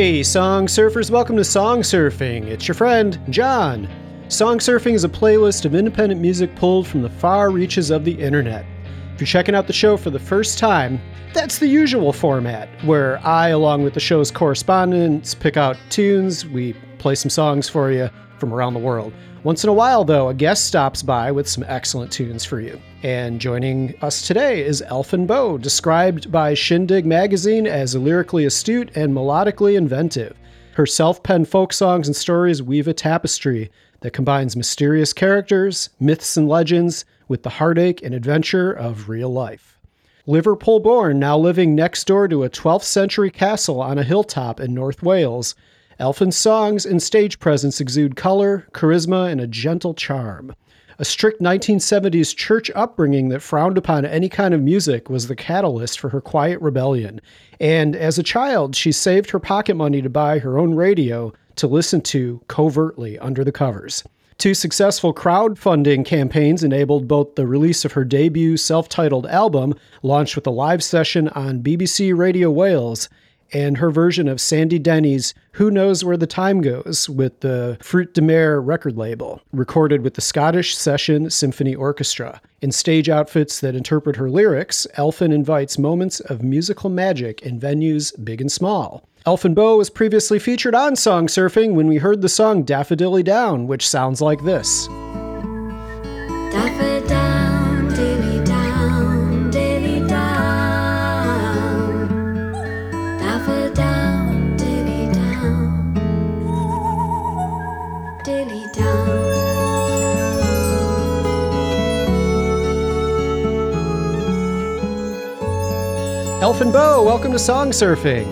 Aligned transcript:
Hey, 0.00 0.22
song 0.22 0.68
surfers, 0.68 1.10
welcome 1.10 1.36
to 1.38 1.44
Song 1.44 1.80
Surfing. 1.80 2.44
It's 2.44 2.68
your 2.68 2.76
friend, 2.76 3.18
John. 3.30 3.88
Song 4.28 4.60
Surfing 4.60 4.94
is 4.94 5.02
a 5.02 5.08
playlist 5.08 5.64
of 5.64 5.74
independent 5.74 6.20
music 6.20 6.54
pulled 6.54 6.86
from 6.86 7.02
the 7.02 7.10
far 7.10 7.50
reaches 7.50 7.90
of 7.90 8.04
the 8.04 8.12
internet. 8.12 8.64
If 9.12 9.20
you're 9.20 9.26
checking 9.26 9.56
out 9.56 9.66
the 9.66 9.72
show 9.72 9.96
for 9.96 10.10
the 10.10 10.18
first 10.20 10.56
time, 10.56 11.00
that's 11.34 11.58
the 11.58 11.66
usual 11.66 12.12
format, 12.12 12.68
where 12.84 13.18
I, 13.26 13.48
along 13.48 13.82
with 13.82 13.94
the 13.94 13.98
show's 13.98 14.30
correspondents, 14.30 15.34
pick 15.34 15.56
out 15.56 15.76
tunes, 15.90 16.46
we 16.46 16.74
play 16.98 17.16
some 17.16 17.28
songs 17.28 17.68
for 17.68 17.90
you 17.90 18.08
from 18.38 18.54
around 18.54 18.74
the 18.74 18.80
world. 18.80 19.12
Once 19.44 19.64
in 19.64 19.70
a 19.70 19.72
while, 19.72 20.04
though, 20.04 20.28
a 20.28 20.34
guest 20.34 20.66
stops 20.66 21.02
by 21.02 21.30
with 21.30 21.48
some 21.48 21.64
excellent 21.68 22.10
tunes 22.10 22.44
for 22.44 22.60
you. 22.60 22.80
And 23.02 23.40
joining 23.40 23.94
us 24.02 24.26
today 24.26 24.64
is 24.64 24.82
Elfin 24.82 25.26
Bow, 25.26 25.58
described 25.58 26.32
by 26.32 26.54
Shindig 26.54 27.06
magazine 27.06 27.66
as 27.66 27.94
lyrically 27.94 28.44
astute 28.44 28.90
and 28.96 29.14
melodically 29.14 29.76
inventive. 29.76 30.36
Her 30.74 30.86
self 30.86 31.22
penned 31.22 31.48
folk 31.48 31.72
songs 31.72 32.08
and 32.08 32.16
stories 32.16 32.62
weave 32.62 32.88
a 32.88 32.94
tapestry 32.94 33.70
that 34.00 34.12
combines 34.12 34.56
mysterious 34.56 35.12
characters, 35.12 35.90
myths, 35.98 36.36
and 36.36 36.48
legends 36.48 37.04
with 37.26 37.42
the 37.42 37.50
heartache 37.50 38.02
and 38.02 38.14
adventure 38.14 38.72
of 38.72 39.08
real 39.08 39.32
life. 39.32 39.78
Liverpool 40.26 40.78
born, 40.78 41.18
now 41.18 41.38
living 41.38 41.74
next 41.74 42.06
door 42.06 42.28
to 42.28 42.44
a 42.44 42.50
12th 42.50 42.82
century 42.82 43.30
castle 43.30 43.80
on 43.80 43.98
a 43.98 44.02
hilltop 44.02 44.60
in 44.60 44.74
North 44.74 45.02
Wales, 45.02 45.54
Elfin's 45.98 46.36
songs 46.36 46.86
and 46.86 47.02
stage 47.02 47.40
presence 47.40 47.80
exude 47.80 48.14
color, 48.14 48.68
charisma, 48.72 49.30
and 49.30 49.40
a 49.40 49.48
gentle 49.48 49.94
charm. 49.94 50.54
A 51.00 51.04
strict 51.04 51.40
1970s 51.42 52.36
church 52.36 52.70
upbringing 52.74 53.28
that 53.30 53.42
frowned 53.42 53.76
upon 53.76 54.04
any 54.04 54.28
kind 54.28 54.54
of 54.54 54.62
music 54.62 55.10
was 55.10 55.26
the 55.26 55.34
catalyst 55.36 55.98
for 55.98 56.08
her 56.10 56.20
quiet 56.20 56.60
rebellion. 56.60 57.20
And 57.58 57.96
as 57.96 58.18
a 58.18 58.22
child, 58.22 58.76
she 58.76 58.92
saved 58.92 59.30
her 59.30 59.40
pocket 59.40 59.74
money 59.74 60.00
to 60.02 60.08
buy 60.10 60.38
her 60.38 60.58
own 60.58 60.74
radio 60.74 61.32
to 61.56 61.66
listen 61.66 62.00
to 62.02 62.40
covertly 62.46 63.18
under 63.18 63.42
the 63.44 63.52
covers. 63.52 64.04
Two 64.38 64.54
successful 64.54 65.12
crowdfunding 65.12 66.04
campaigns 66.04 66.62
enabled 66.62 67.08
both 67.08 67.34
the 67.34 67.46
release 67.46 67.84
of 67.84 67.92
her 67.92 68.04
debut 68.04 68.56
self 68.56 68.88
titled 68.88 69.26
album, 69.26 69.74
launched 70.04 70.36
with 70.36 70.46
a 70.46 70.50
live 70.50 70.84
session 70.84 71.28
on 71.30 71.60
BBC 71.60 72.16
Radio 72.16 72.48
Wales, 72.48 73.08
and 73.52 73.78
her 73.78 73.90
version 73.90 74.28
of 74.28 74.40
Sandy 74.40 74.78
Denny's 74.78 75.34
Who 75.52 75.70
Knows 75.70 76.04
Where 76.04 76.16
the 76.16 76.26
Time 76.26 76.60
Goes 76.60 77.08
with 77.08 77.40
the 77.40 77.78
Fruits 77.80 78.12
de 78.14 78.22
Mer 78.22 78.60
record 78.60 78.96
label, 78.96 79.40
recorded 79.52 80.02
with 80.02 80.14
the 80.14 80.20
Scottish 80.20 80.76
Session 80.76 81.30
Symphony 81.30 81.74
Orchestra. 81.74 82.40
In 82.60 82.72
stage 82.72 83.08
outfits 83.08 83.60
that 83.60 83.74
interpret 83.74 84.16
her 84.16 84.30
lyrics, 84.30 84.86
Elfin 84.94 85.32
invites 85.32 85.78
moments 85.78 86.20
of 86.20 86.42
musical 86.42 86.90
magic 86.90 87.42
in 87.42 87.60
venues 87.60 88.12
big 88.24 88.40
and 88.40 88.50
small. 88.50 89.08
Elfin 89.26 89.54
Bow 89.54 89.76
was 89.76 89.90
previously 89.90 90.38
featured 90.38 90.74
on 90.74 90.96
Song 90.96 91.26
Surfing 91.26 91.74
when 91.74 91.86
we 91.86 91.98
heard 91.98 92.22
the 92.22 92.28
song 92.28 92.64
Daffodilly 92.64 93.22
Down, 93.22 93.66
which 93.66 93.86
sounds 93.88 94.20
like 94.20 94.44
this. 94.44 94.88
Daffodilly 96.48 96.97
Elfin 116.48 116.72
Bow, 116.72 117.02
welcome 117.02 117.30
to 117.32 117.38
Song 117.38 117.72
Surfing. 117.72 118.24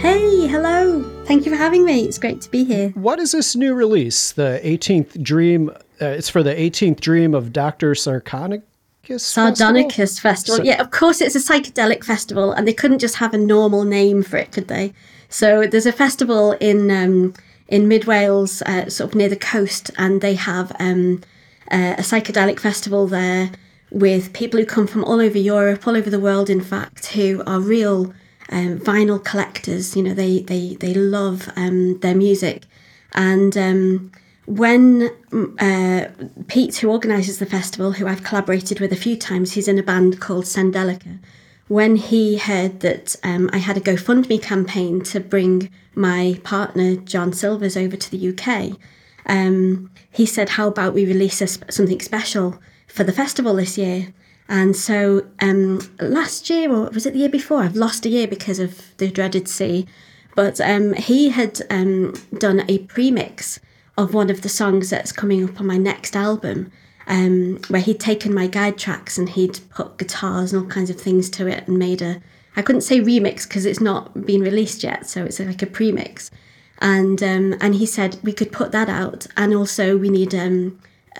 Hey, 0.00 0.46
hello. 0.46 1.02
Thank 1.24 1.44
you 1.44 1.50
for 1.50 1.58
having 1.58 1.84
me. 1.84 2.04
It's 2.04 2.16
great 2.16 2.40
to 2.42 2.48
be 2.48 2.62
here. 2.62 2.90
What 2.90 3.18
is 3.18 3.32
this 3.32 3.56
new 3.56 3.74
release? 3.74 4.30
The 4.30 4.60
18th 4.62 5.20
Dream. 5.20 5.70
Uh, 6.00 6.06
it's 6.06 6.28
for 6.28 6.44
the 6.44 6.54
18th 6.54 7.00
Dream 7.00 7.34
of 7.34 7.52
Dr. 7.52 7.96
Festival? 7.96 8.62
Sardonicus 9.02 10.20
Festival. 10.20 10.58
Sa- 10.58 10.62
yeah, 10.62 10.80
of 10.80 10.92
course, 10.92 11.20
it's 11.20 11.34
a 11.34 11.40
psychedelic 11.40 12.04
festival, 12.04 12.52
and 12.52 12.68
they 12.68 12.72
couldn't 12.72 13.00
just 13.00 13.16
have 13.16 13.34
a 13.34 13.38
normal 13.38 13.82
name 13.82 14.22
for 14.22 14.36
it, 14.36 14.52
could 14.52 14.68
they? 14.68 14.92
So 15.28 15.66
there's 15.66 15.86
a 15.86 15.92
festival 15.92 16.52
in 16.60 16.88
um, 16.92 17.34
in 17.66 17.88
Mid 17.88 18.04
Wales, 18.04 18.62
uh, 18.62 18.88
sort 18.88 19.10
of 19.10 19.16
near 19.16 19.28
the 19.28 19.34
coast, 19.34 19.90
and 19.98 20.20
they 20.20 20.36
have 20.36 20.70
um, 20.78 21.20
uh, 21.72 21.96
a 21.98 22.02
psychedelic 22.02 22.60
festival 22.60 23.08
there 23.08 23.50
with 23.96 24.34
people 24.34 24.60
who 24.60 24.66
come 24.66 24.86
from 24.86 25.02
all 25.04 25.20
over 25.20 25.38
Europe, 25.38 25.86
all 25.86 25.96
over 25.96 26.10
the 26.10 26.20
world, 26.20 26.50
in 26.50 26.60
fact, 26.60 27.06
who 27.06 27.42
are 27.46 27.60
real 27.60 28.12
um, 28.50 28.78
vinyl 28.78 29.24
collectors. 29.24 29.96
You 29.96 30.02
know, 30.02 30.12
they 30.12 30.40
they 30.40 30.74
they 30.74 30.92
love 30.92 31.50
um, 31.56 31.98
their 32.00 32.14
music, 32.14 32.66
and 33.14 33.56
um, 33.56 34.12
when 34.44 35.08
uh, 35.58 36.08
Pete, 36.46 36.76
who 36.76 36.90
organises 36.90 37.38
the 37.38 37.46
festival, 37.46 37.92
who 37.92 38.06
I've 38.06 38.22
collaborated 38.22 38.80
with 38.80 38.92
a 38.92 38.96
few 38.96 39.16
times, 39.16 39.52
he's 39.52 39.66
in 39.66 39.78
a 39.78 39.82
band 39.82 40.20
called 40.20 40.44
Sendelica. 40.44 41.18
When 41.68 41.96
he 41.96 42.36
heard 42.36 42.80
that 42.80 43.16
um, 43.24 43.48
I 43.52 43.58
had 43.58 43.78
a 43.78 43.80
GoFundMe 43.80 44.40
campaign 44.42 45.02
to 45.04 45.20
bring 45.20 45.70
my 45.94 46.38
partner 46.44 46.96
John 46.96 47.32
Silvers 47.32 47.78
over 47.78 47.96
to 47.96 48.10
the 48.10 48.28
UK, 48.28 48.78
um, 49.24 49.90
he 50.10 50.26
said, 50.26 50.50
"How 50.50 50.68
about 50.68 50.92
we 50.92 51.06
release 51.06 51.40
a 51.40 51.48
something 51.72 52.00
special 52.00 52.60
for 52.96 53.04
the 53.04 53.12
festival 53.12 53.54
this 53.54 53.78
year?" 53.78 54.12
And 54.48 54.76
so 54.76 55.26
um, 55.40 55.80
last 56.00 56.48
year, 56.50 56.70
or 56.70 56.88
was 56.90 57.06
it 57.06 57.12
the 57.12 57.20
year 57.20 57.28
before? 57.28 57.62
I've 57.62 57.76
lost 57.76 58.06
a 58.06 58.08
year 58.08 58.28
because 58.28 58.58
of 58.58 58.96
the 58.98 59.10
dreaded 59.10 59.48
sea. 59.48 59.86
But 60.36 60.60
um, 60.60 60.92
he 60.92 61.30
had 61.30 61.62
um, 61.70 62.14
done 62.38 62.64
a 62.68 62.78
premix 62.80 63.58
of 63.96 64.12
one 64.12 64.30
of 64.30 64.42
the 64.42 64.50
songs 64.50 64.90
that's 64.90 65.10
coming 65.10 65.42
up 65.42 65.58
on 65.58 65.66
my 65.66 65.78
next 65.78 66.14
album, 66.14 66.70
um, 67.06 67.58
where 67.68 67.80
he'd 67.80 67.98
taken 67.98 68.34
my 68.34 68.46
guide 68.46 68.76
tracks 68.76 69.16
and 69.16 69.30
he'd 69.30 69.58
put 69.70 69.96
guitars 69.96 70.52
and 70.52 70.62
all 70.62 70.68
kinds 70.68 70.90
of 70.90 71.00
things 71.00 71.30
to 71.30 71.46
it 71.46 71.66
and 71.66 71.78
made 71.78 72.02
a. 72.02 72.20
I 72.54 72.62
couldn't 72.62 72.82
say 72.82 73.00
remix 73.00 73.48
because 73.48 73.66
it's 73.66 73.80
not 73.80 74.26
been 74.26 74.42
released 74.42 74.82
yet, 74.82 75.06
so 75.06 75.24
it's 75.24 75.40
like 75.40 75.62
a 75.62 75.66
premix. 75.66 76.30
And 76.78 77.22
um, 77.22 77.56
and 77.60 77.74
he 77.74 77.86
said 77.86 78.18
we 78.22 78.34
could 78.34 78.52
put 78.52 78.72
that 78.72 78.90
out, 78.90 79.26
and 79.38 79.54
also 79.54 79.96
we 79.96 80.10
need 80.10 80.34
um, 80.34 80.78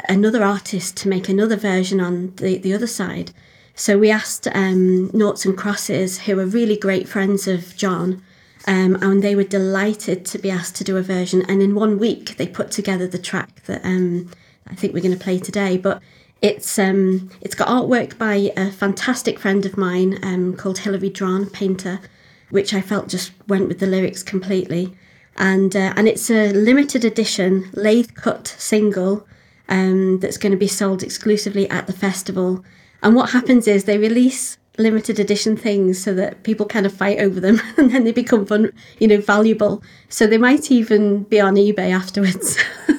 another 0.09 0.43
artist 0.43 0.97
to 0.99 1.09
make 1.09 1.29
another 1.29 1.57
version 1.57 2.01
on 2.01 2.35
the, 2.37 2.59
the 2.59 2.75
other 2.75 2.87
side. 2.87 3.33
So 3.75 3.99
we 3.99 4.11
asked 4.11 4.49
um, 4.55 5.11
Noughts 5.13 5.45
and 5.45 5.57
Crosses, 5.57 6.21
who 6.21 6.39
are 6.41 6.47
really 6.47 6.79
great 6.79 7.09
friends 7.09 7.47
of 7.47 7.77
John, 7.77 8.23
um, 8.67 8.97
and 9.03 9.23
they 9.23 9.37
were 9.37 9.45
delighted 9.45 10.25
to 10.27 10.39
be 10.39 10.51
asked 10.51 10.77
to 10.77 10.85
do 10.85 10.97
a 10.97 11.03
version. 11.03 11.43
And 11.49 11.63
in 11.63 11.75
one 11.75 11.99
week, 11.99 12.37
they 12.37 12.47
put 12.47 12.71
together 12.71 13.07
the 13.07 13.19
track 13.19 13.65
that 13.65 13.85
um, 13.85 14.31
I 14.67 14.75
think 14.75 14.95
we're 14.95 15.03
going 15.03 15.17
to 15.17 15.23
play 15.23 15.39
today. 15.39 15.77
But 15.77 16.01
it's 16.41 16.79
um, 16.79 17.31
it's 17.43 17.55
got 17.55 17.69
artwork 17.69 18.17
by 18.17 18.51
a 18.57 18.71
fantastic 18.71 19.39
friend 19.39 19.67
of 19.67 19.77
mine 19.77 20.19
um, 20.23 20.57
called 20.57 20.79
Hilary 20.79 21.11
Dran, 21.11 21.51
painter, 21.51 22.01
which 22.49 22.73
I 22.73 22.81
felt 22.81 23.09
just 23.09 23.33
went 23.47 23.69
with 23.69 23.79
the 23.79 23.87
lyrics 23.87 24.23
completely. 24.23 24.97
And 25.37 25.77
uh, 25.77 25.93
and 25.97 26.09
it's 26.09 26.31
a 26.31 26.51
limited 26.53 27.05
edition 27.05 27.71
lathe 27.75 28.15
cut 28.15 28.49
single 28.59 29.27
um, 29.69 30.21
that's 30.21 30.39
going 30.39 30.53
to 30.53 30.59
be 30.59 30.69
sold 30.69 31.03
exclusively 31.03 31.69
at 31.71 31.87
the 31.87 31.93
festival. 31.93 32.65
And 33.03 33.15
what 33.15 33.31
happens 33.31 33.67
is 33.67 33.85
they 33.85 33.99
release 33.99 34.59
limited 34.79 35.19
edition 35.19 35.57
things 35.57 36.03
so 36.03 36.13
that 36.15 36.43
people 36.43 36.67
kind 36.67 36.85
of 36.85 36.93
fight 36.93 37.19
over 37.19 37.41
them 37.41 37.61
and 37.77 37.91
then 37.91 38.05
they 38.05 38.13
become 38.13 38.47
fun, 38.47 38.73
you 38.99 39.09
know, 39.09 39.21
valuable. 39.21 39.83
So 40.09 40.27
they 40.27 40.39
might 40.39 40.71
even 40.71 41.25
be 41.25 41.41
on 41.41 41.55
eBay 41.55 41.91
afterwards. 41.91 42.59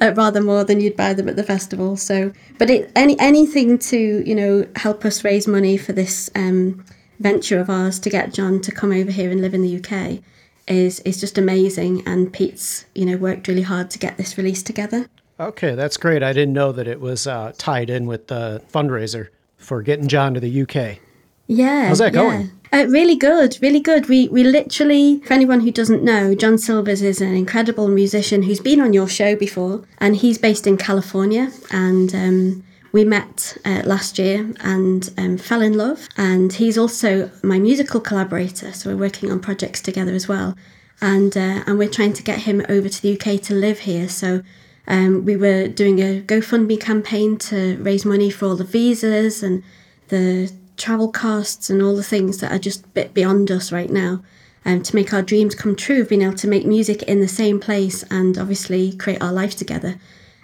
uh, 0.00 0.12
rather 0.14 0.40
more 0.40 0.64
than 0.64 0.80
you'd 0.80 0.96
buy 0.96 1.14
them 1.14 1.28
at 1.28 1.36
the 1.36 1.44
festival. 1.44 1.96
So, 1.96 2.32
but 2.58 2.70
it, 2.70 2.90
any 2.96 3.18
anything 3.18 3.78
to 3.78 4.22
you 4.26 4.34
know 4.34 4.66
help 4.76 5.04
us 5.04 5.24
raise 5.24 5.46
money 5.46 5.76
for 5.76 5.92
this 5.92 6.30
um, 6.34 6.84
venture 7.18 7.60
of 7.60 7.70
ours 7.70 7.98
to 8.00 8.10
get 8.10 8.32
John 8.32 8.60
to 8.62 8.72
come 8.72 8.92
over 8.92 9.10
here 9.10 9.30
and 9.30 9.40
live 9.40 9.54
in 9.54 9.62
the 9.62 9.76
UK 9.78 10.22
is 10.66 11.00
is 11.00 11.20
just 11.20 11.38
amazing. 11.38 12.06
And 12.06 12.32
Pete's 12.32 12.86
you 12.94 13.04
know 13.04 13.16
worked 13.16 13.48
really 13.48 13.62
hard 13.62 13.90
to 13.90 13.98
get 13.98 14.16
this 14.16 14.38
release 14.38 14.62
together. 14.62 15.06
Okay, 15.40 15.74
that's 15.74 15.96
great. 15.96 16.22
I 16.22 16.34
didn't 16.34 16.52
know 16.52 16.70
that 16.70 16.86
it 16.86 17.00
was 17.00 17.26
uh, 17.26 17.52
tied 17.56 17.88
in 17.88 18.04
with 18.04 18.26
the 18.26 18.62
fundraiser 18.70 19.28
for 19.56 19.80
getting 19.80 20.06
John 20.06 20.34
to 20.34 20.40
the 20.40 20.62
UK. 20.62 20.98
Yeah. 21.46 21.88
How's 21.88 21.98
that 21.98 22.12
yeah. 22.12 22.20
going? 22.20 22.50
Uh, 22.70 22.86
really 22.90 23.16
good, 23.16 23.56
really 23.62 23.80
good. 23.80 24.06
We 24.06 24.28
we 24.28 24.44
literally, 24.44 25.20
for 25.20 25.32
anyone 25.32 25.60
who 25.60 25.70
doesn't 25.70 26.04
know, 26.04 26.34
John 26.34 26.58
Silvers 26.58 27.00
is 27.00 27.22
an 27.22 27.34
incredible 27.34 27.88
musician 27.88 28.42
who's 28.42 28.60
been 28.60 28.82
on 28.82 28.92
your 28.92 29.08
show 29.08 29.34
before, 29.34 29.82
and 29.96 30.14
he's 30.14 30.36
based 30.36 30.66
in 30.66 30.76
California. 30.76 31.50
And 31.70 32.14
um, 32.14 32.64
we 32.92 33.04
met 33.04 33.56
uh, 33.64 33.82
last 33.86 34.18
year 34.18 34.52
and 34.60 35.10
um, 35.16 35.38
fell 35.38 35.62
in 35.62 35.72
love. 35.72 36.06
And 36.18 36.52
he's 36.52 36.76
also 36.76 37.30
my 37.42 37.58
musical 37.58 37.98
collaborator, 37.98 38.72
so 38.72 38.90
we're 38.90 39.00
working 39.00 39.32
on 39.32 39.40
projects 39.40 39.80
together 39.80 40.12
as 40.12 40.28
well. 40.28 40.54
And 41.00 41.34
uh, 41.34 41.64
and 41.66 41.78
we're 41.78 41.88
trying 41.88 42.12
to 42.12 42.22
get 42.22 42.40
him 42.40 42.62
over 42.68 42.90
to 42.90 43.02
the 43.02 43.18
UK 43.18 43.40
to 43.44 43.54
live 43.54 43.80
here. 43.80 44.06
So 44.06 44.42
um, 44.86 45.24
we 45.24 45.36
were 45.36 45.68
doing 45.68 46.00
a 46.00 46.22
GoFundMe 46.22 46.80
campaign 46.80 47.36
to 47.38 47.76
raise 47.82 48.04
money 48.04 48.30
for 48.30 48.46
all 48.46 48.56
the 48.56 48.64
visas 48.64 49.42
and 49.42 49.62
the 50.08 50.52
travel 50.76 51.12
costs 51.12 51.70
and 51.70 51.82
all 51.82 51.94
the 51.94 52.02
things 52.02 52.38
that 52.38 52.50
are 52.50 52.58
just 52.58 52.84
a 52.84 52.88
bit 52.88 53.14
beyond 53.14 53.50
us 53.50 53.70
right 53.70 53.90
now. 53.90 54.22
um, 54.64 54.82
to 54.82 54.94
make 54.94 55.12
our 55.12 55.22
dreams 55.22 55.54
come 55.54 55.74
true 55.74 56.02
of 56.02 56.08
being 56.08 56.22
able 56.22 56.34
to 56.34 56.48
make 56.48 56.66
music 56.66 57.02
in 57.04 57.20
the 57.20 57.28
same 57.28 57.60
place 57.60 58.02
and 58.10 58.36
obviously 58.36 58.92
create 58.92 59.22
our 59.22 59.32
life 59.32 59.56
together. 59.56 59.98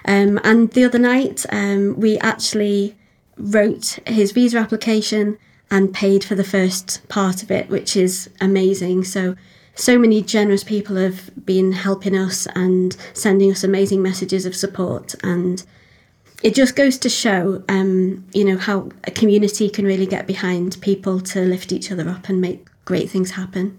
Um, 0.04 0.40
and 0.44 0.70
the 0.70 0.84
other 0.84 0.98
night, 0.98 1.44
um, 1.50 1.98
we 1.98 2.18
actually 2.18 2.96
wrote 3.36 3.98
his 4.06 4.32
visa 4.32 4.58
application 4.58 5.38
and 5.70 5.92
paid 5.92 6.24
for 6.24 6.34
the 6.34 6.44
first 6.44 7.06
part 7.08 7.42
of 7.42 7.50
it, 7.50 7.68
which 7.68 7.96
is 7.96 8.30
amazing. 8.40 9.04
So, 9.04 9.34
so 9.76 9.98
many 9.98 10.22
generous 10.22 10.64
people 10.64 10.96
have 10.96 11.30
been 11.44 11.72
helping 11.72 12.16
us 12.16 12.46
and 12.54 12.96
sending 13.12 13.50
us 13.50 13.62
amazing 13.62 14.02
messages 14.02 14.46
of 14.46 14.56
support. 14.56 15.14
And 15.22 15.64
it 16.42 16.54
just 16.54 16.76
goes 16.76 16.98
to 16.98 17.08
show, 17.08 17.62
um, 17.68 18.24
you 18.32 18.44
know, 18.44 18.56
how 18.56 18.88
a 19.04 19.10
community 19.10 19.68
can 19.68 19.84
really 19.84 20.06
get 20.06 20.26
behind 20.26 20.80
people 20.80 21.20
to 21.20 21.40
lift 21.42 21.72
each 21.72 21.92
other 21.92 22.08
up 22.08 22.28
and 22.28 22.40
make 22.40 22.66
great 22.84 23.10
things 23.10 23.32
happen. 23.32 23.78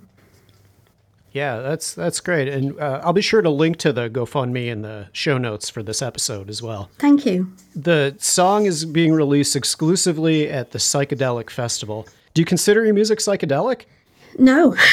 Yeah, 1.31 1.59
that's 1.59 1.93
that's 1.93 2.19
great, 2.19 2.47
and 2.47 2.79
uh, 2.79 3.01
I'll 3.03 3.13
be 3.13 3.21
sure 3.21 3.43
to 3.43 3.49
link 3.49 3.77
to 3.77 3.93
the 3.93 4.09
GoFundMe 4.09 4.69
in 4.69 4.81
the 4.81 5.09
show 5.11 5.37
notes 5.37 5.69
for 5.69 5.83
this 5.83 6.01
episode 6.01 6.49
as 6.49 6.63
well. 6.63 6.89
Thank 6.97 7.27
you. 7.27 7.53
The 7.75 8.15
song 8.17 8.65
is 8.65 8.85
being 8.85 9.13
released 9.13 9.55
exclusively 9.55 10.49
at 10.49 10.71
the 10.71 10.79
Psychedelic 10.79 11.51
Festival. 11.51 12.07
Do 12.33 12.41
you 12.41 12.45
consider 12.45 12.83
your 12.85 12.95
music 12.95 13.19
psychedelic? 13.19 13.83
No. 14.39 14.75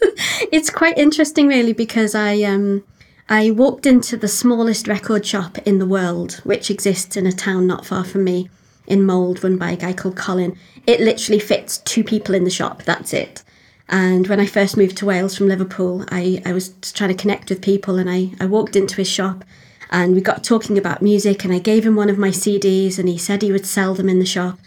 it's 0.52 0.70
quite 0.70 0.98
interesting, 0.98 1.46
really, 1.48 1.72
because 1.72 2.14
I 2.14 2.42
um, 2.42 2.84
I 3.28 3.50
walked 3.50 3.86
into 3.86 4.16
the 4.16 4.28
smallest 4.28 4.86
record 4.86 5.26
shop 5.26 5.58
in 5.66 5.78
the 5.78 5.86
world, 5.86 6.34
which 6.44 6.70
exists 6.70 7.16
in 7.16 7.26
a 7.26 7.32
town 7.32 7.66
not 7.66 7.84
far 7.84 8.04
from 8.04 8.24
me, 8.24 8.48
in 8.86 9.04
Mold, 9.04 9.42
run 9.42 9.56
by 9.56 9.72
a 9.72 9.76
guy 9.76 9.92
called 9.92 10.16
Colin. 10.16 10.56
It 10.86 11.00
literally 11.00 11.40
fits 11.40 11.78
two 11.78 12.04
people 12.04 12.34
in 12.34 12.44
the 12.44 12.50
shop. 12.50 12.84
That's 12.84 13.12
it. 13.12 13.42
And 13.88 14.26
when 14.26 14.40
I 14.40 14.46
first 14.46 14.76
moved 14.76 14.96
to 14.98 15.06
Wales 15.06 15.36
from 15.36 15.48
Liverpool, 15.48 16.04
I, 16.08 16.42
I 16.44 16.52
was 16.52 16.70
trying 16.92 17.14
to 17.14 17.20
connect 17.20 17.50
with 17.50 17.62
people 17.62 17.98
and 17.98 18.10
I, 18.10 18.32
I 18.40 18.46
walked 18.46 18.76
into 18.76 18.96
his 18.96 19.08
shop 19.08 19.44
and 19.90 20.14
we 20.14 20.20
got 20.20 20.42
talking 20.42 20.76
about 20.76 21.02
music 21.02 21.44
and 21.44 21.52
I 21.52 21.58
gave 21.58 21.86
him 21.86 21.94
one 21.94 22.10
of 22.10 22.18
my 22.18 22.30
CDs 22.30 22.98
and 22.98 23.08
he 23.08 23.18
said 23.18 23.42
he 23.42 23.52
would 23.52 23.66
sell 23.66 23.94
them 23.94 24.08
in 24.08 24.18
the 24.18 24.26
shop. 24.26 24.58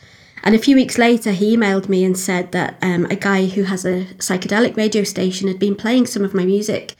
And 0.43 0.55
a 0.55 0.59
few 0.59 0.75
weeks 0.75 0.97
later, 0.97 1.31
he 1.31 1.55
emailed 1.55 1.89
me 1.89 2.03
and 2.03 2.17
said 2.17 2.51
that 2.53 2.77
um, 2.81 3.05
a 3.05 3.15
guy 3.15 3.47
who 3.47 3.63
has 3.63 3.85
a 3.85 4.05
psychedelic 4.17 4.77
radio 4.77 5.03
station 5.03 5.47
had 5.47 5.59
been 5.59 5.75
playing 5.75 6.05
some 6.05 6.23
of 6.23 6.33
my 6.33 6.45
music. 6.45 6.95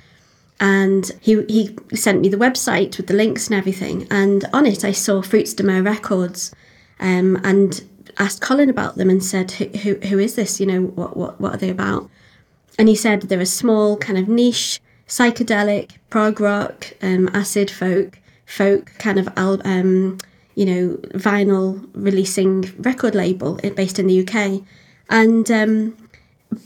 And 0.59 1.09
he, 1.21 1.43
he 1.45 1.77
sent 1.95 2.21
me 2.21 2.27
the 2.27 2.37
website 2.37 2.97
with 2.97 3.07
the 3.07 3.13
links 3.13 3.47
and 3.47 3.55
everything. 3.55 4.07
And 4.11 4.45
on 4.51 4.65
it, 4.65 4.83
I 4.83 4.91
saw 4.91 5.21
Fruits 5.21 5.53
de 5.53 5.63
Mer 5.63 5.81
Records. 5.81 6.53
Um, 6.99 7.39
and 7.45 7.81
asked 8.17 8.41
Colin 8.41 8.69
about 8.69 8.97
them 8.97 9.09
and 9.09 9.23
said, 9.23 9.51
who, 9.51 9.65
who, 9.65 9.95
who 9.95 10.19
is 10.19 10.35
this? 10.35 10.59
You 10.59 10.65
know, 10.65 10.81
what, 10.81 11.15
what, 11.15 11.39
what 11.39 11.53
are 11.53 11.57
they 11.57 11.69
about? 11.69 12.09
And 12.77 12.87
he 12.87 12.95
said 12.95 13.21
they're 13.23 13.39
a 13.39 13.45
small 13.45 13.97
kind 13.97 14.19
of 14.19 14.27
niche, 14.27 14.81
psychedelic, 15.07 15.91
prog 16.09 16.39
rock, 16.39 16.93
um, 17.01 17.29
acid 17.33 17.71
folk, 17.71 18.19
folk 18.45 18.91
kind 18.99 19.17
of, 19.19 19.29
um, 19.37 20.17
you 20.59 20.65
know, 20.65 20.97
vinyl 21.17 21.89
releasing 21.93 22.63
record 22.79 23.15
label 23.15 23.53
based 23.77 23.97
in 23.97 24.07
the 24.07 24.27
UK. 24.27 24.61
And 25.09 25.49
um, 25.49 25.95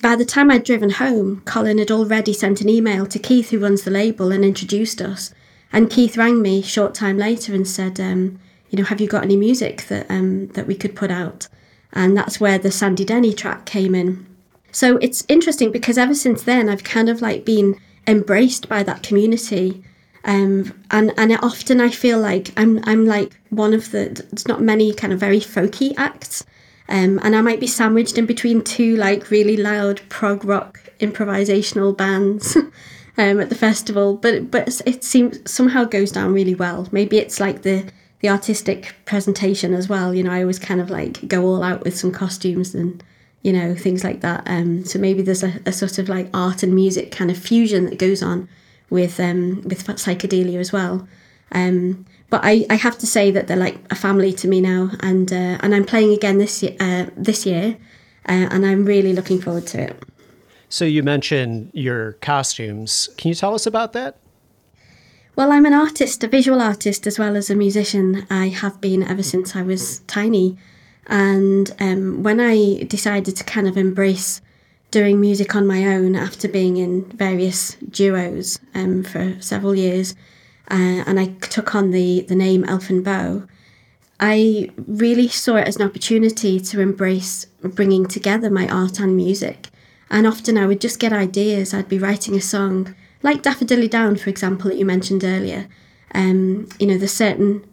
by 0.01 0.15
the 0.15 0.25
time 0.25 0.49
I'd 0.49 0.63
driven 0.63 0.89
home, 0.89 1.43
Colin 1.45 1.77
had 1.77 1.91
already 1.91 2.33
sent 2.33 2.59
an 2.59 2.69
email 2.69 3.05
to 3.05 3.19
Keith, 3.19 3.51
who 3.51 3.59
runs 3.59 3.83
the 3.83 3.91
label, 3.91 4.31
and 4.31 4.43
introduced 4.43 4.99
us. 4.99 5.31
And 5.71 5.91
Keith 5.91 6.17
rang 6.17 6.41
me 6.41 6.63
short 6.63 6.95
time 6.95 7.19
later 7.19 7.53
and 7.53 7.67
said, 7.67 7.99
um, 7.99 8.39
you 8.71 8.79
know, 8.79 8.83
have 8.83 8.99
you 8.99 9.07
got 9.07 9.25
any 9.25 9.35
music 9.35 9.83
that 9.89 10.09
um, 10.09 10.47
that 10.55 10.65
we 10.65 10.73
could 10.73 10.95
put 10.95 11.11
out? 11.11 11.47
And 11.91 12.17
that's 12.17 12.39
where 12.39 12.57
the 12.57 12.71
Sandy 12.71 13.05
Denny 13.05 13.31
track 13.31 13.67
came 13.67 13.93
in. 13.93 14.25
So 14.71 14.97
it's 14.97 15.23
interesting 15.27 15.71
because 15.71 15.99
ever 15.99 16.15
since 16.15 16.41
then, 16.41 16.67
I've 16.67 16.83
kind 16.83 17.09
of 17.09 17.21
like 17.21 17.45
been 17.45 17.79
embraced 18.07 18.67
by 18.67 18.81
that 18.81 19.03
community. 19.03 19.83
Um, 20.25 20.73
and 20.89 21.13
and 21.17 21.33
often 21.41 21.81
I 21.81 21.89
feel 21.89 22.19
like 22.19 22.51
I'm 22.55 22.79
I'm 22.83 23.05
like 23.05 23.37
one 23.49 23.73
of 23.73 23.91
the 23.91 24.25
there's 24.31 24.47
not 24.47 24.61
many 24.61 24.93
kind 24.93 25.11
of 25.11 25.19
very 25.19 25.39
folky 25.39 25.93
acts, 25.97 26.45
um, 26.87 27.19
and 27.23 27.35
I 27.35 27.41
might 27.41 27.59
be 27.59 27.67
sandwiched 27.67 28.17
in 28.17 28.25
between 28.25 28.63
two 28.63 28.95
like 28.95 29.29
really 29.29 29.57
loud 29.57 30.01
prog 30.09 30.45
rock 30.45 30.79
improvisational 30.99 31.95
bands 31.95 32.55
um, 33.17 33.41
at 33.41 33.49
the 33.49 33.55
festival. 33.55 34.15
But 34.15 34.49
but 34.49 34.81
it 34.85 35.03
seems 35.03 35.39
somehow 35.49 35.83
goes 35.83 36.11
down 36.11 36.33
really 36.33 36.55
well. 36.55 36.87
Maybe 36.91 37.17
it's 37.17 37.41
like 37.41 37.63
the 37.63 37.85
the 38.21 38.29
artistic 38.29 38.95
presentation 39.03 39.73
as 39.73 39.89
well. 39.89 40.13
You 40.15 40.23
know, 40.23 40.31
I 40.31 40.41
always 40.41 40.59
kind 40.59 40.79
of 40.79 40.89
like 40.89 41.27
go 41.27 41.43
all 41.45 41.63
out 41.63 41.83
with 41.83 41.97
some 41.97 42.13
costumes 42.13 42.73
and 42.73 43.03
you 43.41 43.51
know 43.51 43.75
things 43.75 44.05
like 44.05 44.21
that. 44.21 44.43
Um, 44.45 44.85
so 44.85 44.99
maybe 44.99 45.21
there's 45.21 45.43
a, 45.43 45.59
a 45.65 45.73
sort 45.73 45.97
of 45.99 46.07
like 46.07 46.29
art 46.33 46.63
and 46.63 46.73
music 46.73 47.11
kind 47.11 47.29
of 47.29 47.37
fusion 47.37 47.87
that 47.87 47.99
goes 47.99 48.23
on 48.23 48.47
with 48.89 49.19
um, 49.19 49.61
with 49.63 49.85
psychedelia 49.85 50.59
as 50.59 50.71
well. 50.71 51.07
Um, 51.51 52.05
but 52.29 52.41
I, 52.43 52.65
I 52.69 52.75
have 52.75 52.97
to 52.97 53.07
say 53.07 53.29
that 53.31 53.47
they're 53.47 53.55
like 53.57 53.77
a 53.91 53.95
family 53.95 54.33
to 54.33 54.47
me 54.47 54.59
now, 54.59 54.91
and 55.01 55.31
uh, 55.31 55.57
and 55.61 55.75
I'm 55.75 55.85
playing 55.85 56.13
again 56.13 56.37
this 56.37 56.63
year, 56.63 56.75
uh, 56.79 57.05
this 57.15 57.45
year, 57.45 57.77
uh, 58.27 58.47
and 58.51 58.65
I'm 58.65 58.85
really 58.85 59.13
looking 59.13 59.39
forward 59.39 59.67
to 59.67 59.81
it. 59.81 60.03
So 60.69 60.85
you 60.85 61.03
mentioned 61.03 61.69
your 61.73 62.13
costumes. 62.13 63.09
Can 63.17 63.29
you 63.29 63.35
tell 63.35 63.53
us 63.53 63.67
about 63.67 63.93
that? 63.93 64.17
Well, 65.35 65.51
I'm 65.51 65.65
an 65.65 65.73
artist, 65.73 66.23
a 66.23 66.27
visual 66.27 66.61
artist, 66.61 67.07
as 67.07 67.17
well 67.17 67.35
as 67.35 67.49
a 67.49 67.55
musician. 67.55 68.25
I 68.29 68.47
have 68.49 68.79
been 68.81 69.03
ever 69.03 69.23
since 69.23 69.55
I 69.55 69.61
was 69.63 69.99
tiny. 70.01 70.57
And 71.07 71.71
um, 71.79 72.23
when 72.23 72.39
I 72.39 72.83
decided 72.83 73.35
to 73.35 73.43
kind 73.43 73.67
of 73.67 73.77
embrace 73.77 74.41
doing 74.93 75.19
music 75.19 75.55
on 75.55 75.65
my 75.65 75.87
own 75.87 76.15
after 76.15 76.47
being 76.47 76.77
in 76.77 77.03
various 77.17 77.73
duos 77.89 78.59
um, 78.75 79.03
for 79.03 79.35
several 79.41 79.73
years, 79.73 80.13
uh, 80.69 81.01
and 81.07 81.19
I 81.19 81.25
took 81.55 81.73
on 81.73 81.89
the, 81.89 82.21
the 82.21 82.35
name 82.35 82.63
Elfin 82.63 83.01
Bow, 83.01 83.47
I 84.19 84.69
really 84.87 85.27
saw 85.27 85.55
it 85.55 85.67
as 85.67 85.77
an 85.77 85.81
opportunity 85.81 86.59
to 86.59 86.79
embrace 86.79 87.47
bringing 87.61 88.05
together 88.05 88.51
my 88.51 88.67
art 88.67 88.99
and 88.99 89.17
music. 89.17 89.69
And 90.11 90.27
often 90.27 90.59
I 90.59 90.67
would 90.67 90.79
just 90.79 90.99
get 90.99 91.11
ideas. 91.11 91.73
I'd 91.73 91.89
be 91.89 91.97
writing 91.97 92.35
a 92.35 92.41
song 92.41 92.93
like 93.23 93.41
Daffodilly 93.41 93.89
Down, 93.89 94.15
for 94.15 94.29
example, 94.29 94.69
that 94.69 94.77
you 94.77 94.85
mentioned 94.85 95.23
earlier, 95.23 95.67
um, 96.13 96.69
you 96.77 96.85
know, 96.85 96.97
there's 96.99 97.13
certain 97.13 97.65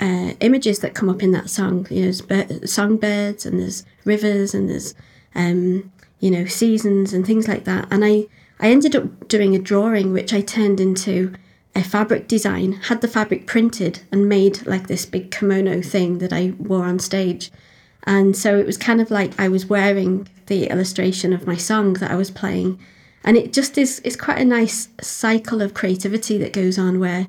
uh, 0.00 0.34
images 0.38 0.78
that 0.78 0.94
come 0.94 1.08
up 1.08 1.22
in 1.22 1.32
that 1.32 1.50
song. 1.50 1.88
You 1.90 1.96
know, 1.96 2.02
there's 2.02 2.22
bir- 2.22 2.66
songbirds 2.66 3.44
and 3.44 3.58
there's 3.58 3.84
rivers 4.04 4.54
and 4.54 4.70
there's, 4.70 4.94
um, 5.34 5.90
you 6.20 6.30
know, 6.30 6.44
seasons 6.44 7.12
and 7.12 7.26
things 7.26 7.48
like 7.48 7.64
that. 7.64 7.88
And 7.90 8.04
I, 8.04 8.26
I 8.60 8.70
ended 8.70 8.94
up 8.94 9.28
doing 9.28 9.54
a 9.54 9.58
drawing 9.58 10.12
which 10.12 10.32
I 10.32 10.40
turned 10.40 10.80
into 10.80 11.34
a 11.74 11.82
fabric 11.82 12.28
design, 12.28 12.72
had 12.72 13.00
the 13.00 13.08
fabric 13.08 13.46
printed 13.46 14.00
and 14.12 14.28
made 14.28 14.66
like 14.66 14.86
this 14.86 15.06
big 15.06 15.30
kimono 15.30 15.82
thing 15.82 16.18
that 16.18 16.32
I 16.32 16.54
wore 16.58 16.84
on 16.84 16.98
stage. 16.98 17.50
And 18.04 18.36
so 18.36 18.58
it 18.58 18.66
was 18.66 18.76
kind 18.76 19.00
of 19.00 19.10
like 19.10 19.38
I 19.38 19.48
was 19.48 19.66
wearing 19.66 20.28
the 20.46 20.66
illustration 20.66 21.32
of 21.32 21.46
my 21.46 21.56
song 21.56 21.94
that 21.94 22.10
I 22.10 22.16
was 22.16 22.30
playing 22.30 22.78
and 23.24 23.36
it 23.36 23.52
just 23.52 23.76
is 23.76 24.00
it's 24.04 24.16
quite 24.16 24.38
a 24.38 24.44
nice 24.44 24.88
cycle 25.00 25.62
of 25.62 25.74
creativity 25.74 26.38
that 26.38 26.52
goes 26.52 26.78
on 26.78 26.98
where 26.98 27.26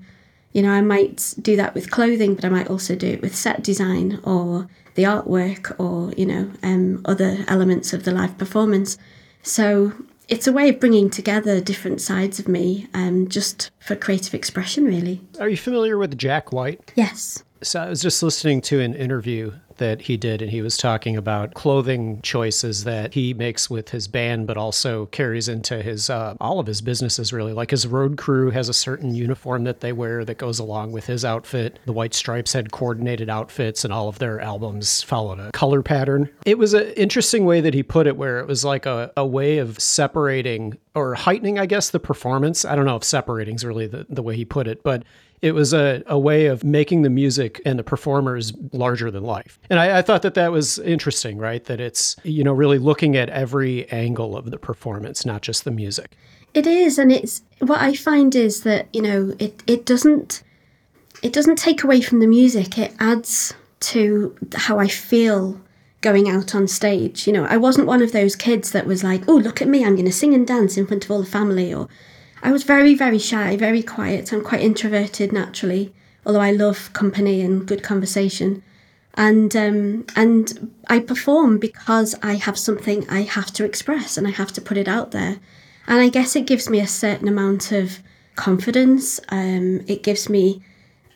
you 0.54 0.62
know 0.62 0.72
i 0.72 0.82
might 0.82 1.34
do 1.42 1.56
that 1.56 1.74
with 1.74 1.92
clothing 1.92 2.36
but 2.36 2.46
i 2.46 2.50
might 2.50 2.70
also 2.70 2.96
do 2.96 3.08
it 3.08 3.22
with 3.22 3.36
set 3.36 3.64
design 3.64 4.20
or 4.24 4.68
the 4.96 5.04
artwork 5.04 5.78
or 5.80 6.14
you 6.14 6.26
know 6.26 6.52
um, 6.64 7.02
other 7.06 7.44
elements 7.48 7.94
of 7.94 8.04
the 8.04 8.12
live 8.12 8.38
performance. 8.38 8.98
So 9.44 9.94
it's 10.28 10.48
a 10.48 10.54
way 10.54 10.70
of 10.70 10.80
bringing 10.80 11.10
together 11.10 11.60
different 11.60 12.00
sides 12.00 12.40
of 12.40 12.48
me 12.48 12.88
um, 12.94 13.28
just 13.28 13.72
for 13.80 13.96
creative 13.96 14.34
expression 14.34 14.86
really. 14.86 15.22
Are 15.40 15.50
you 15.50 15.58
familiar 15.58 15.98
with 15.98 16.18
jack 16.18 16.52
white? 16.52 16.92
Yes 16.96 17.44
so 17.62 17.82
i 17.82 17.90
was 17.90 18.02
just 18.02 18.22
listening 18.24 18.62
to 18.62 18.80
an 18.80 18.94
interview 18.94 19.52
that 19.82 20.02
he 20.02 20.16
did, 20.16 20.44
and 20.44 20.52
he 20.52 20.62
was 20.62 20.78
talking 20.78 21.18
about 21.18 21.56
clothing 21.56 22.22
choices 22.22 22.84
that 22.84 23.16
he 23.16 23.34
makes 23.34 23.68
with 23.68 23.90
his 23.90 24.08
band, 24.08 24.46
but 24.46 24.56
also 24.56 25.08
carries 25.08 25.50
into 25.50 25.82
his 25.82 26.08
uh, 26.08 26.36
all 26.40 26.60
of 26.60 26.68
his 26.68 26.82
businesses. 26.82 27.34
Really, 27.34 27.52
like 27.52 27.72
his 27.72 27.88
road 27.88 28.16
crew 28.16 28.52
has 28.52 28.70
a 28.70 28.74
certain 28.74 29.16
uniform 29.16 29.64
that 29.64 29.80
they 29.80 29.92
wear 29.92 30.24
that 30.24 30.38
goes 30.38 30.60
along 30.60 30.92
with 30.92 31.08
his 31.08 31.26
outfit. 31.26 31.80
The 31.86 31.94
White 31.94 32.14
Stripes 32.14 32.54
had 32.54 32.72
coordinated 32.72 33.28
outfits, 33.28 33.84
and 33.84 33.92
all 33.92 34.08
of 34.08 34.20
their 34.20 34.40
albums 34.40 35.02
followed 35.02 35.40
a 35.40 35.52
color 35.52 35.82
pattern. 35.82 36.30
It 36.46 36.60
was 36.60 36.76
an 36.76 36.92
interesting 36.92 37.46
way 37.46 37.60
that 37.62 37.74
he 37.74 37.82
put 37.82 38.06
it, 38.06 38.16
where 38.16 38.40
it 38.40 38.46
was 38.46 38.64
like 38.64 38.86
a, 38.86 39.12
a 39.18 39.26
way 39.26 39.58
of 39.58 39.80
separating 39.80 40.78
or 40.94 41.16
heightening, 41.16 41.58
I 41.58 41.66
guess, 41.66 41.90
the 41.90 42.00
performance. 42.00 42.66
I 42.66 42.76
don't 42.76 42.86
know 42.86 42.98
if 42.98 43.04
separating 43.04 43.56
is 43.56 43.66
really 43.66 43.88
the, 43.88 44.06
the 44.10 44.22
way 44.22 44.36
he 44.36 44.46
put 44.46 44.68
it, 44.68 44.84
but 44.84 45.04
it 45.42 45.54
was 45.54 45.74
a, 45.74 46.04
a 46.06 46.20
way 46.20 46.46
of 46.46 46.64
making 46.64 47.02
the 47.02 47.10
music 47.10 47.62
and 47.66 47.80
the 47.80 47.84
performers 47.84 48.54
larger 48.74 49.10
than 49.10 49.24
life. 49.24 49.60
And 49.70 49.80
I, 49.80 50.00
I, 50.00 50.02
thought 50.02 50.22
that 50.22 50.36
that 50.36 50.52
was 50.52 50.78
interesting, 50.80 51.38
right? 51.38 51.64
That 51.66 51.80
it's, 51.80 52.16
you 52.24 52.44
know, 52.44 52.54
really 52.54 52.78
looking 52.78 53.18
at 53.18 53.30
every 53.30 53.90
angle 53.92 54.38
of 54.38 54.52
the 54.52 54.60
performance, 54.60 55.26
not 55.26 55.42
just 55.42 55.64
the 55.64 55.72
music. 55.72 56.16
It 56.54 56.68
is. 56.68 57.00
And 57.00 57.12
it's 57.12 57.42
what 57.60 57.82
I 57.82 57.96
find 57.96 58.36
is 58.36 58.62
that, 58.64 58.88
you 58.94 59.02
know, 59.02 59.34
it, 59.40 59.64
it 59.66 59.86
doesn't, 59.86 60.44
it 61.24 61.34
doesn't 61.34 61.58
take 61.58 61.84
away 61.84 62.02
from 62.02 62.20
the 62.20 62.28
music. 62.28 62.78
It 62.78 62.94
adds 63.00 63.54
to 63.82 64.36
how 64.54 64.78
I 64.78 64.88
feel 64.88 65.60
going 66.02 66.30
out 66.30 66.54
on 66.54 66.68
stage. 66.68 67.26
You 67.26 67.34
know, 67.34 67.46
I 67.46 67.58
wasn't 67.58 67.88
one 67.88 68.04
of 68.04 68.12
those 68.12 68.36
kids 68.36 68.72
that 68.72 68.86
was 68.86 69.04
like, 69.04 69.28
oh, 69.28 69.38
look 69.38 69.62
at 69.62 69.68
me, 69.68 69.84
I'm 69.84 69.96
going 69.96 70.06
to 70.06 70.12
sing 70.12 70.34
and 70.34 70.46
dance 70.46 70.78
in 70.78 70.86
front 70.86 71.06
of 71.06 71.12
all 71.12 71.22
the 71.22 71.30
family. 71.30 71.74
Or 71.74 71.88
I 72.44 72.52
was 72.52 72.64
very, 72.64 72.96
very 72.96 73.20
shy, 73.20 73.56
very 73.56 73.84
quiet. 73.84 74.34
I'm 74.34 74.44
quite 74.44 74.62
introverted 74.62 75.32
naturally, 75.32 75.94
although 76.26 76.42
I 76.42 76.52
love 76.52 76.92
company 76.94 77.42
and 77.42 77.68
good 77.68 77.84
conversation. 77.84 78.64
And 79.14 79.56
um, 79.56 80.06
and 80.16 80.72
I 80.88 81.00
perform 81.00 81.60
because 81.60 82.16
I 82.24 82.36
have 82.36 82.58
something 82.58 83.08
I 83.10 83.22
have 83.24 83.52
to 83.54 83.66
express 83.66 84.18
and 84.18 84.26
I 84.26 84.32
have 84.32 84.54
to 84.54 84.62
put 84.62 84.78
it 84.78 84.88
out 84.88 85.12
there. 85.12 85.40
And 85.88 86.00
I 86.00 86.10
guess 86.10 86.36
it 86.36 86.48
gives 86.48 86.70
me 86.70 86.80
a 86.80 86.88
certain 86.88 87.28
amount 87.28 87.72
of 87.72 88.00
confidence. 88.36 89.20
Um, 89.30 89.82
it 89.88 90.02
gives 90.02 90.30
me 90.30 90.62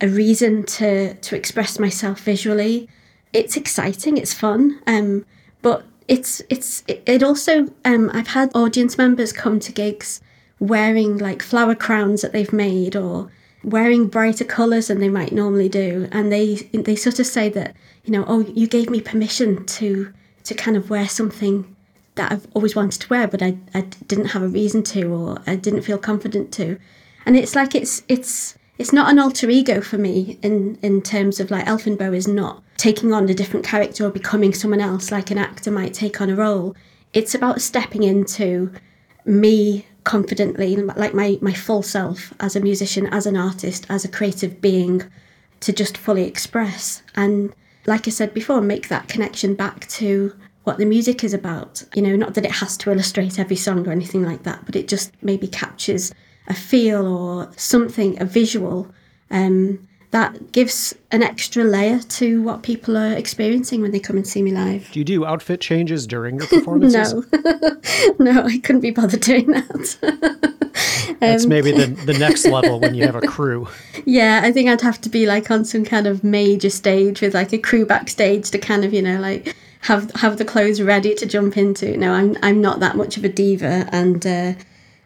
a 0.02 0.10
reason 0.10 0.64
to 0.64 1.14
to 1.14 1.36
express 1.36 1.80
myself 1.80 2.20
visually. 2.20 2.90
It's 3.32 3.56
exciting. 3.56 4.18
It's 4.18 4.34
fun. 4.34 4.82
Um, 4.86 5.26
but 5.62 5.86
it's 6.10 6.42
it's 6.50 6.84
it 6.88 7.24
also. 7.24 7.74
Um, 7.86 8.12
I've 8.14 8.28
had 8.28 8.52
audience 8.54 8.98
members 8.98 9.32
come 9.32 9.60
to 9.62 9.72
gigs 9.72 10.20
wearing 10.60 11.18
like 11.18 11.42
flower 11.42 11.76
crowns 11.76 12.22
that 12.22 12.32
they've 12.32 12.54
made 12.54 12.96
or 12.96 13.30
wearing 13.64 14.08
brighter 14.08 14.46
colours 14.46 14.88
than 14.88 15.00
they 15.00 15.10
might 15.10 15.32
normally 15.32 15.70
do, 15.70 16.08
and 16.12 16.32
they 16.32 16.56
they 16.74 16.96
sort 16.96 17.20
of 17.20 17.26
say 17.26 17.50
that 17.50 17.76
you 18.06 18.12
know, 18.12 18.24
oh, 18.28 18.42
you 18.42 18.68
gave 18.68 18.90
me 18.90 19.02
permission 19.02 19.66
to 19.66 20.14
to 20.44 20.54
kind 20.54 20.78
of 20.78 20.90
wear 20.90 21.08
something 21.08 21.76
that 22.14 22.32
I've 22.32 22.48
always 22.54 22.76
wanted 22.76 23.02
to 23.02 23.10
wear, 23.10 23.28
but 23.28 23.42
I, 23.42 23.58
I 23.74 23.82
didn't 24.08 24.28
have 24.28 24.44
a 24.44 24.48
reason 24.48 24.84
to, 24.84 25.04
or 25.06 25.42
I 25.48 25.56
didn't 25.56 25.82
feel 25.82 25.98
confident 25.98 26.52
to, 26.54 26.78
and 27.26 27.36
it's 27.36 27.56
like 27.56 27.76
it's 27.76 28.04
it's 28.08 28.58
it's 28.78 28.94
not 28.94 29.10
an 29.12 29.20
alter 29.20 29.50
ego 29.50 29.82
for 29.82 29.98
me 29.98 30.38
in 30.42 30.78
in 30.82 31.02
terms 31.02 31.40
of 31.40 31.52
like 31.52 31.68
Elfin 31.68 31.96
Bow 31.96 32.14
is 32.14 32.28
not 32.28 32.62
taking 32.78 33.14
on 33.14 33.28
a 33.30 33.34
different 33.34 33.66
character 33.66 34.06
or 34.06 34.12
becoming 34.12 34.54
someone 34.54 34.82
else 34.82 35.12
like 35.12 35.32
an 35.32 35.38
actor 35.38 35.72
might 35.72 35.94
take 35.94 36.22
on 36.22 36.30
a 36.30 36.36
role. 36.36 36.76
It's 37.14 37.34
about 37.34 37.62
stepping 37.62 38.04
into 38.04 38.72
me 39.26 39.86
confidently, 40.06 40.78
like 40.78 41.14
my 41.14 41.38
my 41.42 41.54
full 41.54 41.84
self 41.84 42.34
as 42.40 42.56
a 42.56 42.62
musician, 42.62 43.08
as 43.08 43.26
an 43.26 43.36
artist, 43.36 43.86
as 43.90 44.06
a 44.06 44.10
creative 44.18 44.62
being, 44.62 45.04
to 45.60 45.74
just 45.74 45.98
fully 45.98 46.24
express 46.26 47.04
and, 47.16 47.54
like 47.86 48.08
I 48.08 48.12
said 48.12 48.34
before, 48.34 48.62
make 48.62 48.88
that 48.88 49.10
connection 49.10 49.54
back 49.56 49.88
to 49.90 50.34
what 50.64 50.78
the 50.78 50.86
music 50.86 51.24
is 51.24 51.34
about. 51.34 51.84
You 51.96 52.02
know, 52.02 52.16
not 52.16 52.34
that 52.36 52.46
it 52.46 52.52
has 52.52 52.78
to 52.78 52.92
illustrate 52.92 53.38
every 53.38 53.56
song 53.56 53.88
or 53.88 53.92
anything 53.92 54.24
like 54.24 54.44
that, 54.44 54.66
but 54.66 54.76
it 54.76 54.88
just 54.88 55.12
maybe 55.22 55.48
captures 55.48 56.14
a 56.48 56.54
feel 56.54 57.06
or 57.06 57.52
something, 57.58 58.20
a 58.22 58.26
visual. 58.26 58.88
Um, 59.32 59.88
that 60.16 60.54
gives 60.54 60.96
an 61.12 61.22
extra 61.22 61.62
layer 61.66 62.00
to 62.00 62.42
what 62.42 62.64
people 62.64 62.96
are 62.98 63.12
experiencing 63.12 63.82
when 63.82 63.92
they 63.92 64.00
come 64.00 64.16
and 64.16 64.26
see 64.26 64.42
me 64.42 64.50
live. 64.54 64.90
Do 64.94 65.00
you 65.00 65.04
do 65.04 65.26
outfit 65.26 65.60
changes 65.60 66.08
during 66.08 66.38
your 66.38 66.48
performances? 66.56 67.14
no, 67.14 67.82
no, 68.32 68.44
I 68.44 68.60
couldn't 68.60 68.80
be 68.80 68.92
bothered 68.92 69.20
doing 69.20 69.48
that. 69.48 69.98
That's 71.20 71.44
Um, 71.44 71.50
maybe 71.50 71.74
the, 71.74 71.88
the 71.88 72.18
next 72.18 72.46
level 72.46 72.80
when 72.80 72.96
you 72.96 73.04
have 73.06 73.16
a 73.16 73.28
crew. 73.28 73.68
Yeah, 74.06 74.40
I 74.42 74.54
think 74.54 74.70
I'd 74.70 74.80
have 74.80 75.02
to 75.02 75.10
be 75.10 75.26
like 75.26 75.52
on 75.52 75.66
some 75.66 75.84
kind 75.84 76.08
of 76.08 76.24
major 76.24 76.70
stage 76.70 77.20
with 77.20 77.34
like 77.34 77.52
a 77.52 77.58
crew 77.58 77.86
backstage 77.86 78.50
to 78.52 78.58
kind 78.58 78.86
of, 78.86 78.94
you 78.94 79.02
know, 79.02 79.20
like 79.20 79.54
have 79.82 80.12
have 80.16 80.38
the 80.38 80.46
clothes 80.46 80.82
ready 80.82 81.14
to 81.16 81.26
jump 81.26 81.58
into. 81.58 81.98
No, 81.98 82.14
I'm 82.14 82.38
I'm 82.42 82.62
not 82.62 82.80
that 82.80 82.96
much 82.96 83.18
of 83.18 83.26
a 83.26 83.30
diva 83.30 83.90
and 83.92 84.26
uh 84.26 84.54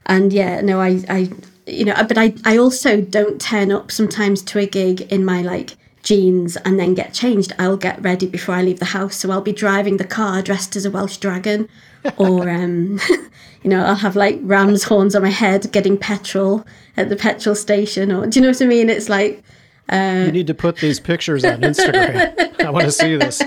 and 0.05 0.31
yeah, 0.31 0.61
no, 0.61 0.79
I 0.79 1.01
I 1.09 1.31
you 1.69 1.85
know, 1.85 1.95
but 2.07 2.17
I 2.17 2.33
I 2.45 2.57
also 2.57 3.01
don't 3.01 3.39
turn 3.39 3.71
up 3.71 3.91
sometimes 3.91 4.41
to 4.43 4.59
a 4.59 4.65
gig 4.65 5.01
in 5.11 5.23
my 5.25 5.41
like 5.41 5.77
jeans 6.03 6.55
and 6.57 6.79
then 6.79 6.93
get 6.93 7.13
changed. 7.13 7.53
I'll 7.59 7.77
get 7.77 8.01
ready 8.01 8.25
before 8.27 8.55
I 8.55 8.61
leave 8.61 8.79
the 8.79 8.85
house, 8.85 9.15
so 9.15 9.31
I'll 9.31 9.41
be 9.41 9.53
driving 9.53 9.97
the 9.97 10.05
car 10.05 10.41
dressed 10.41 10.75
as 10.75 10.85
a 10.85 10.91
Welsh 10.91 11.17
dragon 11.17 11.67
or 12.17 12.49
um 12.49 12.99
you 13.63 13.69
know, 13.69 13.83
I'll 13.83 13.95
have 13.95 14.15
like 14.15 14.39
ram's 14.41 14.83
horns 14.83 15.15
on 15.15 15.21
my 15.21 15.29
head 15.29 15.71
getting 15.71 15.97
petrol 15.97 16.65
at 16.97 17.09
the 17.09 17.15
petrol 17.15 17.55
station 17.55 18.11
or 18.11 18.25
do 18.27 18.39
you 18.39 18.43
know 18.43 18.49
what 18.51 18.61
I 18.61 18.65
mean? 18.65 18.89
It's 18.89 19.09
like 19.09 19.43
You 19.91 20.31
need 20.31 20.47
to 20.47 20.53
put 20.53 20.77
these 20.77 20.99
pictures 20.99 21.43
on 21.43 21.61
Instagram. 21.61 22.61
I 22.65 22.69
want 22.69 22.85
to 22.85 22.91
see 22.91 23.15
this. 23.17 23.41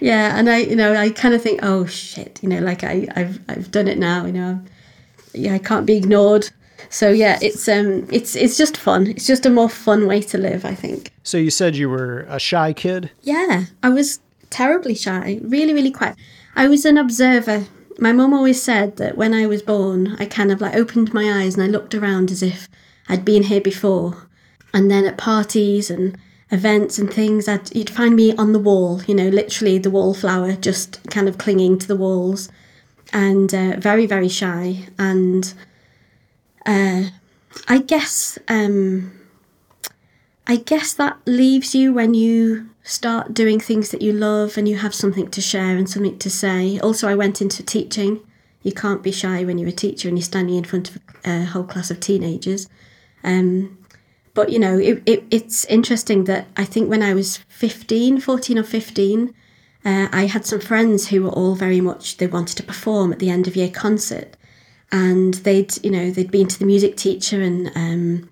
yeah 0.00 0.36
and 0.36 0.50
i 0.50 0.58
you 0.58 0.74
know 0.74 0.94
i 0.94 1.10
kind 1.10 1.32
of 1.32 1.40
think 1.40 1.60
oh 1.62 1.86
shit 1.86 2.40
you 2.42 2.48
know 2.48 2.58
like 2.58 2.82
i 2.82 3.06
i've 3.14 3.38
i've 3.48 3.70
done 3.70 3.86
it 3.86 3.98
now 3.98 4.26
you 4.26 4.32
know 4.32 4.60
yeah 5.32 5.54
i 5.54 5.58
can't 5.58 5.86
be 5.86 5.96
ignored 5.96 6.50
so 6.88 7.10
yeah 7.10 7.38
it's 7.42 7.68
um 7.68 8.06
it's 8.10 8.34
it's 8.36 8.56
just 8.56 8.76
fun. 8.76 9.06
It's 9.06 9.26
just 9.26 9.46
a 9.46 9.50
more 9.50 9.68
fun 9.68 10.06
way 10.06 10.22
to 10.22 10.38
live 10.38 10.64
i 10.64 10.74
think. 10.74 11.12
So 11.22 11.38
you 11.38 11.50
said 11.50 11.76
you 11.76 11.88
were 11.90 12.20
a 12.28 12.38
shy 12.38 12.72
kid. 12.72 13.10
yeah 13.22 13.64
i 13.82 13.88
was 13.88 14.20
terribly 14.50 14.94
shy 14.94 15.40
really 15.42 15.74
really 15.74 15.90
quiet. 15.90 16.16
I 16.54 16.68
was 16.68 16.84
an 16.84 16.96
observer. 16.96 17.66
My 17.98 18.12
mum 18.12 18.32
always 18.34 18.60
said 18.62 18.96
that 18.96 19.16
when 19.16 19.32
i 19.34 19.46
was 19.46 19.62
born 19.62 20.16
i 20.18 20.24
kind 20.26 20.50
of 20.52 20.60
like 20.60 20.74
opened 20.74 21.12
my 21.14 21.42
eyes 21.42 21.54
and 21.54 21.62
i 21.64 21.66
looked 21.66 21.94
around 21.94 22.30
as 22.30 22.42
if 22.42 22.68
i'd 23.08 23.24
been 23.24 23.44
here 23.44 23.60
before. 23.60 24.28
And 24.74 24.90
then 24.90 25.06
at 25.06 25.16
parties 25.16 25.90
and 25.90 26.18
events 26.50 26.98
and 26.98 27.12
things 27.12 27.48
I'd, 27.48 27.74
you'd 27.74 27.90
find 27.90 28.14
me 28.14 28.36
on 28.36 28.52
the 28.52 28.58
wall 28.58 29.02
you 29.04 29.14
know 29.14 29.28
literally 29.28 29.78
the 29.78 29.90
wallflower 29.90 30.52
just 30.52 31.00
kind 31.10 31.28
of 31.28 31.38
clinging 31.38 31.78
to 31.78 31.88
the 31.88 31.96
walls. 31.96 32.48
And 33.12 33.54
uh, 33.54 33.76
very 33.78 34.06
very 34.06 34.28
shy. 34.28 34.86
And 34.98 35.52
uh, 36.66 37.04
i 37.68 37.78
guess 37.78 38.38
um, 38.48 39.12
i 40.46 40.56
guess 40.56 40.92
that 40.92 41.16
leaves 41.26 41.74
you 41.74 41.92
when 41.92 42.14
you 42.14 42.68
start 42.86 43.34
doing 43.34 43.58
things 43.58 43.90
that 43.90 44.00
you 44.00 44.12
love 44.12 44.56
and 44.56 44.68
you 44.68 44.76
have 44.76 44.94
something 44.94 45.28
to 45.28 45.40
share 45.40 45.76
and 45.76 45.90
something 45.90 46.16
to 46.18 46.30
say. 46.30 46.78
Also 46.78 47.08
i 47.08 47.14
went 47.16 47.42
into 47.42 47.62
teaching. 47.62 48.20
You 48.62 48.72
can't 48.72 49.02
be 49.02 49.10
shy 49.10 49.44
when 49.44 49.58
you're 49.58 49.68
a 49.68 49.72
teacher 49.72 50.08
and 50.08 50.16
you're 50.16 50.24
standing 50.24 50.54
in 50.54 50.62
front 50.62 50.90
of 50.90 50.98
a 51.24 51.44
whole 51.44 51.64
class 51.64 51.90
of 51.90 51.98
teenagers. 51.98 52.68
Um, 53.24 53.76
but 54.36 54.50
you 54.50 54.58
know 54.60 54.78
it, 54.78 55.02
it, 55.06 55.24
it's 55.32 55.64
interesting 55.64 56.24
that 56.24 56.46
i 56.56 56.64
think 56.64 56.88
when 56.88 57.02
i 57.02 57.14
was 57.14 57.38
15 57.48 58.20
14 58.20 58.58
or 58.58 58.62
15 58.62 59.34
uh, 59.84 60.08
i 60.12 60.26
had 60.26 60.44
some 60.44 60.60
friends 60.60 61.08
who 61.08 61.22
were 61.22 61.30
all 61.30 61.54
very 61.54 61.80
much 61.80 62.18
they 62.18 62.26
wanted 62.26 62.56
to 62.56 62.62
perform 62.62 63.12
at 63.12 63.18
the 63.18 63.30
end 63.30 63.48
of 63.48 63.56
year 63.56 63.70
concert 63.70 64.35
and 64.92 65.34
they'd 65.34 65.84
you 65.84 65.90
know 65.90 66.10
they'd 66.10 66.30
been 66.30 66.48
to 66.48 66.58
the 66.58 66.64
music 66.64 66.96
teacher 66.96 67.42
and 67.42 67.70
um, 67.74 68.28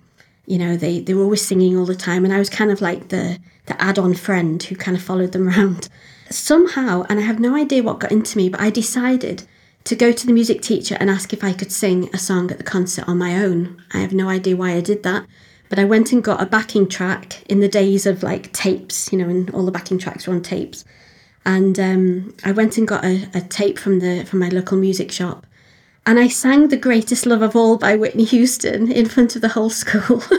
you 0.47 0.59
know 0.59 0.77
they, 0.77 1.01
they 1.01 1.15
were 1.15 1.23
always 1.23 1.47
singing 1.47 1.77
all 1.77 1.87
the 1.87 1.95
time. 1.95 2.25
And 2.25 2.33
i 2.33 2.39
was 2.39 2.51
kind 2.51 2.71
of 2.71 2.81
like 2.81 3.09
the 3.09 3.39
the 3.67 3.81
add-on 3.81 4.15
friend 4.15 4.63
who 4.63 4.77
kind 4.77 4.97
of 4.97 5.03
followed 5.03 5.33
them 5.33 5.49
around 5.51 5.89
somehow. 6.31 7.05
And 7.09 7.19
i 7.19 7.23
have 7.23 7.41
no 7.41 7.55
idea 7.55 7.83
what 7.83 8.01
got 8.01 8.13
into 8.13 8.37
me 8.37 8.49
but 8.49 8.61
i 8.61 8.71
decided 8.71 9.45
to 9.85 9.95
go 9.95 10.13
to 10.13 10.27
the 10.27 10.33
music 10.33 10.63
teacher 10.63 10.97
and 10.99 11.11
ask 11.11 11.33
if 11.33 11.45
i 11.45 11.53
could 11.53 11.73
sing 11.73 12.09
a 12.15 12.19
song 12.19 12.51
at 12.51 12.59
the 12.59 12.65
concert 12.65 13.07
on 13.09 13.19
my 13.19 13.37
own. 13.43 13.83
I 13.93 13.99
have 13.99 14.13
no 14.13 14.29
idea 14.29 14.57
why 14.57 14.73
i 14.73 14.81
did 14.81 15.03
that. 15.03 15.27
But 15.69 15.79
I 15.79 15.85
went 15.85 16.13
and 16.13 16.23
got 16.23 16.43
a 16.43 16.47
backing 16.47 16.89
track 16.89 17.43
in 17.49 17.61
the 17.61 17.69
days 17.69 18.07
of 18.07 18.23
like 18.23 18.53
tapes, 18.53 19.11
you 19.11 19.19
know, 19.19 19.29
and 19.29 19.51
all 19.51 19.65
the 19.65 19.73
backing 19.73 19.99
tracks 19.99 20.27
were 20.27 20.35
on 20.35 20.43
tapes. 20.43 20.85
And 21.45 21.79
um, 21.81 22.35
I 22.45 22.53
went 22.53 22.79
and 22.79 22.87
got 22.87 23.05
a, 23.05 23.29
a 23.35 23.41
tape 23.41 23.79
from 23.79 24.01
the 24.01 24.25
from 24.25 24.39
my 24.39 24.49
local 24.49 24.79
music 24.79 25.11
shop, 25.11 25.47
and 26.07 26.19
I 26.19 26.29
sang 26.29 26.69
"The 26.69 26.77
Greatest 26.77 27.27
Love 27.27 27.43
of 27.43 27.57
All" 27.57 27.77
by 27.77 27.97
Whitney 27.97 28.25
Houston 28.25 28.91
in 28.91 29.07
front 29.07 29.37
of 29.37 29.43
the 29.43 29.49
whole 29.49 29.71
school. 29.71 30.23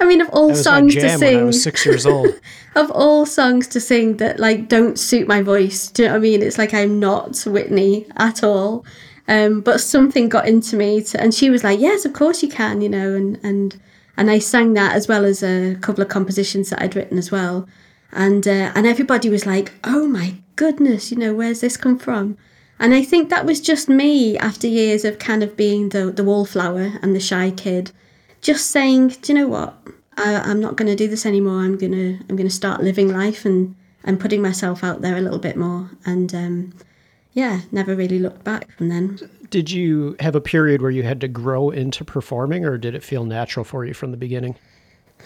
I 0.00 0.06
mean, 0.06 0.20
of 0.20 0.28
all 0.30 0.48
That 0.48 0.54
was 0.54 0.66
my 0.66 0.72
songs 0.72 0.94
to 0.94 1.18
sing. 1.18 1.38
I 1.38 1.42
was 1.44 1.62
six 1.62 1.86
years 1.86 2.04
old. 2.04 2.28
of 2.74 2.90
all 2.90 3.26
songs 3.26 3.68
to 3.68 3.80
sing 3.80 4.16
that 4.18 4.38
like 4.38 4.68
don't 4.68 4.98
suit 4.98 5.28
my 5.28 5.40
voice. 5.40 5.88
Do 5.88 6.02
you 6.02 6.08
know 6.08 6.14
what 6.14 6.18
I 6.18 6.22
mean? 6.22 6.42
It's 6.42 6.58
like 6.58 6.74
I'm 6.74 6.98
not 6.98 7.38
Whitney 7.46 8.06
at 8.16 8.42
all. 8.42 8.84
Um, 9.26 9.62
but 9.62 9.80
something 9.80 10.28
got 10.28 10.46
into 10.46 10.76
me, 10.76 11.02
to, 11.02 11.20
and 11.20 11.32
she 11.32 11.48
was 11.48 11.64
like, 11.64 11.80
"Yes, 11.80 12.04
of 12.04 12.12
course 12.12 12.42
you 12.42 12.48
can," 12.48 12.80
you 12.80 12.88
know, 12.90 13.14
and 13.14 13.40
and 13.42 13.80
and 14.16 14.30
I 14.30 14.38
sang 14.38 14.74
that 14.74 14.94
as 14.94 15.08
well 15.08 15.24
as 15.24 15.42
a 15.42 15.76
couple 15.80 16.02
of 16.02 16.08
compositions 16.08 16.70
that 16.70 16.82
I'd 16.82 16.94
written 16.94 17.16
as 17.16 17.30
well, 17.30 17.66
and 18.12 18.46
uh, 18.46 18.72
and 18.74 18.86
everybody 18.86 19.30
was 19.30 19.46
like, 19.46 19.72
"Oh 19.82 20.06
my 20.06 20.34
goodness, 20.56 21.10
you 21.10 21.16
know, 21.16 21.34
where's 21.34 21.60
this 21.60 21.78
come 21.78 21.98
from?" 21.98 22.36
And 22.78 22.94
I 22.94 23.02
think 23.02 23.30
that 23.30 23.46
was 23.46 23.60
just 23.60 23.88
me 23.88 24.36
after 24.38 24.66
years 24.66 25.04
of 25.04 25.18
kind 25.18 25.42
of 25.42 25.56
being 25.56 25.90
the 25.90 26.10
the 26.10 26.24
wallflower 26.24 26.98
and 27.02 27.14
the 27.14 27.20
shy 27.20 27.50
kid, 27.50 27.92
just 28.40 28.70
saying, 28.70 29.08
"Do 29.22 29.32
you 29.32 29.38
know 29.38 29.48
what? 29.48 29.76
I, 30.16 30.36
I'm 30.36 30.60
not 30.60 30.76
going 30.76 30.88
to 30.88 30.96
do 30.96 31.08
this 31.08 31.26
anymore. 31.26 31.60
I'm 31.60 31.78
gonna 31.78 32.18
I'm 32.28 32.36
gonna 32.36 32.50
start 32.50 32.82
living 32.82 33.12
life 33.12 33.44
and 33.44 33.74
and 34.04 34.20
putting 34.20 34.42
myself 34.42 34.84
out 34.84 35.02
there 35.02 35.16
a 35.16 35.20
little 35.20 35.38
bit 35.38 35.56
more." 35.56 35.90
And 36.04 36.34
um, 36.34 36.74
yeah, 37.32 37.60
never 37.72 37.94
really 37.94 38.18
looked 38.18 38.44
back 38.44 38.70
from 38.76 38.88
then. 38.88 39.18
Did 39.50 39.70
you 39.70 40.16
have 40.20 40.34
a 40.34 40.40
period 40.40 40.82
where 40.82 40.90
you 40.90 41.04
had 41.04 41.20
to 41.20 41.28
grow 41.28 41.70
into 41.70 42.04
performing, 42.04 42.64
or 42.64 42.76
did 42.76 42.94
it 42.94 43.04
feel 43.04 43.24
natural 43.24 43.64
for 43.64 43.84
you 43.84 43.94
from 43.94 44.10
the 44.10 44.16
beginning? 44.16 44.56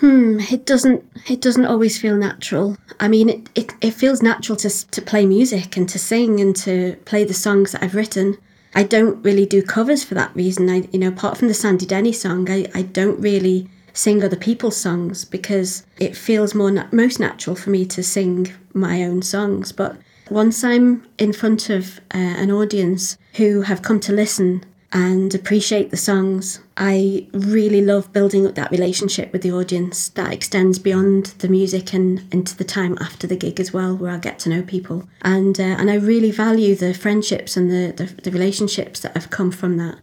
It 0.00 0.64
doesn't 0.64 1.05
it 1.28 1.40
doesn't 1.40 1.67
always 1.67 1.99
feel 1.99 2.17
natural. 2.17 2.76
I 3.00 3.09
mean, 3.09 3.28
it, 3.28 3.49
it, 3.55 3.75
it 3.81 3.95
feels 3.95 4.23
natural 4.23 4.57
to 4.57 4.90
to 4.90 5.02
play 5.02 5.26
music 5.26 5.76
and 5.76 5.88
to 5.88 5.99
sing 5.99 6.40
and 6.40 6.55
to 6.57 6.97
play 7.05 7.25
the 7.25 7.35
songs 7.35 7.73
that 7.73 7.83
I've 7.83 7.95
written. 7.95 8.38
I 8.75 8.83
don't 8.83 9.23
really 9.23 9.47
do 9.47 9.62
covers 9.62 10.05
for 10.05 10.14
that 10.14 10.35
reason. 10.35 10.71
I 10.71 10.88
you 10.93 10.99
know, 10.99 11.09
apart 11.09 11.37
from 11.37 11.49
the 11.49 11.55
Sandy 11.55 11.87
Denny 11.87 12.12
song, 12.12 12.50
I, 12.50 12.67
I 12.75 12.83
don't 12.83 13.21
really 13.21 13.69
sing 13.93 14.23
other 14.23 14.37
people's 14.37 14.76
songs 14.76 15.25
because 15.25 15.85
it 15.99 16.17
feels 16.17 16.55
more 16.55 16.71
na- 16.71 16.87
most 16.93 17.19
natural 17.19 17.57
for 17.57 17.71
me 17.71 17.85
to 17.87 18.02
sing 18.02 18.52
my 18.73 19.02
own 19.02 19.23
songs. 19.23 19.73
But 19.73 19.97
once 20.31 20.62
I'm 20.62 21.07
in 21.19 21.33
front 21.33 21.71
of 21.71 21.99
uh, 22.14 22.19
an 22.19 22.50
audience 22.50 23.19
who 23.35 23.62
have 23.62 23.83
come 23.83 24.00
to 24.00 24.12
listen 24.12 24.64
and 24.93 25.35
appreciate 25.35 25.90
the 25.90 25.97
songs, 25.97 26.61
I 26.80 27.26
really 27.32 27.82
love 27.82 28.12
building 28.12 28.47
up 28.47 28.54
that 28.54 28.70
relationship 28.70 29.32
with 29.32 29.42
the 29.42 29.50
audience 29.50 30.11
that 30.11 30.32
extends 30.32 30.78
beyond 30.78 31.26
the 31.38 31.49
music 31.49 31.92
and 31.92 32.23
into 32.32 32.56
the 32.56 32.64
time 32.64 32.97
after 33.00 33.26
the 33.26 33.37
gig 33.37 33.58
as 33.58 33.73
well, 33.73 33.97
where 33.97 34.12
I 34.12 34.18
get 34.18 34.38
to 34.40 34.49
know 34.49 34.62
people. 34.62 35.08
And 35.23 35.58
uh, 35.58 35.64
and 35.64 35.90
I 35.90 35.97
really 35.97 36.30
value 36.30 36.76
the 36.76 36.94
friendships 36.94 37.56
and 37.56 37.68
the, 37.68 37.92
the, 37.92 38.23
the 38.23 38.30
relationships 38.30 39.00
that 39.00 39.14
have 39.14 39.28
come 39.28 39.50
from 39.50 39.76
that. 39.78 39.99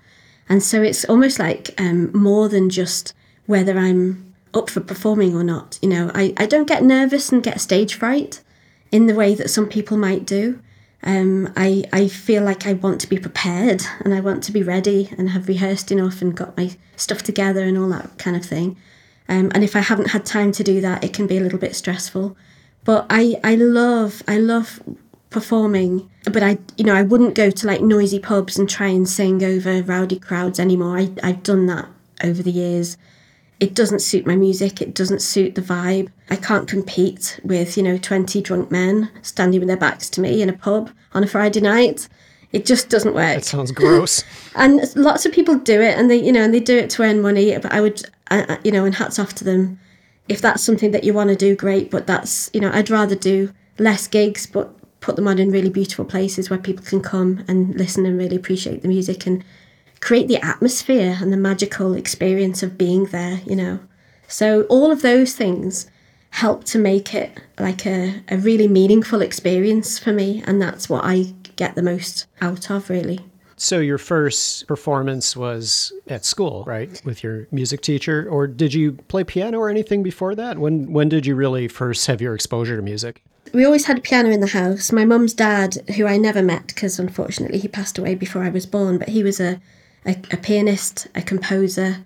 And 0.50 0.62
so 0.62 0.82
it's 0.82 1.06
almost 1.06 1.40
like 1.40 1.74
um, 1.80 2.12
more 2.12 2.50
than 2.50 2.70
just 2.70 3.14
whether 3.46 3.78
I'm 3.78 4.34
up 4.54 4.70
for 4.70 4.82
performing 4.82 5.34
or 5.34 5.44
not. 5.44 5.80
You 5.82 5.90
know, 5.90 6.12
I, 6.14 6.34
I 6.38 6.46
don't 6.46 6.68
get 6.68 6.84
nervous 6.84 7.32
and 7.32 7.42
get 7.42 7.62
stage 7.62 7.96
fright 7.96 8.42
in 8.92 9.08
the 9.08 9.16
way 9.16 9.34
that 9.34 9.50
some 9.50 9.68
people 9.68 9.98
might 9.98 10.26
do. 10.26 10.60
Um, 11.06 11.54
I, 11.56 11.84
I 11.94 12.08
feel 12.08 12.44
like 12.44 12.66
I 12.66 12.74
want 12.74 13.00
to 13.02 13.08
be 13.08 13.20
prepared 13.20 13.84
and 14.04 14.14
I 14.14 14.22
want 14.22 14.44
to 14.44 14.52
be 14.52 14.64
ready 14.64 15.12
and 15.18 15.30
have 15.30 15.48
rehearsed 15.48 15.92
enough 15.92 16.22
and 16.22 16.36
got 16.36 16.58
my 16.58 16.76
stuff 16.96 17.22
together 17.22 17.62
and 17.62 17.78
all 17.78 17.90
that 17.90 18.18
kind 18.18 18.36
of 18.36 18.44
thing. 18.44 18.76
Um, 19.30 19.52
and 19.54 19.64
if 19.64 19.76
I 19.76 19.80
haven't 19.80 20.10
had 20.10 20.26
time 20.26 20.52
to 20.54 20.64
do 20.64 20.82
that, 20.82 21.04
it 21.04 21.14
can 21.14 21.28
be 21.28 21.38
a 21.38 21.42
little 21.42 21.60
bit 21.60 21.76
stressful. 21.76 22.36
But 22.84 23.06
I, 23.10 23.40
I 23.44 23.56
love 23.56 24.24
I 24.28 24.38
love 24.38 24.82
performing, 25.32 26.10
but 26.32 26.44
I 26.44 26.60
you 26.78 26.84
know 26.86 26.94
I 26.94 27.02
wouldn't 27.02 27.34
go 27.34 27.50
to 27.50 27.68
like 27.68 27.82
noisy 27.82 28.20
pubs 28.20 28.60
and 28.60 28.70
try 28.70 28.88
and 28.88 29.10
sing 29.10 29.44
over 29.44 29.82
rowdy 29.82 30.20
crowds 30.20 30.60
anymore. 30.60 31.00
I, 31.00 31.12
I've 31.24 31.42
done 31.44 31.66
that 31.66 31.88
over 32.24 32.44
the 32.44 32.52
years 32.52 32.98
it 33.60 33.74
doesn't 33.74 34.00
suit 34.00 34.26
my 34.26 34.36
music 34.36 34.82
it 34.82 34.94
doesn't 34.94 35.22
suit 35.22 35.56
the 35.56 35.62
vibe. 35.62 36.10
I 36.30 36.36
can't 36.36 36.68
compete 36.68 37.40
with 37.44 37.78
you 37.78 37.84
know 37.84 37.98
20 37.98 38.42
drunk 38.42 38.72
men 38.72 39.12
standing 39.22 39.60
with 39.60 39.68
their 39.68 39.78
backs 39.78 40.10
to 40.12 40.22
me 40.22 40.42
in 40.42 40.50
a 40.50 40.54
pub 40.54 40.92
on 41.14 41.24
a 41.24 41.28
friday 41.28 41.62
night. 41.62 42.08
It 42.52 42.66
just 42.66 42.90
doesn't 42.90 43.14
work. 43.14 43.36
That 43.36 43.46
sounds 43.46 43.72
gross. 43.72 44.24
and 44.56 44.82
lots 44.96 45.26
of 45.26 45.34
people 45.34 45.56
do 45.56 45.82
it 45.82 45.98
and 45.98 46.10
they 46.10 46.18
you 46.18 46.32
know 46.32 46.44
and 46.44 46.54
they 46.54 46.60
do 46.60 46.78
it 46.78 46.90
to 46.92 47.04
earn 47.04 47.22
money 47.22 47.58
but 47.58 47.72
i 47.72 47.82
would 47.82 48.04
I, 48.32 48.58
you 48.64 48.72
know 48.72 48.86
and 48.86 48.96
hats 48.96 49.20
off 49.20 49.36
to 49.36 49.44
them 49.44 49.80
if 50.28 50.42
that's 50.42 50.64
something 50.64 50.92
that 50.92 51.04
you 51.04 51.14
want 51.14 51.30
to 51.30 51.36
do 51.36 51.56
great 51.56 51.92
but 51.92 52.08
that's 52.08 52.50
you 52.54 52.60
know 52.60 52.72
i'd 52.74 52.90
rather 52.90 53.16
do 53.16 53.52
less 53.78 54.08
gigs 54.08 54.46
but 54.48 54.74
put 55.06 55.16
them 55.16 55.28
on 55.28 55.38
in 55.38 55.52
really 55.52 55.70
beautiful 55.70 56.04
places 56.04 56.50
where 56.50 56.58
people 56.58 56.84
can 56.84 57.00
come 57.00 57.44
and 57.48 57.76
listen 57.76 58.06
and 58.08 58.18
really 58.18 58.36
appreciate 58.36 58.82
the 58.82 58.88
music 58.88 59.28
and 59.28 59.44
create 60.06 60.28
the 60.28 60.46
atmosphere 60.46 61.18
and 61.20 61.34
the 61.34 61.38
magical 61.38 61.96
experience 61.96 62.62
of 62.62 62.78
being 62.78 63.06
there 63.06 63.42
you 63.48 63.56
know 63.56 63.80
so 64.28 64.62
all 64.64 64.92
of 64.92 65.02
those 65.02 65.34
things 65.34 65.90
help 66.30 66.64
to 66.64 66.78
make 66.78 67.16
it 67.16 67.42
like 67.60 67.88
a, 67.88 68.22
a 68.28 68.38
really 68.38 68.68
meaningful 68.68 69.20
experience 69.20 69.98
for 69.98 70.14
me 70.14 70.44
and 70.46 70.62
that's 70.62 70.88
what 70.88 71.04
i 71.04 71.24
get 71.56 71.74
the 71.74 71.82
most 71.82 72.28
out 72.40 72.70
of 72.70 72.88
really 72.90 73.20
So 73.58 73.80
your 73.80 73.98
first 73.98 74.68
performance 74.68 75.38
was 75.38 75.94
at 76.08 76.26
school, 76.26 76.66
right, 76.68 77.02
with 77.06 77.24
your 77.24 77.48
music 77.52 77.80
teacher, 77.80 78.28
or 78.30 78.48
did 78.48 78.74
you 78.74 78.92
play 79.08 79.24
piano 79.24 79.58
or 79.60 79.70
anything 79.70 80.04
before 80.04 80.36
that? 80.36 80.58
When 80.60 80.92
when 80.92 81.08
did 81.08 81.26
you 81.26 81.36
really 81.44 81.70
first 81.70 82.08
have 82.08 82.20
your 82.26 82.36
exposure 82.36 82.76
to 82.76 82.84
music? 82.84 83.24
we 83.54 83.66
always 83.66 83.86
had 83.86 83.98
a 83.98 84.02
piano 84.02 84.30
in 84.30 84.42
the 84.42 84.48
house. 84.48 84.92
My 84.92 85.06
mum's 85.06 85.34
dad, 85.34 85.78
who 85.96 86.06
I 86.06 86.18
never 86.18 86.42
met 86.42 86.68
because 86.68 87.00
unfortunately 87.00 87.60
he 87.60 87.70
passed 87.70 87.98
away 87.98 88.14
before 88.16 88.44
I 88.44 88.50
was 88.50 88.66
born, 88.66 88.98
but 88.98 89.10
he 89.10 89.24
was 89.24 89.40
a, 89.40 89.62
a, 90.06 90.16
a 90.32 90.38
pianist, 90.38 91.08
a 91.16 91.22
composer, 91.22 92.06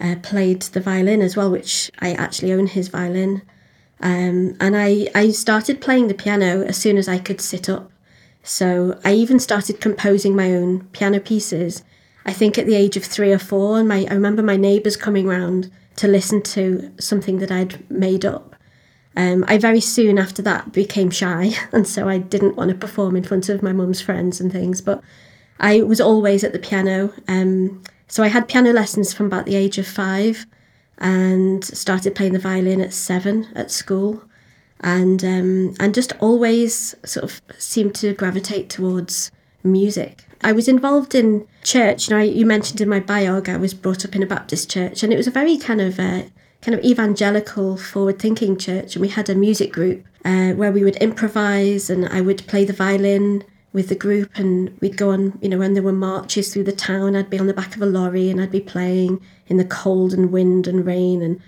uh, 0.00 0.16
played 0.22 0.62
the 0.62 0.80
violin 0.80 1.20
as 1.20 1.36
well, 1.36 1.50
which 1.50 1.90
I 2.00 2.12
actually 2.12 2.52
own 2.52 2.66
his 2.66 2.88
violin. 2.88 3.42
Um, 4.00 4.56
and 4.60 4.76
I, 4.76 5.08
I 5.14 5.30
started 5.30 5.80
playing 5.80 6.08
the 6.08 6.14
piano 6.14 6.62
as 6.62 6.76
soon 6.76 6.96
as 6.96 7.08
I 7.08 7.18
could 7.18 7.40
sit 7.40 7.68
up. 7.68 7.90
So 8.42 8.98
I 9.04 9.12
even 9.12 9.38
started 9.38 9.80
composing 9.80 10.34
my 10.36 10.54
own 10.54 10.84
piano 10.92 11.20
pieces. 11.20 11.82
I 12.24 12.32
think 12.32 12.56
at 12.56 12.66
the 12.66 12.76
age 12.76 12.96
of 12.96 13.04
three 13.04 13.32
or 13.32 13.38
four, 13.38 13.78
and 13.78 13.88
my 13.88 14.06
I 14.08 14.14
remember 14.14 14.42
my 14.42 14.56
neighbours 14.56 14.96
coming 14.96 15.26
round 15.26 15.70
to 15.96 16.08
listen 16.08 16.42
to 16.42 16.92
something 17.00 17.38
that 17.38 17.50
I'd 17.50 17.90
made 17.90 18.24
up. 18.24 18.54
Um, 19.16 19.44
I 19.48 19.58
very 19.58 19.80
soon 19.80 20.18
after 20.18 20.42
that 20.42 20.72
became 20.72 21.10
shy, 21.10 21.52
and 21.72 21.86
so 21.86 22.08
I 22.08 22.18
didn't 22.18 22.56
want 22.56 22.70
to 22.70 22.76
perform 22.76 23.16
in 23.16 23.24
front 23.24 23.48
of 23.48 23.62
my 23.62 23.72
mum's 23.72 24.00
friends 24.00 24.40
and 24.40 24.52
things. 24.52 24.80
But 24.80 25.02
I 25.60 25.82
was 25.82 26.00
always 26.00 26.44
at 26.44 26.52
the 26.52 26.58
piano. 26.58 27.12
Um, 27.26 27.82
so 28.06 28.22
I 28.22 28.28
had 28.28 28.48
piano 28.48 28.72
lessons 28.72 29.12
from 29.12 29.26
about 29.26 29.46
the 29.46 29.56
age 29.56 29.78
of 29.78 29.86
five, 29.86 30.46
and 30.98 31.64
started 31.64 32.14
playing 32.14 32.32
the 32.32 32.38
violin 32.38 32.80
at 32.80 32.92
seven 32.92 33.46
at 33.54 33.70
school, 33.70 34.22
and 34.80 35.22
um, 35.24 35.74
and 35.78 35.94
just 35.94 36.12
always 36.20 36.94
sort 37.04 37.24
of 37.24 37.40
seemed 37.58 37.94
to 37.96 38.14
gravitate 38.14 38.68
towards 38.68 39.30
music. 39.62 40.24
I 40.42 40.52
was 40.52 40.68
involved 40.68 41.14
in 41.14 41.46
church. 41.62 42.08
You 42.08 42.16
know, 42.16 42.22
you 42.22 42.46
mentioned 42.46 42.80
in 42.80 42.88
my 42.88 43.00
biog 43.00 43.48
I 43.48 43.56
was 43.56 43.74
brought 43.74 44.04
up 44.04 44.16
in 44.16 44.22
a 44.22 44.26
Baptist 44.26 44.70
church, 44.70 45.02
and 45.02 45.12
it 45.12 45.16
was 45.16 45.26
a 45.26 45.32
very 45.32 45.56
kind 45.56 45.80
of 45.80 45.98
uh, 45.98 46.22
kind 46.62 46.74
of 46.76 46.84
evangelical, 46.84 47.76
forward-thinking 47.76 48.56
church. 48.56 48.96
And 48.96 49.02
we 49.02 49.08
had 49.08 49.28
a 49.28 49.34
music 49.34 49.72
group 49.72 50.04
uh, 50.24 50.52
where 50.52 50.72
we 50.72 50.82
would 50.82 50.96
improvise, 50.96 51.90
and 51.90 52.08
I 52.08 52.20
would 52.20 52.46
play 52.46 52.64
the 52.64 52.72
violin 52.72 53.44
with 53.72 53.88
the 53.88 53.94
group, 53.94 54.30
and 54.36 54.76
we'd 54.80 54.96
go 54.96 55.10
on. 55.10 55.38
You 55.42 55.48
know, 55.48 55.58
when 55.58 55.74
there 55.74 55.82
were 55.82 55.92
marches 55.92 56.52
through 56.52 56.64
the 56.64 56.72
town, 56.72 57.16
I'd 57.16 57.30
be 57.30 57.38
on 57.38 57.46
the 57.46 57.54
back 57.54 57.76
of 57.76 57.82
a 57.82 57.86
lorry, 57.86 58.30
and 58.30 58.40
I'd 58.40 58.50
be 58.50 58.60
playing 58.60 59.20
in 59.46 59.56
the 59.56 59.64
cold 59.64 60.12
and 60.12 60.32
wind 60.32 60.66
and 60.66 60.84
rain, 60.86 61.22
and 61.22 61.40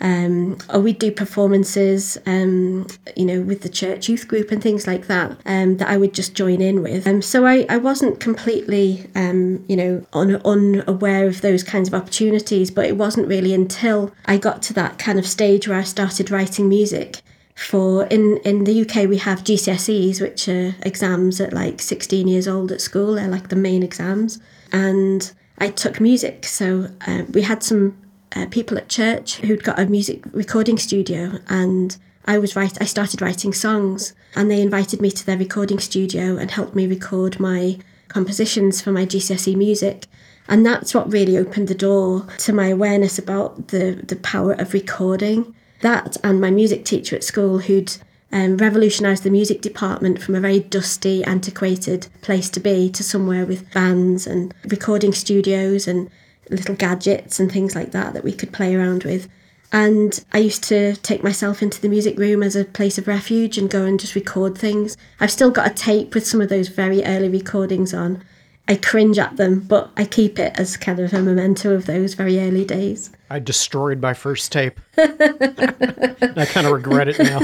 um, 0.00 0.58
or 0.72 0.80
we'd 0.80 0.98
do 0.98 1.10
performances, 1.10 2.18
um, 2.26 2.86
you 3.16 3.24
know, 3.24 3.40
with 3.40 3.62
the 3.62 3.68
church 3.68 4.08
youth 4.08 4.28
group 4.28 4.50
and 4.50 4.62
things 4.62 4.86
like 4.86 5.06
that, 5.06 5.38
um, 5.46 5.78
that 5.78 5.88
I 5.88 5.96
would 5.96 6.12
just 6.12 6.34
join 6.34 6.60
in 6.60 6.82
with. 6.82 7.06
Um, 7.06 7.22
so 7.22 7.46
I, 7.46 7.64
I 7.68 7.78
wasn't 7.78 8.20
completely, 8.20 9.08
um, 9.14 9.64
you 9.68 9.76
know, 9.76 10.06
un, 10.12 10.40
unaware 10.44 11.26
of 11.26 11.40
those 11.40 11.62
kinds 11.62 11.88
of 11.88 11.94
opportunities, 11.94 12.70
but 12.70 12.84
it 12.84 12.98
wasn't 12.98 13.28
really 13.28 13.54
until 13.54 14.12
I 14.26 14.36
got 14.36 14.60
to 14.62 14.74
that 14.74 14.98
kind 14.98 15.18
of 15.18 15.26
stage 15.26 15.66
where 15.66 15.78
I 15.78 15.84
started 15.84 16.30
writing 16.30 16.68
music. 16.68 17.22
For 17.56 18.04
in 18.06 18.36
in 18.44 18.64
the 18.64 18.82
UK 18.82 19.08
we 19.08 19.16
have 19.16 19.42
GCSEs, 19.42 20.20
which 20.20 20.48
are 20.48 20.76
exams 20.82 21.40
at 21.40 21.52
like 21.52 21.80
16 21.80 22.28
years 22.28 22.46
old 22.46 22.70
at 22.70 22.80
school. 22.80 23.14
They're 23.14 23.28
like 23.28 23.48
the 23.48 23.56
main 23.56 23.82
exams, 23.82 24.38
and 24.70 25.32
I 25.58 25.70
took 25.70 26.00
music. 26.00 26.44
So 26.44 26.90
uh, 27.06 27.22
we 27.32 27.42
had 27.42 27.62
some 27.62 27.96
uh, 28.36 28.46
people 28.50 28.76
at 28.76 28.88
church 28.88 29.36
who'd 29.36 29.64
got 29.64 29.78
a 29.78 29.86
music 29.86 30.22
recording 30.32 30.78
studio 30.78 31.38
and 31.48 31.96
I 32.26 32.38
was 32.38 32.56
right 32.56 32.76
I 32.80 32.84
started 32.84 33.22
writing 33.22 33.52
songs 33.52 34.12
and 34.34 34.50
they 34.50 34.60
invited 34.60 35.00
me 35.00 35.10
to 35.12 35.24
their 35.24 35.38
recording 35.38 35.78
studio 35.78 36.36
and 36.36 36.50
helped 36.50 36.74
me 36.74 36.86
record 36.86 37.40
my 37.40 37.78
compositions 38.08 38.82
for 38.82 38.92
my 38.92 39.06
GCSE 39.06 39.56
music 39.56 40.06
and 40.48 40.66
that's 40.66 40.94
what 40.94 41.12
really 41.12 41.38
opened 41.38 41.68
the 41.68 41.74
door 41.74 42.26
to 42.38 42.52
my 42.52 42.68
awareness 42.68 43.18
about 43.18 43.68
the 43.68 44.02
the 44.06 44.16
power 44.16 44.52
of 44.52 44.74
recording 44.74 45.54
that 45.80 46.16
and 46.24 46.40
my 46.40 46.50
music 46.50 46.84
teacher 46.84 47.16
at 47.16 47.24
school 47.24 47.60
who'd 47.60 47.96
um, 48.32 48.56
revolutionised 48.56 49.22
the 49.22 49.30
music 49.30 49.60
department 49.60 50.20
from 50.20 50.34
a 50.34 50.40
very 50.40 50.60
dusty, 50.60 51.22
antiquated 51.24 52.08
place 52.22 52.50
to 52.50 52.60
be 52.60 52.90
to 52.90 53.02
somewhere 53.02 53.46
with 53.46 53.70
bands 53.72 54.26
and 54.26 54.52
recording 54.68 55.12
studios 55.12 55.86
and 55.86 56.10
little 56.50 56.74
gadgets 56.74 57.40
and 57.40 57.50
things 57.50 57.74
like 57.74 57.92
that 57.92 58.14
that 58.14 58.24
we 58.24 58.32
could 58.32 58.52
play 58.52 58.74
around 58.74 59.04
with. 59.04 59.28
And 59.72 60.24
I 60.32 60.38
used 60.38 60.64
to 60.64 60.96
take 60.96 61.24
myself 61.24 61.60
into 61.60 61.80
the 61.80 61.88
music 61.88 62.18
room 62.18 62.42
as 62.42 62.54
a 62.56 62.64
place 62.64 62.98
of 62.98 63.08
refuge 63.08 63.58
and 63.58 63.68
go 63.68 63.84
and 63.84 63.98
just 63.98 64.14
record 64.14 64.56
things. 64.56 64.96
I've 65.18 65.32
still 65.32 65.50
got 65.50 65.70
a 65.70 65.74
tape 65.74 66.14
with 66.14 66.26
some 66.26 66.40
of 66.40 66.48
those 66.48 66.68
very 66.68 67.04
early 67.04 67.28
recordings 67.28 67.92
on. 67.92 68.22
I 68.68 68.76
cringe 68.76 69.18
at 69.18 69.36
them, 69.36 69.60
but 69.60 69.90
I 69.96 70.04
keep 70.04 70.38
it 70.38 70.58
as 70.58 70.76
kind 70.76 70.98
of 70.98 71.12
a 71.12 71.20
memento 71.20 71.74
of 71.74 71.86
those 71.86 72.14
very 72.14 72.38
early 72.40 72.64
days. 72.64 73.10
I 73.28 73.38
destroyed 73.38 74.00
my 74.00 74.14
first 74.14 74.52
tape. 74.52 74.80
I 74.98 76.46
kind 76.48 76.66
of 76.66 76.72
regret 76.72 77.08
it 77.08 77.18
now. 77.18 77.40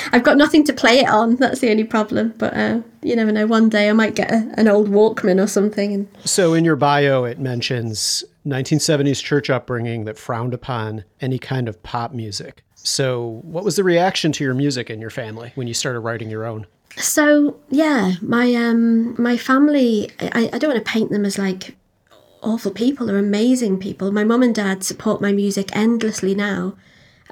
I've 0.12 0.22
got 0.22 0.36
nothing 0.36 0.64
to 0.64 0.72
play 0.72 1.00
it 1.00 1.08
on. 1.08 1.36
That's 1.36 1.60
the 1.60 1.70
only 1.70 1.84
problem. 1.84 2.34
But 2.38 2.54
uh, 2.54 2.80
you 3.02 3.16
never 3.16 3.32
know. 3.32 3.46
One 3.46 3.68
day 3.68 3.88
I 3.88 3.92
might 3.92 4.14
get 4.14 4.30
a, 4.30 4.52
an 4.56 4.68
old 4.68 4.88
Walkman 4.88 5.42
or 5.42 5.46
something. 5.46 5.92
And 5.92 6.08
So 6.24 6.54
in 6.54 6.64
your 6.64 6.76
bio, 6.76 7.24
it 7.24 7.38
mentions 7.38 8.22
1970s 8.46 9.22
church 9.22 9.50
upbringing 9.50 10.04
that 10.04 10.18
frowned 10.18 10.54
upon 10.54 11.04
any 11.20 11.38
kind 11.38 11.68
of 11.68 11.82
pop 11.82 12.12
music. 12.12 12.62
So 12.74 13.40
what 13.42 13.64
was 13.64 13.76
the 13.76 13.84
reaction 13.84 14.32
to 14.32 14.44
your 14.44 14.54
music 14.54 14.90
in 14.90 15.00
your 15.00 15.10
family 15.10 15.52
when 15.54 15.66
you 15.66 15.74
started 15.74 16.00
writing 16.00 16.30
your 16.30 16.44
own? 16.46 16.66
so 16.96 17.56
yeah, 17.70 18.14
my 18.20 18.52
um 18.54 19.20
my 19.20 19.36
family. 19.36 20.10
I, 20.20 20.50
I 20.52 20.58
don't 20.58 20.72
want 20.72 20.84
to 20.84 20.90
paint 20.90 21.10
them 21.10 21.24
as 21.24 21.38
like 21.38 21.76
awful 22.42 22.70
people. 22.70 23.06
They're 23.06 23.18
amazing 23.18 23.78
people. 23.78 24.12
My 24.12 24.24
mum 24.24 24.42
and 24.42 24.54
dad 24.54 24.82
support 24.84 25.20
my 25.20 25.32
music 25.32 25.74
endlessly 25.74 26.34
now. 26.34 26.74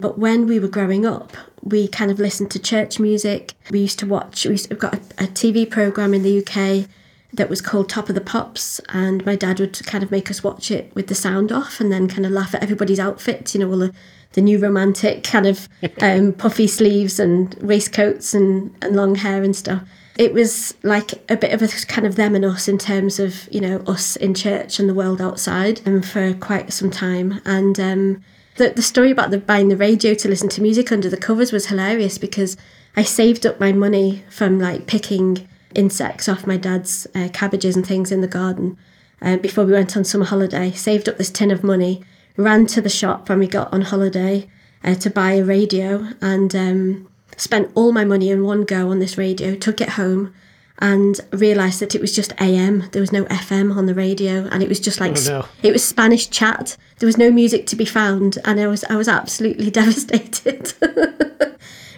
But 0.00 0.18
when 0.18 0.46
we 0.46 0.60
were 0.60 0.68
growing 0.68 1.04
up, 1.04 1.36
we 1.62 1.88
kind 1.88 2.10
of 2.10 2.18
listened 2.18 2.50
to 2.52 2.58
church 2.58 3.00
music. 3.00 3.52
We 3.70 3.80
used 3.80 3.98
to 3.98 4.06
watch. 4.06 4.44
We 4.44 4.52
used, 4.52 4.70
we've 4.70 4.78
got 4.78 4.94
a, 4.94 5.24
a 5.24 5.26
TV 5.26 5.68
program 5.68 6.14
in 6.14 6.22
the 6.22 6.38
UK 6.38 6.88
that 7.32 7.50
was 7.50 7.60
called 7.60 7.88
Top 7.88 8.08
of 8.08 8.14
the 8.14 8.20
Pops, 8.20 8.80
and 8.88 9.24
my 9.26 9.36
dad 9.36 9.60
would 9.60 9.84
kind 9.86 10.02
of 10.02 10.10
make 10.10 10.30
us 10.30 10.42
watch 10.42 10.70
it 10.70 10.94
with 10.94 11.08
the 11.08 11.14
sound 11.14 11.52
off, 11.52 11.80
and 11.80 11.92
then 11.92 12.08
kind 12.08 12.24
of 12.24 12.32
laugh 12.32 12.54
at 12.54 12.62
everybody's 12.62 13.00
outfits. 13.00 13.54
You 13.54 13.60
know, 13.60 13.70
all 13.70 13.78
the 13.78 13.92
the 14.32 14.40
new 14.40 14.58
romantic 14.58 15.24
kind 15.24 15.46
of 15.46 15.68
um, 16.00 16.32
puffy 16.32 16.66
sleeves 16.66 17.18
and 17.18 17.54
waistcoats 17.54 18.34
and, 18.34 18.74
and 18.82 18.94
long 18.94 19.14
hair 19.16 19.42
and 19.42 19.56
stuff. 19.56 19.82
It 20.18 20.34
was 20.34 20.74
like 20.82 21.12
a 21.30 21.36
bit 21.36 21.52
of 21.52 21.62
a 21.62 21.68
kind 21.86 22.06
of 22.06 22.16
them 22.16 22.34
and 22.34 22.44
us 22.44 22.66
in 22.66 22.76
terms 22.76 23.18
of 23.20 23.48
you 23.52 23.60
know 23.60 23.78
us 23.86 24.16
in 24.16 24.34
church 24.34 24.78
and 24.78 24.88
the 24.88 24.94
world 24.94 25.20
outside, 25.20 25.80
and 25.86 25.96
um, 25.96 26.02
for 26.02 26.34
quite 26.34 26.72
some 26.72 26.90
time. 26.90 27.40
And 27.44 27.78
um, 27.78 28.24
the 28.56 28.70
the 28.70 28.82
story 28.82 29.10
about 29.10 29.30
the 29.30 29.38
buying 29.38 29.68
the 29.68 29.76
radio 29.76 30.14
to 30.14 30.28
listen 30.28 30.48
to 30.50 30.62
music 30.62 30.90
under 30.92 31.08
the 31.08 31.16
covers 31.16 31.52
was 31.52 31.66
hilarious 31.66 32.18
because 32.18 32.56
I 32.96 33.02
saved 33.04 33.46
up 33.46 33.60
my 33.60 33.72
money 33.72 34.24
from 34.28 34.58
like 34.58 34.86
picking 34.86 35.48
insects 35.74 36.28
off 36.28 36.46
my 36.46 36.56
dad's 36.56 37.06
uh, 37.14 37.28
cabbages 37.32 37.76
and 37.76 37.86
things 37.86 38.10
in 38.10 38.20
the 38.20 38.26
garden 38.26 38.76
uh, 39.22 39.36
before 39.36 39.64
we 39.64 39.72
went 39.72 39.96
on 39.96 40.04
summer 40.04 40.24
holiday. 40.24 40.72
Saved 40.72 41.08
up 41.08 41.16
this 41.16 41.30
tin 41.30 41.52
of 41.52 41.62
money, 41.62 42.02
ran 42.36 42.66
to 42.66 42.80
the 42.80 42.88
shop 42.88 43.28
when 43.28 43.38
we 43.38 43.46
got 43.46 43.72
on 43.72 43.82
holiday 43.82 44.48
uh, 44.82 44.94
to 44.94 45.10
buy 45.10 45.34
a 45.34 45.44
radio, 45.44 46.08
and 46.20 46.54
um, 46.56 47.08
spent 47.38 47.70
all 47.74 47.92
my 47.92 48.04
money 48.04 48.30
in 48.30 48.44
one 48.44 48.64
go 48.64 48.90
on 48.90 48.98
this 48.98 49.16
radio. 49.16 49.54
Took 49.54 49.80
it 49.80 49.90
home. 49.90 50.34
And 50.80 51.20
realised 51.32 51.80
that 51.80 51.96
it 51.96 52.00
was 52.00 52.14
just 52.14 52.32
AM. 52.40 52.88
There 52.92 53.00
was 53.00 53.10
no 53.10 53.24
FM 53.24 53.76
on 53.76 53.86
the 53.86 53.94
radio, 53.94 54.46
and 54.46 54.62
it 54.62 54.68
was 54.68 54.78
just 54.78 55.00
like 55.00 55.16
Oh, 55.18 55.28
no. 55.28 55.46
it 55.60 55.72
was 55.72 55.84
Spanish 55.84 56.30
chat. 56.30 56.76
There 57.00 57.06
was 57.08 57.16
no 57.18 57.32
music 57.32 57.66
to 57.66 57.74
be 57.74 57.84
found, 57.84 58.38
and 58.44 58.60
I 58.60 58.68
was 58.68 58.84
I 58.84 58.94
was 58.94 59.08
absolutely 59.08 59.70
devastated. 59.80 60.74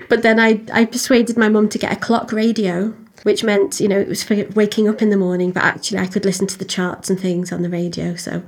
But 0.08 0.22
then 0.22 0.40
I, 0.40 0.60
I 0.72 0.86
persuaded 0.86 1.36
my 1.36 1.48
mum 1.48 1.68
to 1.68 1.78
get 1.78 1.92
a 1.92 1.96
clock 1.96 2.32
radio, 2.32 2.92
which 3.22 3.44
meant, 3.44 3.78
you 3.80 3.86
know, 3.86 3.98
it 4.00 4.08
was 4.08 4.24
for 4.24 4.44
waking 4.56 4.88
up 4.88 5.00
in 5.00 5.10
the 5.10 5.16
morning, 5.16 5.52
but 5.52 5.62
actually 5.62 5.98
I 5.98 6.08
could 6.08 6.24
listen 6.24 6.48
to 6.48 6.58
the 6.58 6.64
charts 6.64 7.08
and 7.08 7.18
things 7.20 7.52
on 7.52 7.62
the 7.62 7.68
radio. 7.68 8.16
So 8.16 8.42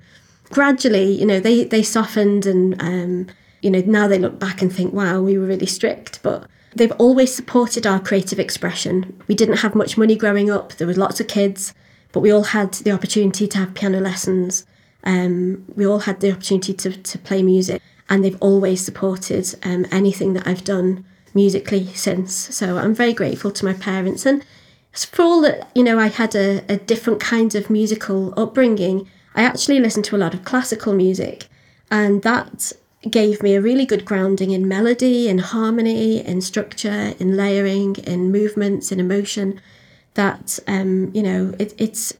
gradually, 0.50 1.12
you 1.12 1.24
know, 1.24 1.38
they, 1.38 1.62
they 1.62 1.84
softened 1.84 2.46
and, 2.46 2.80
um, 2.82 3.28
you 3.60 3.70
know, 3.70 3.80
now 3.86 4.08
they 4.08 4.18
look 4.18 4.40
back 4.40 4.60
and 4.60 4.72
think, 4.72 4.92
wow, 4.92 5.20
we 5.20 5.38
were 5.38 5.46
really 5.46 5.66
strict. 5.66 6.20
But 6.24 6.48
they've 6.74 6.92
always 6.92 7.34
supported 7.34 7.86
our 7.86 8.00
creative 8.00 8.38
expression. 8.38 9.20
We 9.28 9.34
didn't 9.34 9.58
have 9.58 9.74
much 9.74 9.98
money 9.98 10.16
growing 10.16 10.50
up, 10.50 10.74
there 10.74 10.86
was 10.86 10.98
lots 10.98 11.20
of 11.20 11.28
kids, 11.28 11.74
but 12.12 12.20
we 12.20 12.30
all 12.30 12.44
had 12.44 12.74
the 12.74 12.92
opportunity 12.92 13.46
to 13.48 13.58
have 13.58 13.74
piano 13.74 14.00
lessons. 14.00 14.66
Um, 15.04 15.64
we 15.74 15.86
all 15.86 16.00
had 16.00 16.20
the 16.20 16.32
opportunity 16.32 16.74
to, 16.74 16.90
to 16.96 17.18
play 17.18 17.42
music, 17.42 17.82
and 18.08 18.24
they've 18.24 18.40
always 18.40 18.84
supported 18.84 19.54
um, 19.64 19.86
anything 19.90 20.34
that 20.34 20.46
I've 20.46 20.64
done 20.64 21.04
musically 21.34 21.86
since. 21.94 22.34
So 22.54 22.78
I'm 22.78 22.94
very 22.94 23.12
grateful 23.12 23.50
to 23.50 23.64
my 23.64 23.72
parents. 23.72 24.26
And 24.26 24.44
for 24.92 25.22
all 25.22 25.40
that, 25.42 25.70
you 25.74 25.82
know, 25.82 25.98
I 25.98 26.08
had 26.08 26.34
a, 26.34 26.62
a 26.68 26.76
different 26.76 27.20
kind 27.20 27.54
of 27.54 27.70
musical 27.70 28.38
upbringing, 28.38 29.08
I 29.34 29.42
actually 29.42 29.80
listened 29.80 30.04
to 30.06 30.16
a 30.16 30.18
lot 30.18 30.34
of 30.34 30.44
classical 30.44 30.92
music. 30.92 31.46
And 31.90 32.22
that 32.22 32.72
gave 33.10 33.42
me 33.42 33.54
a 33.54 33.60
really 33.60 33.84
good 33.84 34.04
grounding 34.04 34.50
in 34.50 34.68
melody, 34.68 35.28
in 35.28 35.38
harmony, 35.38 36.24
in 36.24 36.40
structure, 36.40 37.14
in 37.18 37.36
layering, 37.36 37.96
in 37.96 38.30
movements, 38.30 38.92
in 38.92 39.00
emotion. 39.00 39.60
That, 40.14 40.58
um, 40.68 41.10
you 41.14 41.22
know, 41.22 41.54
it, 41.58 41.74
it's 41.78 42.12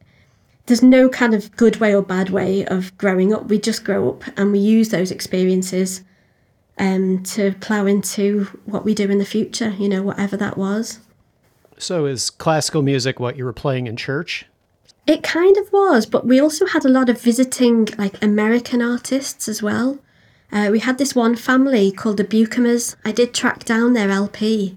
there's 0.67 0.83
no 0.83 1.09
kind 1.09 1.35
of 1.35 1.55
good 1.57 1.77
way 1.77 1.95
or 1.95 2.03
bad 2.03 2.31
way 2.31 2.65
of 2.67 2.97
growing 2.97 3.35
up. 3.35 3.47
We 3.47 3.59
just 3.59 3.85
grow 3.85 4.11
up 4.11 4.25
and 4.37 4.53
we 4.53 4.59
use 4.59 4.91
those 4.91 5.11
experiences 5.11 6.03
um, 6.79 7.23
to 7.25 7.53
plough 7.61 7.87
into 7.87 8.45
what 8.65 8.85
we 8.85 8.95
do 8.95 9.11
in 9.11 9.19
the 9.19 9.25
future, 9.25 9.71
you 9.71 9.89
know, 9.89 10.03
whatever 10.03 10.37
that 10.37 10.57
was. 10.57 11.01
So 11.79 12.07
is 12.07 12.31
classical 12.31 12.83
music 12.83 13.19
what 13.19 13.37
you 13.37 13.45
were 13.45 13.53
playing 13.53 13.87
in 13.87 13.97
church? 13.97 14.47
It 15.07 15.25
kind 15.25 15.57
of 15.57 15.73
was, 15.73 16.07
but 16.07 16.27
we 16.27 16.41
also 16.41 16.67
had 16.67 16.85
a 16.85 16.89
lot 16.89 17.09
of 17.09 17.21
visiting 17.21 17.89
like 17.99 18.23
American 18.23 18.81
artists 18.81 19.49
as 19.49 19.63
well. 19.63 19.99
Uh, 20.53 20.69
we 20.71 20.81
had 20.81 20.99
this 20.99 21.15
one 21.15 21.35
family 21.35 21.91
called 21.91 22.19
the 22.19 22.25
Buchamers. 22.25 22.95
I 23.05 23.13
did 23.13 23.33
track 23.33 23.65
down 23.65 23.95
their 23.95 24.11
LP 24.11 24.77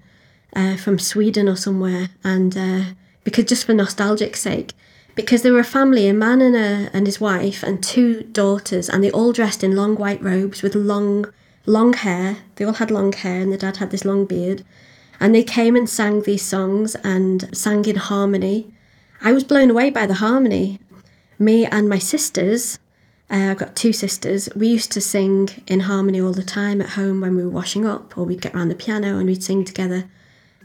uh, 0.56 0.78
from 0.78 0.98
Sweden 0.98 1.50
or 1.50 1.58
somewhere, 1.58 2.10
and 2.24 2.56
uh, 2.58 2.84
because 3.26 3.46
just 3.46 3.66
for 3.66 3.74
nostalgic 3.74 4.38
sake, 4.38 4.74
because 5.16 5.42
they 5.42 5.52
were 5.52 5.60
a 5.60 5.66
family, 5.66 6.08
a 6.08 6.14
man 6.14 6.42
and 6.42 6.56
a 6.56 6.90
and 6.94 7.06
his 7.06 7.20
wife 7.20 7.62
and 7.62 7.84
two 7.84 8.24
daughters, 8.24 8.88
and 8.90 9.04
they 9.04 9.12
all 9.12 9.34
dressed 9.34 9.64
in 9.64 9.76
long 9.76 9.96
white 9.96 10.22
robes 10.22 10.62
with 10.62 10.76
long 10.76 11.26
long 11.66 11.92
hair. 11.92 12.38
They 12.56 12.64
all 12.64 12.74
had 12.74 12.90
long 12.90 13.12
hair, 13.12 13.42
and 13.42 13.52
the 13.52 13.58
dad 13.58 13.78
had 13.78 13.92
this 13.92 14.06
long 14.06 14.26
beard. 14.26 14.64
And 15.20 15.34
they 15.34 15.44
came 15.44 15.76
and 15.76 15.90
sang 15.90 16.22
these 16.22 16.44
songs 16.44 16.96
and 16.96 17.50
sang 17.56 17.86
in 17.86 17.96
harmony. 17.96 18.74
I 19.22 19.32
was 19.32 19.44
blown 19.44 19.72
away 19.72 19.90
by 19.90 20.06
the 20.06 20.16
harmony. 20.16 20.80
Me 21.40 21.66
and 21.66 21.90
my 21.90 22.00
sisters, 22.00 22.80
uh, 23.32 23.52
I've 23.52 23.58
got 23.58 23.76
two 23.76 23.94
sisters, 23.94 24.50
we 24.56 24.68
used 24.68 24.92
to 24.94 25.02
sing 25.02 25.50
in 25.68 25.82
harmony 25.82 26.22
all 26.22 26.34
the 26.34 26.44
time 26.44 26.82
at 26.82 26.90
home 26.90 27.22
when 27.22 27.36
we 27.36 27.44
were 27.44 27.50
washing 27.50 27.86
up, 27.86 28.18
or 28.18 28.24
we'd 28.24 28.42
get 28.42 28.54
around 28.56 28.70
the 28.70 28.76
piano 28.76 29.18
and 29.18 29.28
we'd 29.28 29.44
sing 29.44 29.66
together. 29.66 30.06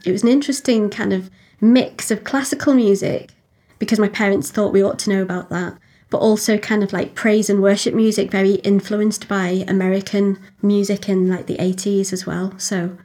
It 0.04 0.12
was 0.12 0.22
an 0.22 0.28
interesting 0.28 0.90
kind 0.90 1.12
of 1.12 1.30
mix 1.60 2.10
of 2.10 2.24
classical 2.24 2.74
music 2.74 3.30
because 3.78 3.98
my 3.98 4.08
parents 4.08 4.50
thought 4.50 4.72
we 4.72 4.82
ought 4.82 4.98
to 5.00 5.10
know 5.10 5.22
about 5.22 5.48
that, 5.50 5.78
but 6.10 6.18
also 6.18 6.58
kind 6.58 6.82
of 6.82 6.92
like 6.92 7.14
praise 7.14 7.48
and 7.48 7.62
worship 7.62 7.94
music, 7.94 8.30
very 8.30 8.54
influenced 8.56 9.26
by 9.28 9.64
American 9.68 10.38
music 10.62 11.08
in 11.08 11.28
like 11.30 11.46
the 11.46 11.56
80s 11.56 12.12
as 12.12 12.26
well. 12.26 12.52
So, 12.58 12.96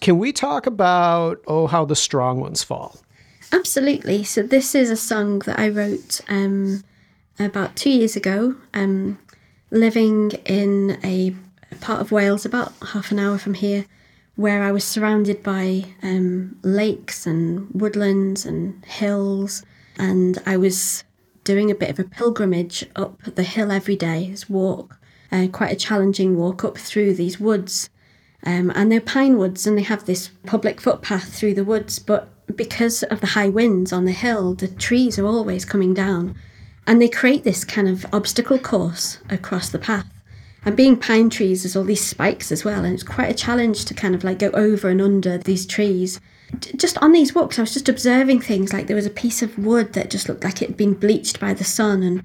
Can 0.00 0.18
we 0.18 0.32
talk 0.32 0.66
about 0.66 1.40
Oh 1.46 1.66
How 1.66 1.84
the 1.84 1.96
Strong 1.96 2.40
Ones 2.40 2.62
Fall? 2.62 3.00
absolutely. 3.52 4.22
So, 4.24 4.42
this 4.42 4.74
is 4.74 4.90
a 4.90 4.96
song 4.96 5.40
that 5.40 5.58
I 5.58 5.68
wrote 5.68 6.20
um, 6.28 6.82
about 7.44 7.76
two 7.76 7.90
years 7.90 8.16
ago, 8.16 8.56
um, 8.74 9.18
living 9.70 10.32
in 10.44 10.98
a 11.04 11.34
part 11.80 12.00
of 12.00 12.12
Wales 12.12 12.44
about 12.44 12.72
half 12.92 13.10
an 13.10 13.18
hour 13.18 13.38
from 13.38 13.54
here. 13.54 13.86
Where 14.34 14.62
I 14.62 14.72
was 14.72 14.82
surrounded 14.82 15.42
by 15.42 15.84
um, 16.02 16.58
lakes 16.62 17.26
and 17.26 17.68
woodlands 17.74 18.46
and 18.46 18.82
hills, 18.86 19.62
and 19.98 20.38
I 20.46 20.56
was 20.56 21.04
doing 21.44 21.70
a 21.70 21.74
bit 21.74 21.90
of 21.90 21.98
a 21.98 22.04
pilgrimage 22.04 22.86
up 22.96 23.22
the 23.22 23.42
hill 23.42 23.70
every 23.70 23.96
day, 23.96 24.30
this 24.30 24.48
walk, 24.48 24.98
uh, 25.30 25.48
quite 25.52 25.72
a 25.72 25.76
challenging 25.76 26.36
walk 26.36 26.64
up 26.64 26.78
through 26.78 27.14
these 27.14 27.38
woods. 27.38 27.90
Um, 28.44 28.72
and 28.74 28.90
they're 28.90 29.00
pine 29.00 29.36
woods, 29.36 29.66
and 29.66 29.76
they 29.76 29.82
have 29.82 30.06
this 30.06 30.30
public 30.46 30.80
footpath 30.80 31.34
through 31.34 31.54
the 31.54 31.64
woods. 31.64 31.98
But 31.98 32.28
because 32.56 33.02
of 33.04 33.20
the 33.20 33.28
high 33.28 33.48
winds 33.48 33.92
on 33.92 34.04
the 34.04 34.12
hill, 34.12 34.54
the 34.54 34.68
trees 34.68 35.18
are 35.18 35.26
always 35.26 35.64
coming 35.64 35.94
down, 35.94 36.36
and 36.86 37.00
they 37.00 37.08
create 37.08 37.44
this 37.44 37.64
kind 37.64 37.88
of 37.88 38.06
obstacle 38.12 38.58
course 38.58 39.18
across 39.30 39.68
the 39.68 39.78
path. 39.78 40.06
And 40.64 40.76
being 40.76 40.96
pine 40.96 41.28
trees, 41.28 41.62
there's 41.62 41.74
all 41.74 41.84
these 41.84 42.04
spikes 42.04 42.52
as 42.52 42.64
well, 42.64 42.84
and 42.84 42.94
it's 42.94 43.02
quite 43.02 43.30
a 43.30 43.34
challenge 43.34 43.84
to 43.86 43.94
kind 43.94 44.14
of 44.14 44.22
like 44.22 44.38
go 44.38 44.50
over 44.50 44.88
and 44.88 45.00
under 45.00 45.38
these 45.38 45.66
trees. 45.66 46.20
Just 46.76 46.98
on 46.98 47.12
these 47.12 47.34
walks, 47.34 47.58
I 47.58 47.62
was 47.62 47.72
just 47.72 47.88
observing 47.88 48.40
things 48.40 48.72
like 48.72 48.86
there 48.86 48.96
was 48.96 49.06
a 49.06 49.10
piece 49.10 49.42
of 49.42 49.58
wood 49.58 49.94
that 49.94 50.10
just 50.10 50.28
looked 50.28 50.44
like 50.44 50.62
it 50.62 50.68
had 50.68 50.76
been 50.76 50.94
bleached 50.94 51.40
by 51.40 51.54
the 51.54 51.64
sun, 51.64 52.02
and 52.02 52.20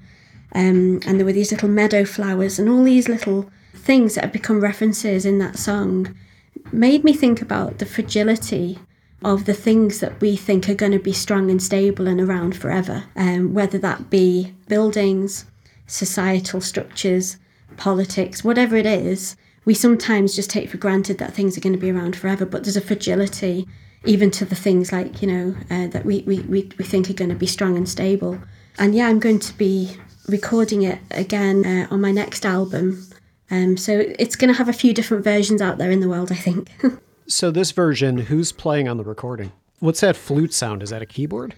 um, 0.52 1.00
and 1.06 1.18
there 1.18 1.26
were 1.26 1.32
these 1.32 1.50
little 1.50 1.68
meadow 1.68 2.04
flowers, 2.04 2.58
and 2.58 2.68
all 2.68 2.84
these 2.84 3.08
little 3.08 3.50
things 3.74 4.14
that 4.14 4.24
have 4.24 4.32
become 4.32 4.60
references 4.60 5.24
in 5.24 5.38
that 5.38 5.58
song 5.58 6.14
made 6.72 7.02
me 7.02 7.12
think 7.12 7.40
about 7.42 7.78
the 7.78 7.86
fragility 7.86 8.78
of 9.24 9.44
the 9.46 9.54
things 9.54 10.00
that 10.00 10.20
we 10.20 10.36
think 10.36 10.68
are 10.68 10.74
going 10.74 10.92
to 10.92 10.98
be 10.98 11.12
strong 11.12 11.50
and 11.50 11.62
stable 11.62 12.06
and 12.06 12.20
around 12.20 12.56
forever, 12.56 13.04
um, 13.16 13.52
whether 13.52 13.78
that 13.78 14.10
be 14.10 14.54
buildings, 14.68 15.44
societal 15.86 16.60
structures, 16.60 17.36
politics, 17.76 18.44
whatever 18.44 18.76
it 18.76 18.86
is. 18.86 19.36
We 19.64 19.74
sometimes 19.74 20.36
just 20.36 20.50
take 20.50 20.70
for 20.70 20.76
granted 20.76 21.18
that 21.18 21.34
things 21.34 21.56
are 21.56 21.60
going 21.60 21.74
to 21.74 21.78
be 21.78 21.90
around 21.90 22.16
forever, 22.16 22.46
but 22.46 22.64
there's 22.64 22.76
a 22.76 22.80
fragility 22.80 23.66
even 24.04 24.30
to 24.30 24.44
the 24.44 24.54
things 24.54 24.92
like, 24.92 25.20
you 25.20 25.28
know, 25.28 25.56
uh, 25.70 25.88
that 25.88 26.04
we, 26.04 26.20
we, 26.20 26.40
we, 26.42 26.62
think 26.62 27.10
are 27.10 27.14
going 27.14 27.30
to 27.30 27.34
be 27.34 27.46
strong 27.46 27.76
and 27.76 27.88
stable. 27.88 28.38
And 28.78 28.94
yeah, 28.94 29.08
I'm 29.08 29.18
going 29.18 29.40
to 29.40 29.52
be 29.54 29.96
recording 30.28 30.82
it 30.82 31.00
again 31.10 31.66
uh, 31.66 31.88
on 31.90 32.00
my 32.00 32.12
next 32.12 32.46
album. 32.46 33.04
Um, 33.50 33.76
so 33.76 34.04
it's 34.18 34.36
going 34.36 34.52
to 34.52 34.56
have 34.56 34.68
a 34.68 34.72
few 34.72 34.94
different 34.94 35.24
versions 35.24 35.60
out 35.60 35.78
there 35.78 35.90
in 35.90 36.00
the 36.00 36.08
world, 36.08 36.30
I 36.30 36.36
think. 36.36 36.70
So 37.28 37.50
this 37.50 37.72
version, 37.72 38.16
who's 38.16 38.52
playing 38.52 38.88
on 38.88 38.96
the 38.96 39.04
recording? 39.04 39.52
What's 39.80 40.00
that 40.00 40.16
flute 40.16 40.54
sound? 40.54 40.82
Is 40.82 40.90
that 40.90 41.02
a 41.02 41.06
keyboard? 41.06 41.54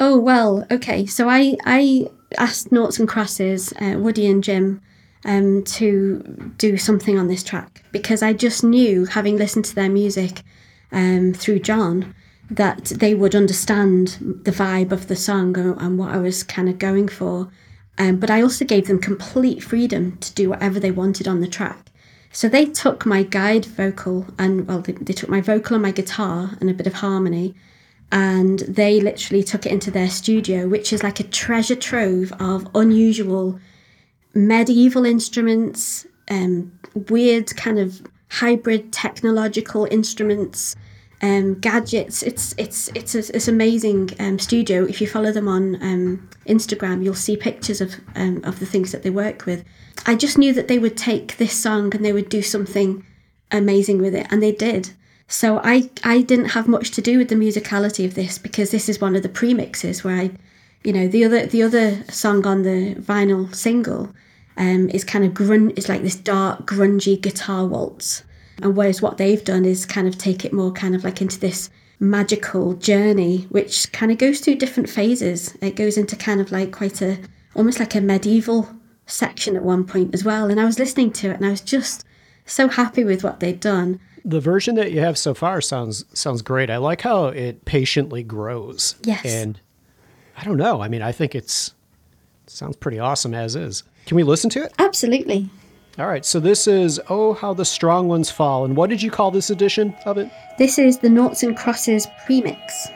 Oh 0.00 0.18
well, 0.18 0.66
okay. 0.70 1.06
So 1.06 1.28
I 1.28 1.56
I 1.64 2.10
asked 2.38 2.72
Noughts 2.72 2.98
and 2.98 3.08
Crosses, 3.08 3.72
uh, 3.80 3.94
Woody 3.98 4.26
and 4.26 4.42
Jim, 4.42 4.80
um, 5.24 5.62
to 5.62 6.54
do 6.58 6.76
something 6.76 7.18
on 7.18 7.28
this 7.28 7.44
track 7.44 7.84
because 7.92 8.20
I 8.20 8.32
just 8.32 8.64
knew, 8.64 9.04
having 9.04 9.36
listened 9.36 9.64
to 9.66 9.74
their 9.76 9.88
music 9.88 10.42
um, 10.90 11.32
through 11.34 11.60
John, 11.60 12.14
that 12.50 12.86
they 12.86 13.14
would 13.14 13.36
understand 13.36 14.40
the 14.42 14.50
vibe 14.50 14.90
of 14.90 15.06
the 15.06 15.16
song 15.16 15.56
and, 15.56 15.80
and 15.80 15.98
what 15.98 16.10
I 16.10 16.18
was 16.18 16.42
kind 16.42 16.68
of 16.68 16.78
going 16.78 17.06
for. 17.06 17.48
Um, 17.96 18.16
but 18.16 18.30
I 18.30 18.42
also 18.42 18.64
gave 18.64 18.88
them 18.88 18.98
complete 18.98 19.62
freedom 19.62 20.16
to 20.18 20.34
do 20.34 20.50
whatever 20.50 20.80
they 20.80 20.90
wanted 20.90 21.28
on 21.28 21.40
the 21.40 21.46
track. 21.46 21.91
So 22.32 22.48
they 22.48 22.64
took 22.64 23.04
my 23.04 23.22
guide 23.22 23.66
vocal 23.66 24.26
and 24.38 24.66
well, 24.66 24.80
they, 24.80 24.92
they 24.92 25.12
took 25.12 25.28
my 25.28 25.42
vocal 25.42 25.74
and 25.74 25.82
my 25.82 25.92
guitar 25.92 26.56
and 26.60 26.70
a 26.70 26.74
bit 26.74 26.86
of 26.86 26.94
harmony, 26.94 27.54
and 28.10 28.60
they 28.60 29.00
literally 29.00 29.42
took 29.42 29.66
it 29.66 29.72
into 29.72 29.90
their 29.90 30.08
studio, 30.08 30.66
which 30.66 30.92
is 30.92 31.02
like 31.02 31.20
a 31.20 31.24
treasure 31.24 31.76
trove 31.76 32.32
of 32.40 32.68
unusual 32.74 33.58
medieval 34.34 35.04
instruments, 35.04 36.06
um, 36.30 36.72
weird 36.94 37.54
kind 37.56 37.78
of 37.78 38.02
hybrid 38.28 38.92
technological 38.92 39.86
instruments, 39.90 40.74
um, 41.22 41.54
gadgets. 41.60 42.22
It's 42.22 42.54
it's 42.58 42.88
it's 42.94 43.14
a, 43.14 43.36
it's 43.36 43.48
amazing 43.48 44.10
um, 44.18 44.38
studio. 44.38 44.84
If 44.84 45.00
you 45.00 45.06
follow 45.06 45.32
them 45.32 45.48
on 45.48 45.76
um, 45.82 46.28
Instagram, 46.46 47.02
you'll 47.04 47.14
see 47.14 47.36
pictures 47.36 47.80
of 47.80 47.94
um, 48.14 48.42
of 48.44 48.58
the 48.58 48.66
things 48.66 48.92
that 48.92 49.02
they 49.02 49.10
work 49.10 49.46
with. 49.46 49.64
I 50.06 50.16
just 50.16 50.36
knew 50.36 50.52
that 50.52 50.68
they 50.68 50.78
would 50.78 50.96
take 50.96 51.36
this 51.36 51.52
song 51.52 51.94
and 51.94 52.04
they 52.04 52.12
would 52.12 52.28
do 52.28 52.42
something 52.42 53.06
amazing 53.50 53.98
with 53.98 54.14
it, 54.14 54.26
and 54.30 54.42
they 54.42 54.52
did. 54.52 54.90
So 55.28 55.60
I 55.62 55.90
I 56.02 56.22
didn't 56.22 56.50
have 56.50 56.68
much 56.68 56.90
to 56.92 57.00
do 57.00 57.18
with 57.18 57.28
the 57.28 57.36
musicality 57.36 58.04
of 58.04 58.14
this 58.14 58.38
because 58.38 58.70
this 58.70 58.88
is 58.88 59.00
one 59.00 59.16
of 59.16 59.22
the 59.22 59.28
premixes 59.28 60.02
where 60.04 60.16
I, 60.16 60.30
you 60.82 60.92
know, 60.92 61.06
the 61.06 61.24
other 61.24 61.46
the 61.46 61.62
other 61.62 62.04
song 62.10 62.46
on 62.46 62.62
the 62.62 62.96
vinyl 62.96 63.54
single, 63.54 64.12
um, 64.56 64.90
is 64.90 65.04
kind 65.04 65.24
of 65.24 65.34
grun. 65.34 65.72
It's 65.76 65.88
like 65.88 66.02
this 66.02 66.16
dark 66.16 66.66
grungy 66.66 67.20
guitar 67.20 67.66
waltz, 67.66 68.24
and 68.60 68.76
whereas 68.76 69.00
what 69.00 69.18
they've 69.18 69.42
done 69.42 69.64
is 69.64 69.86
kind 69.86 70.06
of 70.06 70.18
take 70.18 70.44
it 70.44 70.52
more 70.52 70.72
kind 70.72 70.94
of 70.94 71.04
like 71.04 71.22
into 71.22 71.38
this 71.38 71.70
magical 72.00 72.74
journey, 72.74 73.46
which 73.48 73.90
kind 73.92 74.10
of 74.10 74.18
goes 74.18 74.40
through 74.40 74.56
different 74.56 74.90
phases. 74.90 75.56
It 75.62 75.76
goes 75.76 75.96
into 75.96 76.16
kind 76.16 76.40
of 76.40 76.52
like 76.52 76.72
quite 76.72 77.00
a 77.00 77.18
almost 77.54 77.78
like 77.78 77.94
a 77.94 78.00
medieval 78.00 78.68
section 79.06 79.56
at 79.56 79.62
one 79.62 79.84
point 79.84 80.14
as 80.14 80.24
well. 80.24 80.50
And 80.50 80.60
I 80.60 80.64
was 80.64 80.78
listening 80.78 81.12
to 81.12 81.30
it 81.30 81.36
and 81.36 81.46
I 81.46 81.50
was 81.50 81.60
just 81.60 82.04
so 82.44 82.68
happy 82.68 83.04
with 83.04 83.22
what 83.22 83.40
they'd 83.40 83.60
done. 83.60 84.00
The 84.24 84.40
version 84.40 84.74
that 84.76 84.92
you 84.92 85.00
have 85.00 85.18
so 85.18 85.34
far 85.34 85.60
sounds 85.60 86.04
sounds 86.12 86.42
great. 86.42 86.70
I 86.70 86.76
like 86.76 87.00
how 87.02 87.26
it 87.26 87.64
patiently 87.64 88.22
grows. 88.22 88.96
Yes. 89.02 89.24
And 89.24 89.60
I 90.36 90.44
don't 90.44 90.56
know. 90.56 90.80
I 90.80 90.88
mean, 90.88 91.02
I 91.02 91.12
think 91.12 91.34
it's 91.34 91.74
it 92.44 92.50
sounds 92.50 92.76
pretty 92.76 92.98
awesome 92.98 93.34
as 93.34 93.56
is. 93.56 93.84
Can 94.06 94.16
we 94.16 94.22
listen 94.22 94.50
to 94.50 94.64
it? 94.64 94.72
Absolutely. 94.78 95.50
All 95.98 96.06
right. 96.06 96.24
So 96.24 96.40
this 96.40 96.66
is 96.66 97.00
Oh 97.10 97.34
How 97.34 97.52
the 97.52 97.66
Strong 97.66 98.08
Ones 98.08 98.30
Fall. 98.30 98.64
And 98.64 98.76
what 98.76 98.88
did 98.88 99.02
you 99.02 99.10
call 99.10 99.30
this 99.30 99.50
edition 99.50 99.94
of 100.06 100.16
it? 100.16 100.30
This 100.56 100.78
is 100.78 100.98
the 100.98 101.10
Noughts 101.10 101.42
and 101.42 101.56
Crosses 101.56 102.06
premix. 102.24 102.88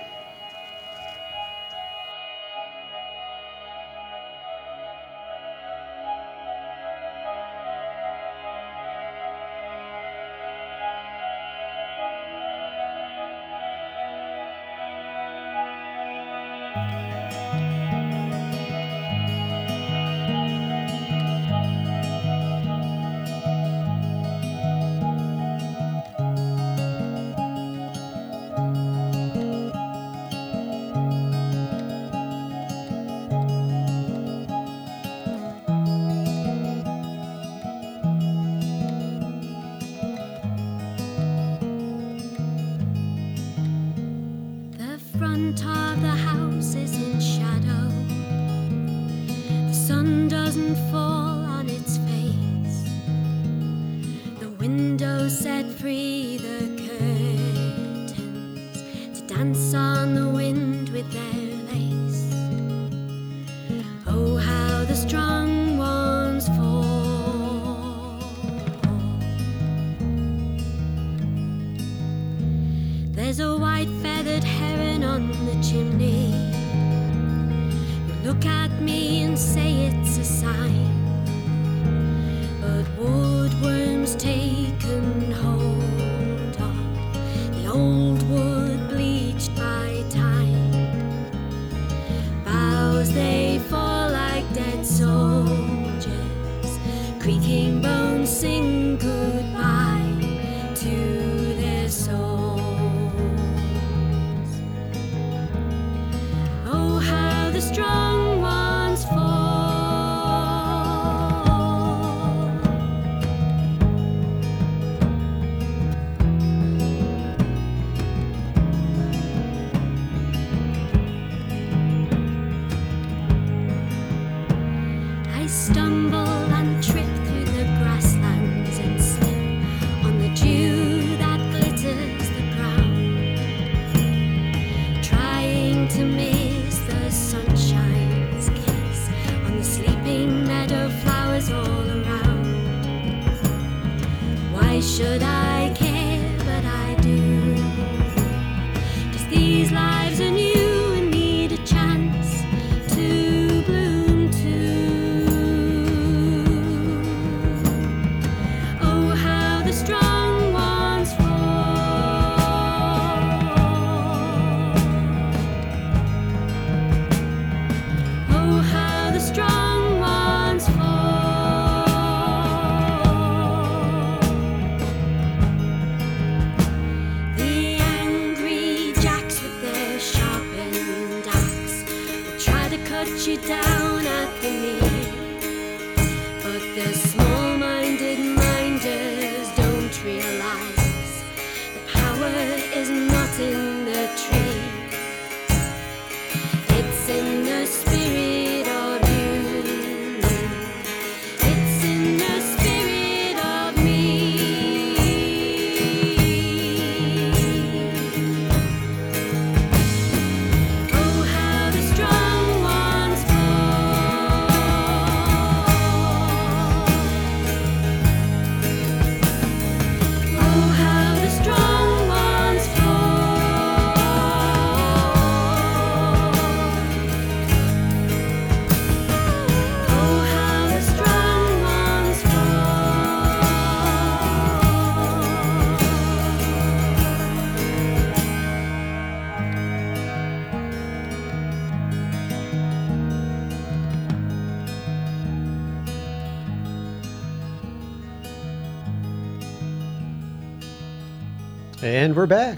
And 252.06 252.14
we're 252.14 252.26
back. 252.26 252.56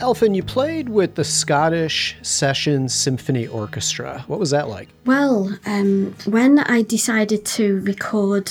Elfin, 0.00 0.34
you 0.34 0.42
played 0.42 0.88
with 0.88 1.14
the 1.14 1.22
Scottish 1.22 2.16
Session 2.22 2.88
Symphony 2.88 3.46
Orchestra. 3.46 4.24
What 4.26 4.40
was 4.40 4.50
that 4.50 4.68
like? 4.68 4.88
Well, 5.06 5.56
um, 5.64 6.16
when 6.24 6.58
I 6.58 6.82
decided 6.82 7.44
to 7.44 7.80
record 7.82 8.50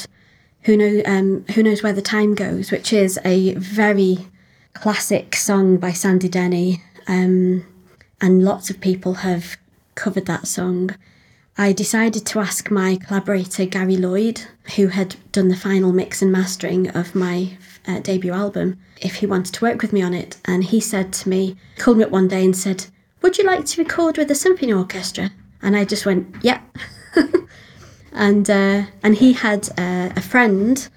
"Who 0.61 0.77
Knows 0.77 1.01
um, 1.05 1.43
Who 1.55 1.61
Knows 1.61 1.83
Where 1.83 1.91
the 1.91 2.01
Time 2.01 2.35
Goes," 2.35 2.71
which 2.71 2.93
is 2.93 3.19
a 3.25 3.53
very 3.55 4.29
classic 4.73 5.35
song 5.35 5.75
by 5.75 5.91
Sandy 5.91 6.29
Denny, 6.29 6.81
um, 7.05 7.65
and 8.21 8.45
lots 8.45 8.69
of 8.69 8.79
people 8.79 9.15
have 9.15 9.57
covered 9.95 10.25
that 10.27 10.47
song. 10.47 10.91
I 11.59 11.73
decided 11.73 12.25
to 12.27 12.39
ask 12.39 12.71
my 12.71 12.95
collaborator 12.95 13.65
Gary 13.65 13.97
Lloyd, 13.97 14.39
who 14.77 14.87
had 14.87 15.17
done 15.33 15.49
the 15.49 15.57
final 15.57 15.91
mix 15.91 16.21
and 16.21 16.31
mastering 16.31 16.87
of 16.91 17.13
my 17.13 17.57
uh, 17.85 17.99
debut 17.99 18.31
album, 18.31 18.79
if 19.01 19.15
he 19.15 19.25
wanted 19.25 19.53
to 19.55 19.65
work 19.65 19.81
with 19.81 19.91
me 19.91 20.01
on 20.01 20.13
it. 20.13 20.37
And 20.45 20.63
he 20.63 20.79
said 20.79 21.11
to 21.11 21.27
me, 21.27 21.57
called 21.77 21.97
me 21.97 22.05
up 22.05 22.11
one 22.11 22.29
day 22.29 22.45
and 22.45 22.55
said, 22.55 22.85
Would 23.21 23.37
you 23.37 23.43
like 23.43 23.65
to 23.65 23.83
record 23.83 24.17
with 24.17 24.31
a 24.31 24.35
symphony 24.35 24.71
orchestra? 24.71 25.31
And 25.61 25.75
I 25.75 25.83
just 25.83 26.05
went, 26.05 26.33
Yeah. 26.41 26.61
and 28.13 28.49
uh, 28.49 28.83
and 29.03 29.15
he 29.15 29.33
had 29.33 29.67
uh, 29.77 30.13
a 30.15 30.21
friend 30.21 30.87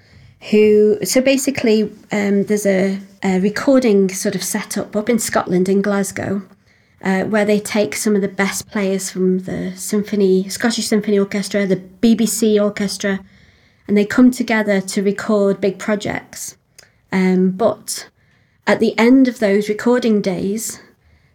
who 0.49 0.97
so 1.03 1.19
basically 1.19 1.91
um, 2.13 2.45
there's 2.45 2.65
a, 2.65 3.01
a, 3.21 3.41
recording 3.41 4.07
sort 4.07 4.33
of 4.33 4.41
setup 4.41 4.95
up 4.95 5.09
in 5.09 5.19
Scotland 5.19 5.67
in 5.67 5.81
Glasgow 5.81 6.41
uh, 7.03 7.25
where 7.25 7.45
they 7.45 7.59
take 7.59 7.95
some 7.95 8.15
of 8.15 8.21
the 8.21 8.27
best 8.27 8.69
players 8.71 9.09
from 9.09 9.39
the 9.39 9.75
symphony 9.75 10.47
Scottish 10.47 10.87
Symphony 10.87 11.19
Orchestra, 11.19 11.65
the 11.65 11.75
BBC 11.75 12.61
Orchestra, 12.61 13.19
and 13.87 13.97
they 13.97 14.05
come 14.05 14.31
together 14.31 14.79
to 14.79 15.03
record 15.03 15.59
big 15.59 15.77
projects. 15.77 16.57
Um, 17.11 17.51
but 17.51 18.09
at 18.65 18.79
the 18.79 18.97
end 18.97 19.27
of 19.27 19.39
those 19.39 19.67
recording 19.67 20.21
days, 20.21 20.79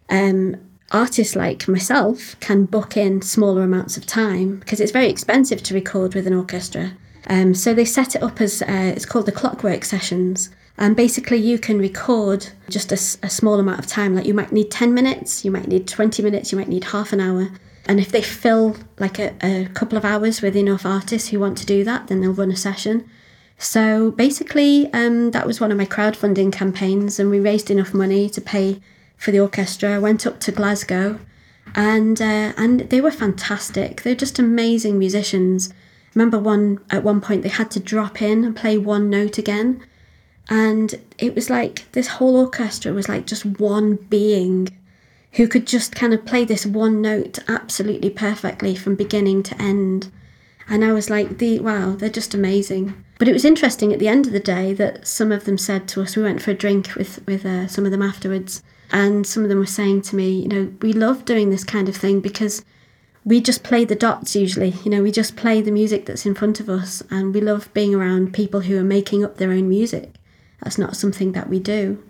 um, 0.09 0.57
artists 0.91 1.35
like 1.35 1.67
myself 1.67 2.35
can 2.39 2.65
book 2.65 2.97
in 2.97 3.21
smaller 3.21 3.61
amounts 3.61 3.95
of 3.95 4.07
time 4.07 4.57
because 4.57 4.79
it's 4.79 4.91
very 4.91 5.09
expensive 5.09 5.61
to 5.63 5.75
record 5.75 6.15
with 6.15 6.25
an 6.25 6.33
orchestra. 6.33 6.93
Um, 7.27 7.53
so 7.53 7.75
they 7.75 7.85
set 7.85 8.15
it 8.15 8.23
up 8.23 8.41
as 8.41 8.63
uh, 8.63 8.65
it's 8.95 9.05
called 9.05 9.27
the 9.27 9.31
clockwork 9.31 9.85
sessions. 9.85 10.49
And 10.79 10.95
basically, 10.95 11.37
you 11.37 11.59
can 11.59 11.77
record 11.77 12.47
just 12.69 12.93
a, 12.93 13.25
a, 13.25 13.29
small 13.29 13.59
amount 13.59 13.79
of 13.79 13.85
time. 13.85 14.15
Like 14.15 14.25
you 14.25 14.33
might 14.33 14.53
need 14.53 14.71
10 14.71 14.93
minutes, 14.93 15.43
you 15.43 15.51
might 15.51 15.67
need 15.67 15.89
20 15.89 16.23
minutes, 16.23 16.53
you 16.53 16.57
might 16.57 16.69
need 16.69 16.85
half 16.85 17.11
an 17.11 17.19
hour. 17.19 17.49
And 17.85 17.99
if 17.99 18.13
they 18.13 18.21
fill 18.21 18.77
like 18.97 19.19
a, 19.19 19.35
a 19.41 19.65
couple 19.73 19.97
of 19.97 20.05
hours 20.05 20.41
with 20.41 20.55
enough 20.55 20.85
artists 20.85 21.29
who 21.29 21.39
want 21.39 21.57
to 21.57 21.65
do 21.65 21.83
that, 21.83 22.07
then 22.07 22.21
they'll 22.21 22.31
run 22.31 22.49
a 22.49 22.55
session. 22.55 23.09
So 23.57 24.11
basically, 24.11 24.91
um, 24.93 25.31
that 25.31 25.45
was 25.45 25.59
one 25.59 25.69
of 25.69 25.77
my 25.77 25.85
crowdfunding 25.85 26.53
campaigns, 26.53 27.19
and 27.19 27.29
we 27.29 27.41
raised 27.41 27.69
enough 27.69 27.93
money 27.93 28.29
to 28.29 28.39
pay 28.39 28.79
for 29.17 29.31
the 29.31 29.41
orchestra. 29.41 29.95
I 29.95 29.99
went 29.99 30.25
up 30.25 30.39
to 30.39 30.51
Glasgow, 30.53 31.19
and 31.75 32.21
uh, 32.21 32.53
and 32.55 32.79
they 32.89 33.01
were 33.01 33.11
fantastic. 33.11 34.03
They're 34.03 34.15
just 34.15 34.39
amazing 34.39 34.97
musicians. 34.97 35.73
remember 36.15 36.39
one 36.39 36.79
at 36.89 37.03
one 37.03 37.19
point 37.19 37.43
they 37.43 37.49
had 37.49 37.69
to 37.71 37.81
drop 37.81 38.21
in 38.21 38.45
and 38.45 38.55
play 38.55 38.77
one 38.77 39.09
note 39.09 39.37
again, 39.37 39.83
and 40.49 40.99
it 41.19 41.35
was 41.35 41.49
like 41.49 41.89
this 41.91 42.07
whole 42.07 42.35
orchestra 42.35 42.91
was 42.91 43.07
like 43.07 43.27
just 43.27 43.45
one 43.45 43.95
being 43.95 44.67
who 45.33 45.47
could 45.47 45.67
just 45.67 45.95
kind 45.95 46.11
of 46.13 46.25
play 46.25 46.43
this 46.43 46.65
one 46.65 47.01
note 47.01 47.37
absolutely 47.47 48.09
perfectly 48.09 48.75
from 48.75 48.95
beginning 48.95 49.43
to 49.43 49.61
end. 49.61 50.11
And 50.67 50.83
I 50.83 50.91
was 50.91 51.09
like, 51.09 51.37
the 51.37 51.59
wow, 51.59 51.95
they're 51.95 52.09
just 52.09 52.33
amazing. 52.33 53.03
But 53.19 53.27
it 53.27 53.33
was 53.33 53.45
interesting 53.45 53.93
at 53.93 53.99
the 53.99 54.07
end 54.07 54.25
of 54.25 54.33
the 54.33 54.39
day 54.39 54.73
that 54.73 55.07
some 55.07 55.31
of 55.31 55.45
them 55.45 55.57
said 55.57 55.87
to 55.89 56.01
us, 56.01 56.15
we 56.15 56.23
went 56.23 56.41
for 56.41 56.51
a 56.51 56.55
drink 56.55 56.95
with, 56.95 57.25
with 57.27 57.45
uh, 57.45 57.67
some 57.67 57.85
of 57.85 57.91
them 57.91 58.01
afterwards, 58.01 58.63
and 58.91 59.27
some 59.27 59.43
of 59.43 59.49
them 59.49 59.59
were 59.59 59.65
saying 59.67 60.01
to 60.03 60.15
me, 60.15 60.31
you 60.31 60.47
know, 60.47 60.73
we 60.81 60.93
love 60.93 61.25
doing 61.25 61.49
this 61.49 61.63
kind 61.63 61.89
of 61.89 61.95
thing 61.95 62.21
because 62.21 62.63
we 63.25 63.41
just 63.41 63.61
play 63.61 63.85
the 63.85 63.95
dots 63.95 64.35
usually. 64.35 64.73
You 64.83 64.89
know, 64.89 65.03
we 65.03 65.11
just 65.11 65.35
play 65.35 65.61
the 65.61 65.71
music 65.71 66.05
that's 66.05 66.25
in 66.25 66.33
front 66.33 66.59
of 66.59 66.69
us, 66.69 67.03
and 67.11 67.35
we 67.35 67.41
love 67.41 67.71
being 67.73 67.93
around 67.93 68.33
people 68.33 68.61
who 68.61 68.79
are 68.79 68.83
making 68.83 69.23
up 69.23 69.37
their 69.37 69.51
own 69.51 69.69
music. 69.69 70.15
That's 70.61 70.77
not 70.77 70.95
something 70.95 71.31
that 71.33 71.49
we 71.49 71.59
do. 71.59 72.03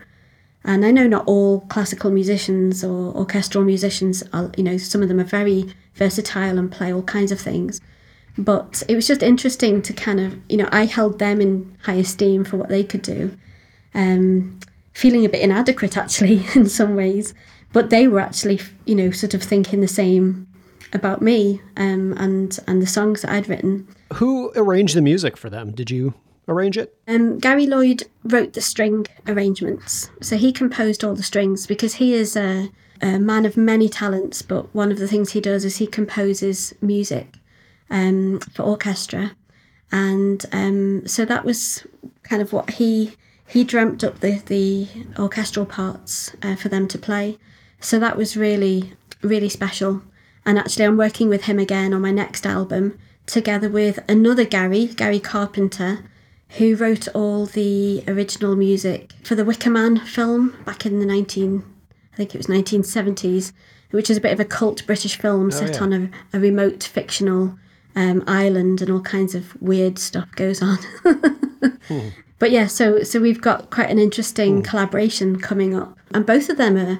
And 0.63 0.85
I 0.85 0.91
know 0.91 1.07
not 1.07 1.25
all 1.25 1.61
classical 1.61 2.11
musicians 2.11 2.83
or 2.83 3.15
orchestral 3.15 3.63
musicians 3.63 4.23
are, 4.33 4.51
you 4.57 4.63
know, 4.63 4.77
some 4.77 5.01
of 5.01 5.07
them 5.07 5.19
are 5.19 5.25
very 5.25 5.73
versatile 5.95 6.57
and 6.57 6.71
play 6.71 6.93
all 6.93 7.03
kinds 7.03 7.31
of 7.31 7.39
things. 7.39 7.79
But 8.37 8.83
it 8.87 8.95
was 8.95 9.07
just 9.07 9.23
interesting 9.23 9.81
to 9.81 9.93
kind 9.93 10.19
of, 10.19 10.37
you 10.49 10.57
know, 10.57 10.69
I 10.71 10.85
held 10.85 11.19
them 11.19 11.41
in 11.41 11.77
high 11.83 11.95
esteem 11.95 12.43
for 12.43 12.57
what 12.57 12.69
they 12.69 12.83
could 12.83 13.01
do. 13.01 13.37
Um, 13.93 14.59
feeling 14.93 15.25
a 15.25 15.29
bit 15.29 15.41
inadequate 15.41 15.97
actually 15.97 16.45
in 16.55 16.67
some 16.67 16.95
ways, 16.95 17.33
but 17.71 17.89
they 17.89 18.07
were 18.07 18.19
actually, 18.19 18.59
you 18.85 18.95
know, 18.95 19.11
sort 19.11 19.33
of 19.33 19.41
thinking 19.41 19.81
the 19.81 19.87
same 19.87 20.47
about 20.93 21.21
me 21.21 21.61
um, 21.77 22.13
and 22.13 22.59
and 22.67 22.81
the 22.81 22.87
songs 22.87 23.21
that 23.21 23.31
I'd 23.31 23.47
written. 23.47 23.87
Who 24.15 24.51
arranged 24.55 24.95
the 24.95 25.01
music 25.01 25.37
for 25.37 25.49
them? 25.49 25.71
Did 25.71 25.91
you 25.91 26.13
arrange 26.49 26.77
it? 26.77 26.95
Um, 27.07 27.39
Gary 27.39 27.65
Lloyd 27.65 28.03
wrote 28.23 28.53
the 28.53 28.61
string 28.61 29.05
arrangements, 29.27 30.09
so 30.21 30.37
he 30.37 30.51
composed 30.51 31.03
all 31.03 31.15
the 31.15 31.23
strings 31.23 31.67
because 31.67 31.95
he 31.95 32.13
is 32.13 32.35
a, 32.35 32.69
a 33.01 33.19
man 33.19 33.45
of 33.45 33.57
many 33.57 33.89
talents. 33.89 34.41
But 34.41 34.73
one 34.73 34.91
of 34.91 34.99
the 34.99 35.07
things 35.07 35.31
he 35.31 35.41
does 35.41 35.65
is 35.65 35.77
he 35.77 35.87
composes 35.87 36.73
music 36.81 37.37
um, 37.89 38.39
for 38.39 38.63
orchestra, 38.63 39.31
and 39.91 40.45
um, 40.51 41.07
so 41.07 41.25
that 41.25 41.45
was 41.45 41.85
kind 42.23 42.41
of 42.41 42.53
what 42.53 42.71
he 42.71 43.13
he 43.47 43.63
dreamt 43.63 44.03
up 44.03 44.19
the 44.19 44.41
the 44.45 44.87
orchestral 45.17 45.65
parts 45.65 46.35
uh, 46.43 46.55
for 46.55 46.69
them 46.69 46.87
to 46.87 46.97
play. 46.97 47.37
So 47.79 47.99
that 47.99 48.17
was 48.17 48.35
really 48.37 48.93
really 49.21 49.49
special. 49.49 50.01
And 50.45 50.57
actually, 50.57 50.85
I'm 50.85 50.97
working 50.97 51.29
with 51.29 51.43
him 51.43 51.59
again 51.59 51.93
on 51.93 52.01
my 52.01 52.11
next 52.11 52.45
album, 52.45 52.97
together 53.25 53.69
with 53.69 53.99
another 54.09 54.45
Gary, 54.45 54.87
Gary 54.87 55.19
Carpenter, 55.19 55.99
who 56.57 56.75
wrote 56.75 57.07
all 57.09 57.45
the 57.45 58.03
original 58.07 58.55
music 58.55 59.13
for 59.23 59.35
the 59.35 59.45
Wicker 59.45 59.69
Man 59.69 59.99
film 59.99 60.55
back 60.65 60.85
in 60.85 60.99
the 60.99 61.05
19, 61.05 61.63
I 62.13 62.15
think 62.15 62.33
it 62.33 62.37
was 62.37 62.47
1970s, 62.47 63.53
which 63.91 64.09
is 64.09 64.17
a 64.17 64.21
bit 64.21 64.33
of 64.33 64.39
a 64.39 64.45
cult 64.45 64.85
British 64.85 65.17
film 65.17 65.47
oh, 65.47 65.49
set 65.49 65.75
yeah. 65.75 65.81
on 65.81 65.93
a, 65.93 66.37
a 66.37 66.39
remote 66.39 66.83
fictional 66.83 67.57
um, 67.95 68.23
island 68.27 68.81
and 68.81 68.89
all 68.89 69.01
kinds 69.01 69.35
of 69.35 69.59
weird 69.61 69.99
stuff 69.99 70.31
goes 70.35 70.61
on. 70.61 70.77
hmm. 71.87 72.09
But 72.39 72.51
yeah, 72.51 72.67
so 72.67 73.03
so 73.03 73.19
we've 73.19 73.41
got 73.41 73.69
quite 73.69 73.89
an 73.89 73.99
interesting 73.99 74.57
hmm. 74.57 74.61
collaboration 74.61 75.41
coming 75.41 75.75
up, 75.75 75.99
and 76.13 76.25
both 76.25 76.49
of 76.49 76.55
them 76.55 76.77
are 76.77 76.99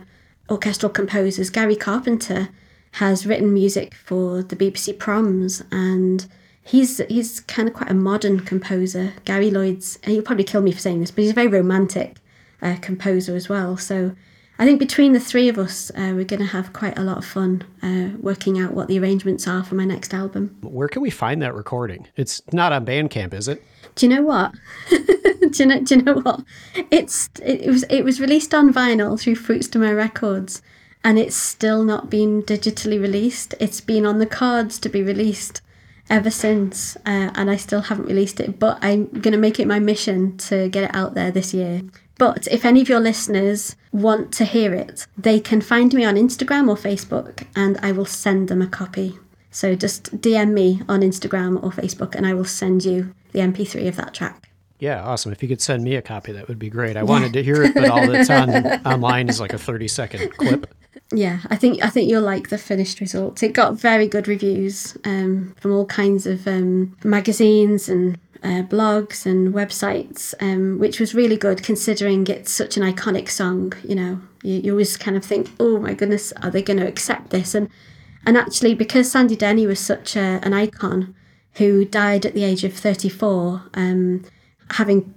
orchestral 0.50 0.92
composers. 0.92 1.50
Gary 1.50 1.78
Carpenter 1.78 2.50
has 2.94 3.26
written 3.26 3.54
music 3.54 3.94
for 3.94 4.44
the 4.44 4.58
BBC 4.58 5.00
Proms, 5.00 5.64
and 5.72 6.28
he's 6.70 7.00
he's 7.10 7.40
kind 7.42 7.68
of 7.68 7.74
quite 7.74 7.90
a 7.90 7.96
modern 7.96 8.40
composer. 8.42 9.14
Gary 9.26 9.50
Lloyd's, 9.50 9.98
and 10.04 10.14
he'll 10.14 10.22
probably 10.22 10.44
kill 10.44 10.62
me 10.62 10.72
for 10.72 10.80
saying 10.80 11.00
this, 11.00 11.12
but 11.12 11.24
he's 11.24 11.32
a 11.32 11.36
very 11.36 11.48
romantic 11.48 12.18
uh, 12.62 12.76
composer 12.82 13.36
as 13.36 13.50
well. 13.50 13.76
So 13.76 14.16
I 14.60 14.66
think 14.66 14.80
between 14.80 15.14
the 15.14 15.20
three 15.20 15.50
of 15.50 15.58
us, 15.58 15.90
uh, 15.92 16.14
we're 16.14 16.26
going 16.26 16.42
to 16.42 16.46
have 16.46 16.74
quite 16.74 16.98
a 16.98 17.02
lot 17.02 17.18
of 17.18 17.26
fun 17.26 17.64
uh, 17.82 18.18
working 18.22 18.60
out 18.60 18.74
what 18.74 18.88
the 18.88 19.00
arrangements 19.00 19.48
are 19.48 19.64
for 19.64 19.76
my 19.76 19.86
next 19.86 20.14
album. 20.14 20.58
Where 20.62 20.88
can 20.88 21.02
we 21.02 21.10
find 21.10 21.42
that 21.42 21.56
recording? 21.56 22.08
It's 22.16 22.42
not 22.52 22.72
on 22.72 22.86
Bandcamp, 22.86 23.34
is 23.34 23.48
it? 23.48 23.64
Do 23.96 24.06
you 24.06 24.16
know 24.16 24.22
what? 24.22 24.54
do, 24.90 25.50
you 25.54 25.66
know, 25.66 25.80
do 25.82 25.96
you 25.96 26.02
know 26.04 26.16
what? 26.16 26.44
It's 26.92 27.30
it, 27.44 27.68
was 27.68 27.84
it 27.84 28.04
was 28.04 28.22
released 28.22 28.54
on 28.54 28.72
vinyl 28.72 29.20
through 29.20 29.36
Fruits 29.36 29.68
de 29.68 29.80
Mer 29.80 29.96
Records, 29.96 30.62
and 31.04 31.18
it's 31.18 31.36
still 31.36 31.84
not 31.84 32.10
been 32.10 32.44
digitally 32.44 33.02
released. 33.02 33.56
It's 33.60 33.82
been 33.82 34.06
on 34.06 34.20
the 34.20 34.28
cards 34.28 34.78
to 34.80 34.90
be 34.90 35.02
released 35.02 35.62
ever 36.10 36.32
since, 36.32 36.96
uh, 37.06 37.32
and 37.36 37.50
I 37.50 37.56
still 37.56 37.82
haven't 37.82 38.06
released 38.08 38.40
it. 38.40 38.60
But 38.60 38.80
I'm 38.82 39.06
going 39.08 39.34
to 39.34 39.38
make 39.38 39.60
it 39.60 39.68
my 39.68 39.80
mission 39.80 40.38
to 40.38 40.70
get 40.70 40.86
it 40.86 40.96
out 40.96 41.14
there 41.14 41.32
this 41.32 41.54
year. 41.54 41.82
But 42.20 42.48
if 42.52 42.66
any 42.66 42.82
of 42.82 42.90
your 42.90 43.00
listeners 43.00 43.78
want 43.94 44.34
to 44.34 44.46
hear 44.46 44.74
it, 44.74 45.08
they 45.18 45.40
can 45.40 45.62
find 45.62 45.94
me 45.94 46.04
on 46.04 46.16
Instagram 46.16 46.68
or 46.68 46.76
Facebook 46.76 47.48
and 47.56 47.78
I 47.82 47.94
will 47.94 48.06
send 48.06 48.50
them 48.50 48.62
a 48.62 48.68
copy. 48.68 49.18
So 49.52 49.74
just 49.74 50.20
DM 50.20 50.52
me 50.52 50.82
on 50.90 51.00
Instagram 51.00 51.64
or 51.64 51.72
Facebook 51.72 52.16
and 52.16 52.28
I 52.28 52.34
will 52.34 52.44
send 52.44 52.84
you 52.84 53.16
the 53.32 53.40
MP3 53.40 53.88
of 53.88 53.96
that 53.96 54.14
track. 54.14 54.50
Yeah, 54.80 55.02
awesome. 55.04 55.32
If 55.32 55.42
you 55.42 55.48
could 55.50 55.62
send 55.62 55.84
me 55.84 55.96
a 55.96 56.02
copy, 56.02 56.34
that 56.34 56.50
would 56.50 56.60
be 56.60 56.70
great. 56.70 56.98
I 56.98 57.04
wanted 57.04 57.34
to 57.34 57.44
hear 57.44 57.64
it, 57.64 57.74
but 57.74 57.90
all 57.90 58.06
that's 58.06 58.30
on 58.30 58.50
online 58.86 59.30
is 59.30 59.40
like 59.40 59.54
a 59.54 59.58
30 59.58 59.88
second 59.88 60.38
clip. 60.38 60.74
Yeah, 61.12 61.40
I 61.48 61.56
think 61.56 61.84
I 61.84 61.90
think 61.90 62.10
you'll 62.10 62.24
like 62.24 62.50
the 62.50 62.58
finished 62.58 63.00
result. 63.00 63.42
It 63.42 63.54
got 63.54 63.76
very 63.76 64.08
good 64.08 64.28
reviews 64.28 64.98
um, 65.06 65.56
from 65.60 65.72
all 65.72 65.86
kinds 65.86 66.26
of 66.28 66.48
um, 66.48 66.96
magazines 67.04 67.90
and 67.90 68.18
uh, 68.44 68.64
blogs 68.64 69.26
and 69.26 69.54
websites, 69.54 70.34
um, 70.40 70.80
which 70.80 71.00
was 71.00 71.14
really 71.14 71.38
good 71.38 71.64
considering 71.64 72.26
it's 72.28 72.52
such 72.52 72.78
an 72.78 72.84
iconic 72.84 73.30
song. 73.30 73.74
You 73.84 73.96
know, 73.96 74.22
you, 74.44 74.62
you 74.62 74.72
always 74.72 74.98
kind 74.98 75.18
of 75.18 75.26
think, 75.26 75.50
oh 75.60 75.80
my 75.80 75.94
goodness, 75.94 76.32
are 76.44 76.52
they 76.52 76.62
going 76.62 76.80
to 76.80 76.88
accept 76.88 77.32
this? 77.32 77.56
And 77.56 77.70
and 78.26 78.38
actually, 78.38 78.76
because 78.76 79.12
Sandy 79.12 79.36
Denny 79.36 79.66
was 79.66 79.80
such 79.80 80.16
a, 80.16 80.40
an 80.44 80.54
icon 80.54 81.16
who 81.54 81.86
died 81.86 82.26
at 82.26 82.34
the 82.34 82.44
age 82.44 82.64
of 82.64 82.74
34, 82.74 83.64
um, 83.74 84.24
having 84.72 85.14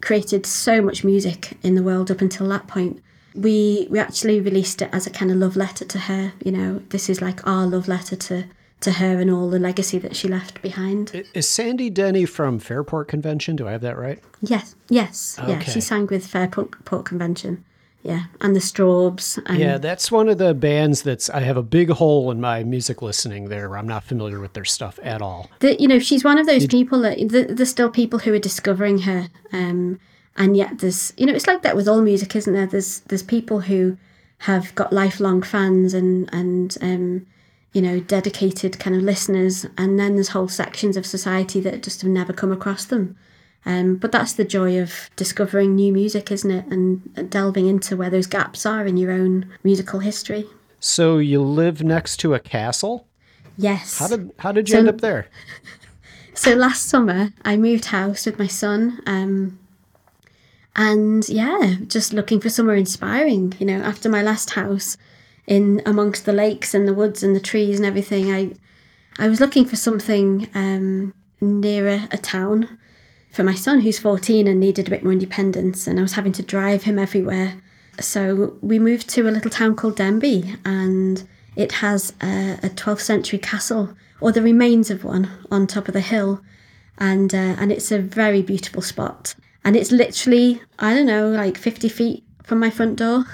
created 0.00 0.46
so 0.46 0.80
much 0.80 1.04
music 1.04 1.58
in 1.62 1.74
the 1.74 1.82
world 1.82 2.10
up 2.10 2.20
until 2.20 2.48
that 2.48 2.66
point. 2.66 3.02
We 3.36 3.86
we 3.90 3.98
actually 3.98 4.40
released 4.40 4.82
it 4.82 4.90
as 4.92 5.06
a 5.06 5.10
kind 5.10 5.30
of 5.30 5.36
love 5.36 5.56
letter 5.56 5.84
to 5.84 5.98
her. 5.98 6.32
You 6.44 6.52
know, 6.52 6.82
this 6.88 7.08
is 7.08 7.20
like 7.20 7.46
our 7.46 7.66
love 7.66 7.88
letter 7.88 8.16
to 8.16 8.44
to 8.80 8.92
her 8.92 9.20
and 9.20 9.30
all 9.30 9.48
the 9.48 9.58
legacy 9.58 9.98
that 9.98 10.14
she 10.14 10.28
left 10.28 10.60
behind. 10.62 11.24
Is 11.34 11.48
Sandy 11.48 11.88
Denny 11.90 12.26
from 12.26 12.58
Fairport 12.58 13.08
Convention? 13.08 13.56
Do 13.56 13.66
I 13.66 13.72
have 13.72 13.80
that 13.80 13.96
right? 13.96 14.18
Yes, 14.42 14.74
yes, 14.90 15.36
yeah. 15.48 15.60
She 15.60 15.80
sang 15.80 16.06
with 16.06 16.26
Fairport 16.26 16.84
Port 16.84 17.04
Convention. 17.06 17.64
Yeah, 18.02 18.26
and 18.40 18.54
the 18.54 18.60
Strawbs. 18.60 19.42
And 19.46 19.58
Yeah, 19.58 19.78
that's 19.78 20.12
one 20.12 20.28
of 20.28 20.38
the 20.38 20.54
bands 20.54 21.02
that's 21.02 21.28
I 21.28 21.40
have 21.40 21.56
a 21.56 21.62
big 21.62 21.90
hole 21.90 22.30
in 22.30 22.40
my 22.40 22.62
music 22.62 23.02
listening 23.02 23.48
there. 23.48 23.76
I'm 23.76 23.88
not 23.88 24.04
familiar 24.04 24.38
with 24.38 24.52
their 24.52 24.64
stuff 24.64 25.00
at 25.02 25.20
all. 25.20 25.50
the, 25.58 25.80
you 25.80 25.88
know 25.88 25.98
she's 25.98 26.22
one 26.22 26.38
of 26.38 26.46
those 26.46 26.66
people 26.66 27.00
that 27.00 27.16
th- 27.16 27.48
there's 27.48 27.70
still 27.70 27.90
people 27.90 28.20
who 28.20 28.32
are 28.34 28.38
discovering 28.38 28.98
her 28.98 29.28
um 29.52 29.98
and 30.36 30.56
yet 30.56 30.78
there's 30.78 31.12
you 31.16 31.26
know 31.26 31.32
it's 31.34 31.46
like 31.46 31.62
that 31.62 31.76
with 31.76 31.88
all 31.88 32.02
music 32.02 32.34
isn't 32.36 32.52
there 32.54 32.66
there's 32.66 33.00
there's 33.00 33.22
people 33.22 33.60
who 33.60 33.96
have 34.38 34.74
got 34.74 34.92
lifelong 34.92 35.42
fans 35.42 35.94
and 35.94 36.28
and 36.32 36.76
um 36.82 37.26
you 37.72 37.80
know 37.82 38.00
dedicated 38.00 38.78
kind 38.78 38.94
of 38.96 39.02
listeners 39.02 39.66
and 39.78 39.98
then 39.98 40.14
there's 40.14 40.28
whole 40.28 40.48
sections 40.48 40.96
of 40.96 41.04
society 41.06 41.60
that 41.60 41.82
just 41.82 42.02
have 42.02 42.10
never 42.10 42.32
come 42.32 42.52
across 42.52 42.84
them 42.84 43.16
um, 43.68 43.96
but 43.96 44.12
that's 44.12 44.34
the 44.34 44.44
joy 44.44 44.80
of 44.80 45.10
discovering 45.16 45.74
new 45.74 45.92
music, 45.92 46.30
isn't 46.30 46.50
it? 46.52 46.66
And 46.66 47.28
delving 47.30 47.66
into 47.66 47.96
where 47.96 48.10
those 48.10 48.28
gaps 48.28 48.64
are 48.64 48.86
in 48.86 48.96
your 48.96 49.10
own 49.10 49.46
musical 49.64 49.98
history. 49.98 50.46
So 50.78 51.18
you 51.18 51.42
live 51.42 51.82
next 51.82 52.18
to 52.18 52.34
a 52.34 52.38
castle? 52.38 53.08
Yes. 53.58 53.98
How 53.98 54.06
did 54.06 54.30
how 54.38 54.52
did 54.52 54.68
you 54.68 54.74
So- 54.74 54.78
end 54.78 54.88
up 54.88 55.00
there? 55.00 55.26
So 56.34 56.54
last 56.54 56.86
summer, 56.86 57.32
I 57.44 57.56
moved 57.56 57.86
house 57.86 58.24
with 58.26 58.38
my 58.38 58.46
son. 58.46 59.00
Um, 59.04 59.58
and 60.76 61.26
yeah, 61.28 61.76
just 61.86 62.12
looking 62.12 62.38
for 62.38 62.50
somewhere 62.50 62.76
inspiring. 62.76 63.54
You 63.58 63.66
know, 63.66 63.80
after 63.80 64.08
my 64.08 64.22
last 64.22 64.50
house 64.50 64.96
in 65.46 65.80
amongst 65.86 66.26
the 66.26 66.32
lakes 66.32 66.74
and 66.74 66.86
the 66.86 66.94
woods 66.94 67.22
and 67.22 67.34
the 67.34 67.40
trees 67.40 67.78
and 67.78 67.86
everything, 67.86 68.30
I 68.30 68.52
I 69.18 69.28
was 69.28 69.40
looking 69.40 69.64
for 69.64 69.76
something 69.76 70.48
um, 70.54 71.14
nearer 71.40 72.06
a 72.10 72.18
town 72.18 72.78
for 73.32 73.42
my 73.42 73.54
son 73.54 73.80
who's 73.80 73.98
14 73.98 74.46
and 74.46 74.60
needed 74.60 74.86
a 74.86 74.90
bit 74.90 75.02
more 75.02 75.12
independence 75.12 75.86
and 75.86 75.98
I 75.98 76.02
was 76.02 76.12
having 76.12 76.32
to 76.32 76.42
drive 76.42 76.84
him 76.84 76.98
everywhere. 76.98 77.60
So 77.98 78.56
we 78.60 78.78
moved 78.78 79.08
to 79.10 79.28
a 79.28 79.30
little 79.30 79.50
town 79.50 79.76
called 79.76 79.96
Denbigh 79.96 80.58
and 80.64 81.26
it 81.54 81.72
has 81.72 82.12
a, 82.22 82.58
a 82.62 82.68
12th 82.68 83.00
century 83.00 83.38
castle 83.38 83.94
or 84.20 84.32
the 84.32 84.42
remains 84.42 84.90
of 84.90 85.04
one 85.04 85.30
on 85.50 85.66
top 85.66 85.88
of 85.88 85.94
the 85.94 86.00
hill 86.00 86.42
and 86.98 87.34
uh, 87.34 87.56
and 87.58 87.72
it's 87.72 87.90
a 87.90 87.98
very 87.98 88.42
beautiful 88.42 88.82
spot 88.82 89.34
and 89.66 89.76
it's 89.76 89.90
literally 89.92 90.62
I 90.78 90.94
don't 90.94 91.06
know 91.06 91.28
like 91.28 91.58
50 91.58 91.88
feet 91.88 92.24
from 92.44 92.60
my 92.60 92.70
front 92.70 92.96
door. 92.96 93.24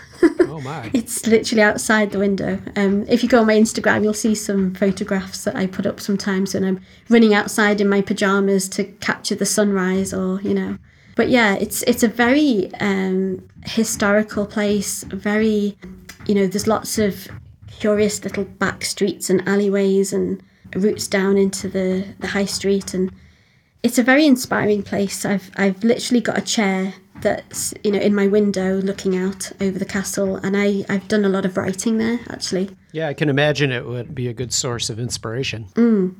Oh 0.41 0.61
my. 0.61 0.91
It's 0.95 1.26
literally 1.26 1.62
outside 1.62 2.11
the 2.11 2.18
window. 2.18 2.59
Um, 2.74 3.07
if 3.07 3.22
you 3.22 3.28
go 3.28 3.41
on 3.41 3.47
my 3.47 3.55
Instagram, 3.55 4.03
you'll 4.03 4.14
see 4.14 4.35
some 4.35 4.74
photographs 4.74 5.45
that 5.45 5.55
I 5.55 5.66
put 5.66 5.87
up 5.87 6.01
sometimes 6.01 6.55
when 6.55 6.64
I'm 6.64 6.80
running 7.11 7.35
outside 7.35 7.80
in 7.80 7.89
my 7.89 8.01
pajamas 8.01 8.68
to 8.70 8.85
capture 8.85 9.35
the 9.35 9.45
sunrise, 9.45 10.14
or 10.14 10.41
you 10.41 10.55
know. 10.55 10.78
But 11.14 11.28
yeah, 11.28 11.55
it's 11.57 11.83
it's 11.83 12.03
a 12.03 12.09
very 12.09 12.70
um, 12.80 13.47
historical 13.66 14.47
place. 14.47 15.05
Very, 15.05 15.76
you 16.26 16.35
know, 16.35 16.47
there's 16.47 16.66
lots 16.66 16.99
of 16.99 17.28
curious 17.78 18.24
little 18.24 18.45
back 18.45 18.85
streets 18.85 19.28
and 19.28 19.47
alleyways 19.47 20.14
and 20.14 20.43
routes 20.74 21.07
down 21.07 21.37
into 21.37 21.68
the 21.68 22.07
the 22.20 22.28
high 22.28 22.47
street, 22.47 22.95
and 22.95 23.12
it's 23.83 23.99
a 23.99 24.03
very 24.03 24.26
inspiring 24.26 24.83
place. 24.83 25.24
I've 25.24 25.51
I've 25.57 25.83
literally 25.83 26.20
got 26.20 26.39
a 26.39 26.43
chair 26.43 26.95
that's 27.20 27.72
you 27.85 27.93
know 27.93 27.99
in 27.99 28.14
my 28.14 28.26
window 28.26 28.80
looking 28.80 29.16
out 29.16 29.51
over 29.61 29.78
the 29.78 29.85
castle, 29.85 30.37
and 30.37 30.57
I 30.57 30.85
I've 30.89 31.09
done 31.09 31.24
a 31.24 31.28
lot 31.28 31.45
of 31.45 31.57
writing 31.57 31.99
there 31.99 32.20
actually. 32.28 32.70
Yeah, 32.93 33.09
I 33.09 33.14
can 33.14 33.28
imagine 33.28 33.72
it 33.72 33.87
would 33.87 34.14
be 34.14 34.28
a 34.28 34.35
good 34.35 34.53
source 34.53 34.91
of 34.91 34.99
inspiration. 34.99 35.66
Mm. 35.74 36.14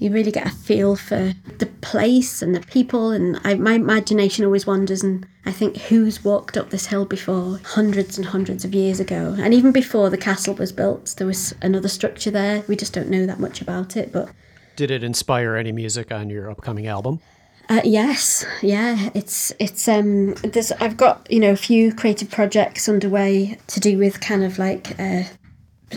You 0.00 0.10
really 0.10 0.32
get 0.32 0.48
a 0.48 0.50
feel 0.50 0.96
for 0.96 1.32
the 1.58 1.66
place 1.80 2.42
and 2.42 2.54
the 2.54 2.60
people, 2.60 3.12
and 3.12 3.40
I, 3.44 3.54
my 3.54 3.74
imagination 3.74 4.44
always 4.44 4.66
wanders. 4.66 5.04
And 5.04 5.24
I 5.44 5.52
think 5.52 5.76
who's 5.76 6.24
walked 6.24 6.56
up 6.56 6.70
this 6.70 6.86
hill 6.86 7.04
before, 7.04 7.60
hundreds 7.64 8.18
and 8.18 8.26
hundreds 8.26 8.64
of 8.64 8.74
years 8.74 8.98
ago, 8.98 9.36
and 9.38 9.54
even 9.54 9.70
before 9.70 10.10
the 10.10 10.18
castle 10.18 10.54
was 10.54 10.72
built, 10.72 11.14
there 11.18 11.26
was 11.26 11.54
another 11.62 11.88
structure 11.88 12.32
there. 12.32 12.64
We 12.66 12.74
just 12.74 12.92
don't 12.92 13.10
know 13.10 13.26
that 13.26 13.38
much 13.38 13.60
about 13.60 13.96
it, 13.96 14.12
but 14.12 14.28
Did 14.76 14.90
it 14.90 15.02
inspire 15.02 15.56
any 15.56 15.72
music 15.72 16.12
on 16.12 16.28
your 16.28 16.50
upcoming 16.50 16.86
album? 16.86 17.20
Uh, 17.68 17.80
yes, 17.82 18.44
yeah, 18.62 19.08
it's 19.14 19.52
it's 19.58 19.88
um 19.88 20.34
there's 20.34 20.70
I've 20.72 20.98
got 20.98 21.26
you 21.30 21.40
know 21.40 21.50
a 21.50 21.56
few 21.56 21.92
creative 21.92 22.30
projects 22.30 22.88
underway 22.88 23.58
to 23.68 23.80
do 23.80 23.98
with 23.98 24.20
kind 24.20 24.44
of 24.44 24.58
like 24.58 25.00
uh, 25.00 25.24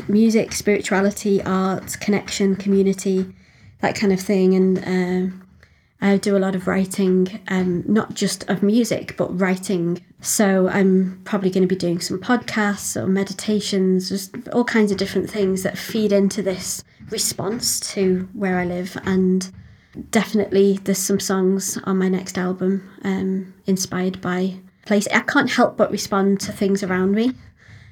music, 0.08 0.54
spirituality, 0.54 1.44
art, 1.44 1.98
connection, 2.00 2.56
community, 2.56 3.36
that 3.82 3.96
kind 3.96 4.14
of 4.14 4.20
thing, 4.20 4.56
and 4.56 4.80
um, 4.88 5.48
I 6.02 6.16
do 6.16 6.38
a 6.38 6.40
lot 6.40 6.56
of 6.56 6.66
writing, 6.66 7.42
um, 7.50 7.84
not 7.86 8.14
just 8.14 8.50
of 8.50 8.64
music, 8.64 9.16
but 9.18 9.38
writing. 9.38 10.02
So 10.22 10.70
I'm 10.70 11.22
probably 11.26 11.50
going 11.50 11.68
to 11.68 11.68
be 11.68 11.76
doing 11.76 12.00
some 12.00 12.20
podcasts 12.20 12.96
or 12.96 13.08
meditations, 13.08 14.10
just 14.10 14.36
all 14.54 14.64
kinds 14.64 14.92
of 14.92 14.98
different 14.98 15.30
things 15.30 15.64
that 15.64 15.78
feed 15.78 16.14
into 16.14 16.42
this 16.42 16.84
response 17.12 17.80
to 17.93 18.28
where 18.34 18.57
I 18.60 18.66
live 18.66 18.97
and 19.05 19.51
definitely 20.12 20.80
there's 20.84 20.99
some 20.99 21.20
songs 21.20 21.78
on 21.84 21.97
my 21.97 22.10
next 22.10 22.38
album 22.38 22.89
um, 23.03 23.53
inspired 23.66 24.22
by 24.22 24.55
place. 24.86 25.07
I 25.14 25.22
can't 25.22 25.49
help 25.49 25.78
but 25.78 25.91
respond 25.91 26.39
to 26.41 26.51
things 26.51 26.84
around 26.84 27.12
me, 27.14 27.34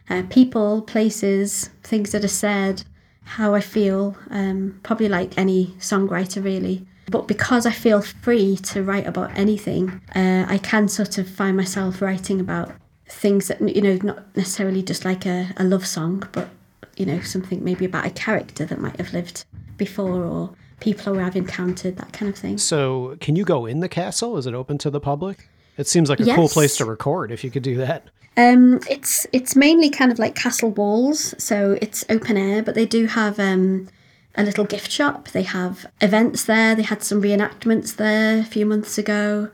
uh, 0.09 0.24
people, 0.30 0.82
places, 0.82 1.70
things 1.84 2.11
that 2.11 2.24
are 2.24 2.30
said, 2.30 2.84
how 3.24 3.53
I 3.53 3.61
feel. 3.61 4.18
Um, 4.30 4.80
probably 4.84 5.09
like 5.09 5.38
any 5.38 5.68
songwriter, 5.80 6.43
really. 6.43 6.88
But 7.09 7.28
because 7.28 7.65
I 7.65 7.72
feel 7.72 8.01
free 8.01 8.57
to 8.57 8.84
write 8.84 9.07
about 9.07 9.38
anything, 9.38 10.01
uh, 10.15 10.45
I 10.47 10.57
can 10.57 10.88
sort 10.88 11.18
of 11.18 11.30
find 11.30 11.55
myself 11.55 12.01
writing 12.01 12.39
about 12.39 12.72
things 13.07 13.47
that 13.47 13.61
you 13.61 13.82
know, 13.82 13.97
not 14.03 14.36
necessarily 14.36 14.84
just 14.84 15.05
like 15.05 15.26
a, 15.26 15.53
a 15.55 15.63
love 15.63 15.86
song, 15.86 16.28
but 16.34 16.49
you 16.98 17.06
know, 17.06 17.22
something 17.22 17.64
maybe 17.64 17.86
about 17.86 18.06
a 18.06 18.10
character 18.10 18.66
that 18.66 18.80
might 18.80 18.98
have 18.98 19.14
lived 19.14 19.45
before 19.78 20.24
or 20.24 20.54
people 20.80 21.14
who 21.14 21.20
I've 21.20 21.36
encountered, 21.36 21.98
that 21.98 22.14
kind 22.14 22.30
of 22.30 22.38
thing. 22.38 22.58
So, 22.58 23.18
can 23.20 23.36
you 23.36 23.45
go 23.45 23.66
in 23.66 23.80
the 23.80 23.89
castle? 23.89 24.38
Is 24.38 24.48
it 24.48 24.54
open 24.54 24.78
to 24.80 24.89
the 24.89 25.00
public? 25.00 25.48
It 25.78 25.88
seems 25.88 26.10
like 26.10 26.20
a 26.20 26.36
cool 26.36 26.50
place 26.50 26.78
to 26.78 26.86
record 26.86 27.32
if 27.32 27.43
you 27.43 27.52
could 27.52 27.64
do 27.64 27.78
that. 27.78 28.10
Um, 28.36 28.80
it's 28.89 29.26
it's 29.32 29.56
mainly 29.56 29.89
kind 29.89 30.12
of 30.12 30.20
like 30.20 30.36
castle 30.36 30.72
walls, 30.72 31.34
so 31.38 31.78
it's 31.82 32.06
open 32.10 32.38
air, 32.38 32.62
but 32.64 32.76
they 32.76 32.86
do 32.86 33.06
have 33.06 33.39
um, 33.39 33.88
a 34.36 34.43
little 34.43 34.66
gift 34.66 34.91
shop. 34.91 35.30
They 35.30 35.43
have 35.43 35.86
events 36.02 36.45
there. 36.45 36.76
They 36.76 36.84
had 36.84 37.04
some 37.04 37.22
reenactments 37.22 37.95
there 37.95 38.39
a 38.39 38.43
few 38.43 38.66
months 38.66 38.98
ago. 38.98 39.50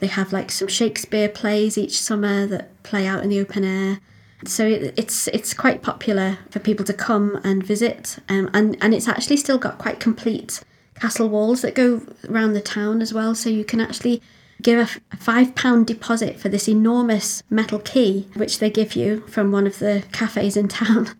They 0.00 0.06
have 0.06 0.32
like 0.32 0.50
some 0.50 0.68
Shakespeare 0.68 1.28
plays 1.28 1.76
each 1.76 2.00
summer 2.00 2.46
that 2.46 2.82
play 2.82 3.06
out 3.06 3.22
in 3.22 3.30
the 3.30 3.40
open 3.40 3.64
air. 3.64 4.00
So 4.46 4.66
it, 4.66 4.94
it's 4.96 5.26
it's 5.28 5.52
quite 5.54 5.82
popular 5.82 6.38
for 6.50 6.58
people 6.60 6.84
to 6.86 6.92
come 6.94 7.40
and 7.44 7.62
visit, 7.62 8.18
um, 8.28 8.48
and 8.54 8.76
and 8.80 8.94
it's 8.94 9.08
actually 9.08 9.36
still 9.38 9.58
got 9.58 9.78
quite 9.78 9.98
complete 10.00 10.60
castle 10.94 11.28
walls 11.28 11.62
that 11.62 11.74
go 11.74 12.02
around 12.28 12.52
the 12.54 12.60
town 12.60 13.00
as 13.02 13.12
well. 13.14 13.34
So 13.34 13.48
you 13.50 13.64
can 13.64 13.80
actually 13.80 14.20
give 14.62 14.78
a, 14.78 14.82
f- 14.82 15.00
a 15.12 15.16
five 15.16 15.54
pound 15.54 15.86
deposit 15.86 16.38
for 16.40 16.48
this 16.48 16.68
enormous 16.68 17.42
metal 17.50 17.78
key, 17.78 18.28
which 18.34 18.58
they 18.58 18.70
give 18.70 18.94
you 18.96 19.20
from 19.28 19.50
one 19.52 19.66
of 19.66 19.78
the 19.78 20.04
cafes 20.12 20.56
in 20.56 20.68
town. 20.82 21.10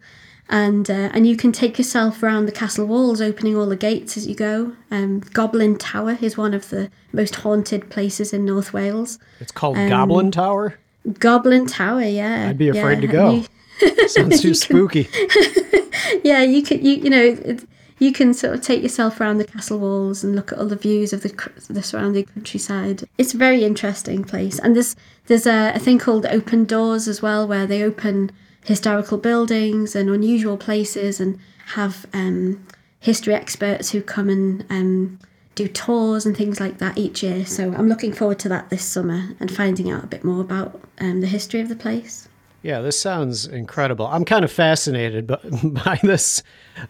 And 0.51 0.89
uh, 0.91 1.11
and 1.13 1.27
you 1.27 1.37
can 1.37 1.53
take 1.53 1.77
yourself 1.77 2.23
around 2.23 2.47
the 2.47 2.53
castle 2.53 2.87
walls, 2.87 3.21
opening 3.21 3.55
all 3.57 3.67
the 3.67 3.77
gates 3.77 4.17
as 4.17 4.27
you 4.27 4.35
go. 4.35 4.73
Um, 4.91 5.21
Goblin 5.21 5.77
Tower 5.77 6.17
is 6.23 6.39
one 6.39 6.55
of 6.55 6.71
the 6.71 6.91
most 7.13 7.35
haunted 7.37 7.91
places 7.91 8.33
in 8.33 8.45
North 8.47 8.73
Wales. 8.73 9.19
It's 9.41 9.53
called 9.53 9.77
Um, 9.77 9.89
Goblin 9.91 10.31
Tower. 10.31 10.79
Goblin 11.15 11.67
Tower, 11.67 12.03
yeah. 12.03 12.49
I'd 12.49 12.59
be 12.59 12.69
afraid 12.69 12.97
yeah, 12.97 13.01
to 13.01 13.07
go. 13.07 13.31
you- 13.35 13.45
Sounds 14.09 14.41
too 14.43 14.55
spooky. 14.67 15.09
yeah, 16.25 16.43
you 16.43 16.63
can 16.63 16.85
you 16.85 16.93
you 16.97 17.11
know 17.11 17.23
it, 17.23 17.65
you 18.01 18.13
can 18.13 18.33
sort 18.35 18.55
of 18.55 18.63
take 18.63 18.83
yourself 18.83 19.21
around 19.21 19.39
the 19.39 19.45
castle 19.45 19.79
walls 19.79 20.23
and 20.23 20.35
look 20.37 20.53
at 20.53 20.59
all 20.59 20.67
the 20.67 20.77
views 20.77 21.13
of 21.13 21.23
the 21.23 21.51
the 21.71 21.83
surrounding 21.83 22.25
countryside. 22.25 23.05
It's 23.19 23.35
a 23.35 23.37
very 23.37 23.65
interesting 23.65 24.25
place, 24.25 24.59
and 24.59 24.75
there's 24.75 24.97
there's 25.27 25.47
a, 25.47 25.73
a 25.75 25.79
thing 25.79 25.99
called 25.99 26.27
open 26.27 26.65
doors 26.65 27.07
as 27.09 27.23
well, 27.23 27.47
where 27.47 27.67
they 27.67 27.83
open 27.83 28.31
historical 28.65 29.19
buildings 29.19 29.95
and 29.95 30.11
unusual 30.11 30.57
places, 30.57 31.21
and 31.21 31.39
have 31.75 32.07
um, 32.13 32.67
history 33.01 33.35
experts 33.35 33.91
who 33.91 34.03
come 34.03 34.29
and 34.29 34.65
um, 34.71 35.19
do 35.59 35.69
tours 35.69 36.25
and 36.25 36.37
things 36.37 36.61
like 36.61 36.79
that 36.79 36.97
each 36.97 37.23
year. 37.23 37.45
So 37.45 37.75
I'm 37.75 37.89
looking 37.89 38.13
forward 38.13 38.39
to 38.41 38.49
that 38.51 38.71
this 38.71 38.85
summer 38.85 39.31
and 39.41 39.51
finding 39.51 39.91
out 39.91 40.05
a 40.05 40.07
bit 40.07 40.25
more 40.25 40.41
about 40.41 40.81
um, 41.01 41.21
the 41.21 41.27
history 41.27 41.61
of 41.61 41.69
the 41.69 41.77
place. 41.77 42.29
Yeah, 42.63 42.81
this 42.81 43.01
sounds 43.01 43.47
incredible. 43.47 44.07
I'm 44.07 44.25
kind 44.25 44.45
of 44.45 44.51
fascinated 44.53 45.27
by, 45.63 45.99
this. 46.03 46.43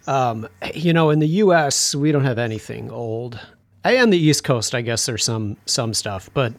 Um, 0.06 0.48
you 0.74 0.92
know, 0.92 1.10
in 1.10 1.18
the 1.18 1.28
U.S., 1.44 1.94
we 1.94 2.10
don't 2.12 2.24
have 2.24 2.38
anything 2.38 2.90
old. 2.90 3.38
And 3.84 4.12
the 4.12 4.18
East 4.18 4.44
Coast, 4.44 4.74
I 4.74 4.80
guess 4.82 5.06
there's 5.06 5.24
some 5.24 5.56
some 5.66 5.94
stuff, 5.94 6.28
but 6.34 6.52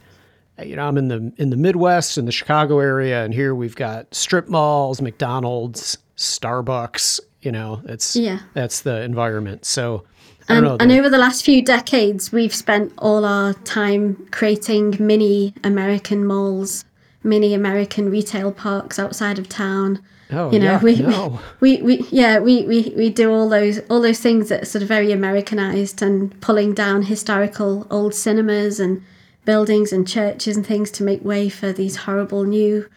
you 0.63 0.75
know, 0.75 0.87
I'm 0.87 0.97
in 0.97 1.07
the 1.09 1.31
in 1.37 1.49
the 1.51 1.57
Midwest 1.57 2.17
in 2.17 2.25
the 2.25 2.31
Chicago 2.31 2.79
area, 2.79 3.23
and 3.23 3.33
here 3.33 3.53
we've 3.53 3.75
got 3.75 4.13
strip 4.15 4.47
malls, 4.47 5.01
McDonald's, 5.01 5.97
Starbucks. 6.17 7.19
You 7.41 7.51
know, 7.51 7.81
it's 7.85 8.15
Yeah. 8.15 8.39
that's 8.53 8.81
the 8.81 9.01
environment. 9.01 9.65
So 9.65 10.03
Know. 10.49 10.77
and 10.79 10.91
over 10.91 11.09
the 11.09 11.17
last 11.17 11.45
few 11.45 11.63
decades, 11.63 12.31
we've 12.31 12.53
spent 12.53 12.91
all 12.97 13.23
our 13.23 13.53
time 13.53 14.27
creating 14.31 14.97
mini 14.99 15.53
American 15.63 16.25
malls, 16.25 16.85
mini 17.23 17.53
American 17.53 18.09
retail 18.09 18.51
parks 18.51 18.97
outside 18.97 19.37
of 19.37 19.47
town. 19.47 20.01
oh, 20.31 20.51
You 20.51 20.59
know, 20.59 20.65
yeah, 20.65 20.81
we, 20.81 20.95
no. 20.97 21.39
we, 21.59 21.81
we, 21.81 22.05
yeah, 22.09 22.39
we, 22.39 22.63
we, 22.63 22.93
we 22.97 23.09
do 23.09 23.31
all 23.31 23.47
those 23.47 23.79
all 23.89 24.01
those 24.01 24.19
things 24.19 24.49
that 24.49 24.63
are 24.63 24.65
sort 24.65 24.81
of 24.81 24.87
very 24.87 25.11
Americanized 25.11 26.01
and 26.01 26.39
pulling 26.41 26.73
down 26.73 27.03
historical 27.03 27.85
old 27.91 28.13
cinemas 28.15 28.79
and 28.79 29.03
buildings 29.45 29.93
and 29.93 30.07
churches 30.07 30.57
and 30.57 30.65
things 30.65 30.91
to 30.91 31.03
make 31.03 31.23
way 31.23 31.49
for 31.49 31.71
these 31.71 31.95
horrible 31.95 32.43
new. 32.43 32.87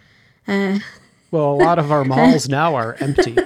Uh, 0.48 0.78
Well, 1.30 1.53
a 1.53 1.59
lot 1.64 1.78
of 1.78 1.90
our 1.92 2.05
malls 2.12 2.48
now 2.48 2.74
are 2.74 2.96
empty 3.00 3.36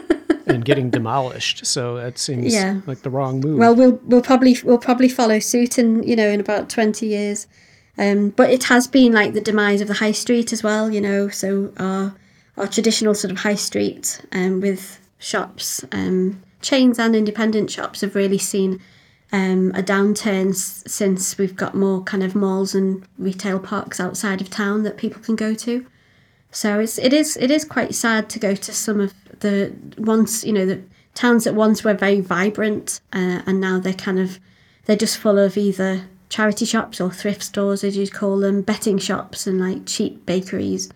and 0.47 0.65
getting 0.65 0.91
demolished. 0.91 1.67
So 1.67 1.97
that 1.97 2.19
seems 2.19 2.53
Yeah. 2.55 2.81
like 2.87 3.03
the 3.03 3.11
wrong 3.11 3.41
move. 3.41 3.59
Well, 3.59 3.75
we'll 3.75 4.01
we'll 4.05 4.23
probably 4.23 4.57
we'll 4.65 4.79
probably 4.79 5.09
follow 5.09 5.39
suit 5.39 5.79
in 5.79 6.03
you 6.03 6.17
know 6.17 6.29
in 6.29 6.41
about 6.41 6.69
twenty 6.71 7.07
years, 7.09 7.47
um, 7.99 8.31
but 8.31 8.51
it 8.51 8.65
has 8.65 8.87
been 8.87 9.13
like 9.13 9.33
the 9.35 9.41
demise 9.41 9.81
of 9.81 9.89
the 9.89 9.95
high 9.95 10.13
street 10.13 10.53
as 10.53 10.63
well. 10.63 10.91
You 10.91 11.01
know, 11.01 11.29
so 11.29 11.73
our 11.79 12.15
our 12.57 12.67
traditional 12.67 13.15
sort 13.15 13.33
of 13.33 13.39
high 13.39 13.55
street 13.57 14.21
um, 14.33 14.61
with 14.61 14.99
shops, 15.19 15.85
um, 15.93 16.43
chains 16.63 16.99
and 16.99 17.15
independent 17.17 17.71
shops 17.71 18.01
have 18.01 18.15
really 18.15 18.39
seen 18.39 18.81
um, 19.33 19.73
a 19.75 19.83
downturn 19.83 20.51
s- 20.51 20.83
since 20.87 21.37
we've 21.37 21.57
got 21.57 21.75
more 21.75 22.03
kind 22.05 22.23
of 22.23 22.35
malls 22.35 22.75
and 22.75 23.03
retail 23.19 23.59
parks 23.59 23.99
outside 24.01 24.41
of 24.41 24.49
town 24.49 24.85
that 24.85 24.97
people 24.97 25.21
can 25.21 25.35
go 25.37 25.53
to. 25.55 25.85
So 26.53 26.79
it's 26.81 26.97
it 26.99 27.13
is 27.13 27.37
it 27.37 27.51
is 27.51 27.65
quite 27.65 27.95
sad 27.95 28.31
to 28.31 28.39
go 28.39 28.55
to 28.55 28.73
some 28.73 29.01
of 29.01 29.13
the 29.41 29.75
once 29.99 30.45
you 30.45 30.53
know 30.53 30.67
the 30.67 30.83
towns 31.15 31.45
that 31.45 31.55
once 31.55 31.83
were 31.83 31.95
very 31.95 32.21
vibrant 32.21 33.01
uh, 33.13 33.41
and 33.47 33.61
now 33.61 33.79
they're 33.79 33.95
kind 33.95 34.19
of 34.19 34.39
they're 34.85 34.97
just 34.97 35.19
full 35.19 35.39
of 35.39 35.57
either 35.57 36.05
charity 36.29 36.65
shops 36.65 37.01
or 37.01 37.11
thrift 37.11 37.43
stores 37.43 37.85
as 37.85 37.97
you'd 37.97 38.13
call 38.13 38.39
them, 38.39 38.63
betting 38.63 38.99
shops 38.99 39.47
and 39.47 39.61
like 39.61 39.87
cheap 39.87 40.27
bakeries. 40.27 40.91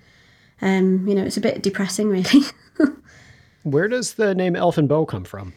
Um, 0.63 1.07
you 1.07 1.15
know, 1.15 1.25
it's 1.25 1.37
a 1.37 1.41
bit 1.41 1.63
depressing 1.63 2.09
really. 2.09 2.43
Where 3.63 3.89
does 3.89 4.15
the 4.15 4.35
name 4.35 4.57
Elfin 4.57 4.87
Bow 4.87 5.07
come 5.07 5.25
from? 5.25 5.53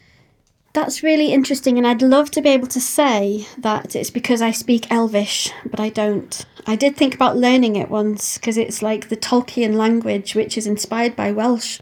That's 0.72 1.04
really 1.04 1.32
interesting, 1.32 1.78
and 1.78 1.86
I'd 1.86 2.02
love 2.02 2.32
to 2.32 2.42
be 2.42 2.48
able 2.48 2.66
to 2.68 2.80
say 2.80 3.46
that 3.56 3.94
it's 3.94 4.10
because 4.10 4.42
I 4.42 4.50
speak 4.50 4.90
Elvish, 4.90 5.52
but 5.64 5.78
I 5.78 5.88
don't. 5.88 6.44
I 6.66 6.74
did 6.74 6.96
think 6.96 7.14
about 7.14 7.36
learning 7.36 7.76
it 7.76 7.88
once 7.88 8.38
because 8.38 8.56
it's 8.56 8.82
like 8.82 9.08
the 9.08 9.16
Tolkien 9.16 9.74
language, 9.74 10.34
which 10.34 10.58
is 10.58 10.66
inspired 10.66 11.14
by 11.14 11.30
Welsh. 11.30 11.78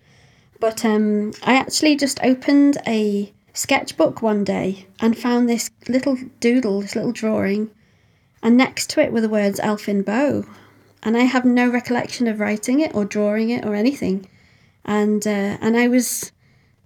But 0.62 0.84
um, 0.84 1.32
I 1.42 1.54
actually 1.54 1.96
just 1.96 2.20
opened 2.22 2.78
a 2.86 3.32
sketchbook 3.52 4.22
one 4.22 4.44
day 4.44 4.86
and 5.00 5.18
found 5.18 5.48
this 5.48 5.72
little 5.88 6.16
doodle, 6.38 6.82
this 6.82 6.94
little 6.94 7.10
drawing, 7.10 7.72
and 8.44 8.56
next 8.56 8.88
to 8.90 9.00
it 9.00 9.12
were 9.12 9.20
the 9.20 9.28
words 9.28 9.58
Elfin 9.58 10.02
Bow. 10.02 10.44
And 11.02 11.16
I 11.16 11.22
have 11.22 11.44
no 11.44 11.68
recollection 11.68 12.28
of 12.28 12.38
writing 12.38 12.78
it 12.78 12.94
or 12.94 13.04
drawing 13.04 13.50
it 13.50 13.64
or 13.64 13.74
anything. 13.74 14.28
And 14.84 15.26
uh, 15.26 15.58
and 15.60 15.76
I 15.76 15.88
was 15.88 16.30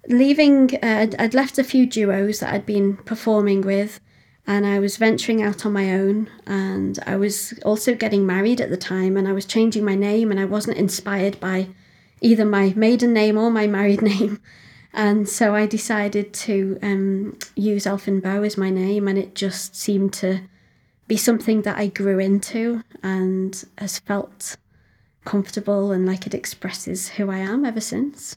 leaving 0.09 0.74
uh, 0.77 1.03
I'd, 1.03 1.14
I'd 1.16 1.35
left 1.35 1.59
a 1.59 1.62
few 1.62 1.85
duos 1.85 2.41
that 2.41 2.55
I'd 2.55 2.64
been 2.64 2.97
performing 2.97 3.61
with 3.61 4.01
and 4.47 4.64
I 4.64 4.79
was 4.79 4.97
venturing 4.97 5.43
out 5.43 5.66
on 5.66 5.74
my 5.74 5.93
own 5.93 6.31
and 6.47 6.99
I 7.07 7.16
was 7.16 7.53
also 7.62 7.95
getting 7.95 8.24
married 8.24 8.62
at 8.62 8.70
the 8.70 8.79
time 8.79 9.18
and 9.18 9.29
I 9.29 9.35
was 9.35 9.45
changing 9.45 9.85
my 9.85 9.97
name 9.97 10.31
and 10.31 10.41
I 10.41 10.47
wasn't 10.47 10.79
inspired 10.79 11.39
by 11.41 11.68
either 12.21 12.45
my 12.45 12.73
maiden 12.77 13.12
name 13.12 13.37
or 13.37 13.51
my 13.51 13.67
married 13.67 14.03
name 14.14 14.41
and 14.97 15.29
so 15.29 15.55
I 15.55 15.67
decided 15.67 16.33
to 16.33 16.79
um, 16.83 17.39
use 17.55 17.87
Elfin 17.87 18.21
Bow 18.21 18.43
as 18.43 18.57
my 18.57 18.71
name 18.71 19.07
and 19.07 19.19
it 19.19 19.35
just 19.35 19.77
seemed 19.77 20.14
to 20.14 20.41
be 21.07 21.19
something 21.19 21.62
that 21.62 21.77
I 21.77 21.89
grew 21.89 22.19
into 22.19 22.83
and 23.03 23.62
has 23.77 23.99
felt 23.99 24.57
comfortable 25.27 25.93
and 25.93 26.07
like 26.07 26.27
it 26.27 26.33
expresses 26.33 27.11
who 27.11 27.31
I 27.31 27.39
am 27.39 27.67
ever 27.67 27.81
since. 27.81 28.37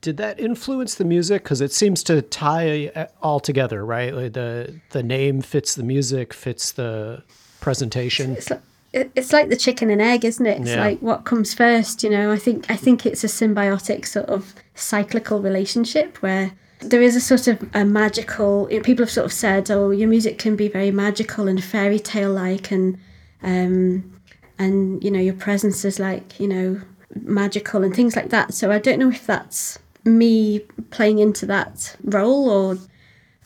Did 0.00 0.18
that 0.18 0.38
influence 0.38 0.94
the 0.94 1.04
music? 1.04 1.42
Because 1.42 1.60
it 1.60 1.72
seems 1.72 2.04
to 2.04 2.22
tie 2.22 2.92
uh, 2.94 3.06
all 3.20 3.40
together, 3.40 3.84
right? 3.84 4.14
Like 4.14 4.34
the 4.34 4.80
the 4.90 5.02
name 5.02 5.42
fits 5.42 5.74
the 5.74 5.82
music, 5.82 6.32
fits 6.32 6.70
the 6.70 7.24
presentation. 7.60 8.36
it's 8.36 8.48
like 8.48 8.62
it's 8.92 9.32
like 9.32 9.48
the 9.48 9.56
chicken 9.56 9.90
and 9.90 10.00
egg, 10.00 10.24
isn't 10.24 10.46
it? 10.46 10.60
It's 10.60 10.70
Yeah. 10.70 10.80
like 10.80 10.98
what 11.00 11.24
comes 11.24 11.52
first, 11.54 12.02
you 12.02 12.10
know. 12.10 12.32
I 12.32 12.36
think 12.38 12.70
I 12.70 12.76
think 12.76 13.04
it's 13.06 13.22
a 13.24 13.26
symbiotic 13.28 14.06
sort 14.06 14.26
of 14.26 14.54
cyclical 14.74 15.40
relationship 15.42 16.18
where 16.22 16.52
there 16.80 17.02
is 17.02 17.16
a 17.16 17.20
sort 17.20 17.48
of 17.48 17.68
a 17.74 17.84
magical. 17.84 18.68
You 18.70 18.78
know, 18.78 18.82
people 18.84 19.04
have 19.04 19.10
sort 19.10 19.26
of 19.26 19.32
said, 19.32 19.70
"Oh, 19.70 19.90
your 19.90 20.08
music 20.08 20.38
can 20.38 20.56
be 20.56 20.68
very 20.68 20.90
magical 20.90 21.48
and 21.48 21.62
fairy 21.62 21.98
tale 21.98 22.32
like," 22.32 22.70
and 22.70 22.96
um, 23.42 24.10
and 24.58 25.02
you 25.04 25.10
know 25.10 25.20
your 25.20 25.34
presence 25.34 25.84
is 25.84 25.98
like 25.98 26.40
you 26.40 26.48
know 26.48 26.80
magical 27.22 27.82
and 27.84 27.94
things 27.94 28.16
like 28.16 28.30
that. 28.30 28.54
So 28.54 28.70
I 28.70 28.78
don't 28.78 28.98
know 28.98 29.10
if 29.10 29.26
that's 29.26 29.78
me 30.04 30.60
playing 30.90 31.18
into 31.18 31.44
that 31.46 31.96
role 32.04 32.48
or 32.48 32.78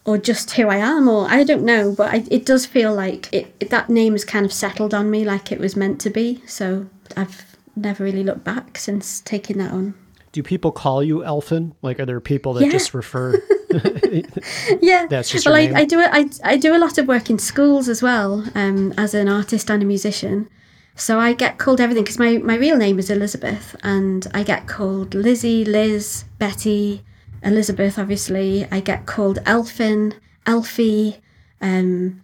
or 0.05 0.19
just 0.19 0.51
who 0.53 0.69
I 0.69 0.77
am, 0.77 1.09
or 1.09 1.27
I 1.29 1.45
don't 1.45 1.65
know, 1.65 1.93
but 1.97 2.13
I, 2.13 2.25
it 2.31 2.45
does 2.45 2.67
feel 2.67 2.93
like 2.95 3.33
it, 3.33 3.55
it- 3.61 3.71
that 3.71 3.89
name 3.89 4.13
has 4.15 4.25
kind 4.25 4.45
of 4.45 4.53
settled 4.53 4.93
on 4.95 5.11
me 5.11 5.25
like 5.25 5.53
it 5.53 5.61
was 5.61 5.77
meant 5.77 6.01
to 6.03 6.11
be. 6.11 6.43
So 6.47 6.87
I've 7.17 7.45
never 7.77 8.03
really 8.05 8.25
looked 8.25 8.45
back 8.45 8.79
since 8.79 9.21
taking 9.21 9.59
that 9.59 9.71
on. 9.73 9.95
Do 10.33 10.43
people 10.43 10.73
call 10.73 11.03
you 11.03 11.23
Elfin? 11.25 11.75
Like, 11.83 12.01
are 12.01 12.07
there 12.07 12.19
people 12.21 12.55
that 12.55 12.65
Yeah. 12.65 12.71
just 12.73 12.95
refer? 12.95 13.41
Yeah, 14.81 15.07
That's 15.07 15.31
just 15.31 15.47
well, 15.47 15.55
I? 15.55 15.71
I 15.75 15.85
do 15.85 16.01
I, 16.01 16.29
I 16.45 16.57
do 16.57 16.75
a 16.75 16.79
lot 16.79 16.99
of 16.99 17.07
work 17.09 17.31
in 17.31 17.39
schools 17.39 17.89
as 17.89 18.03
well 18.03 18.45
um, 18.55 18.93
as 18.99 19.15
an 19.15 19.29
artist 19.29 19.71
and 19.71 19.83
a 19.83 19.87
musician. 19.87 20.49
So 20.95 21.19
I 21.19 21.33
get 21.33 21.57
called 21.59 21.81
everything 21.81 22.05
because 22.05 22.19
my, 22.19 22.37
my 22.39 22.57
real 22.57 22.77
name 22.77 22.99
is 22.99 23.09
Elizabeth, 23.09 23.75
and 23.83 24.27
I 24.35 24.43
get 24.43 24.67
called 24.67 25.15
Lizzie, 25.15 25.65
Liz, 25.65 26.25
Betty, 26.39 27.03
Elizabeth. 27.43 27.99
Obviously, 27.99 28.67
I 28.71 28.81
get 28.81 29.07
called 29.07 29.39
Elfin, 29.47 30.15
Elfie. 30.47 31.21
Um, 31.61 32.23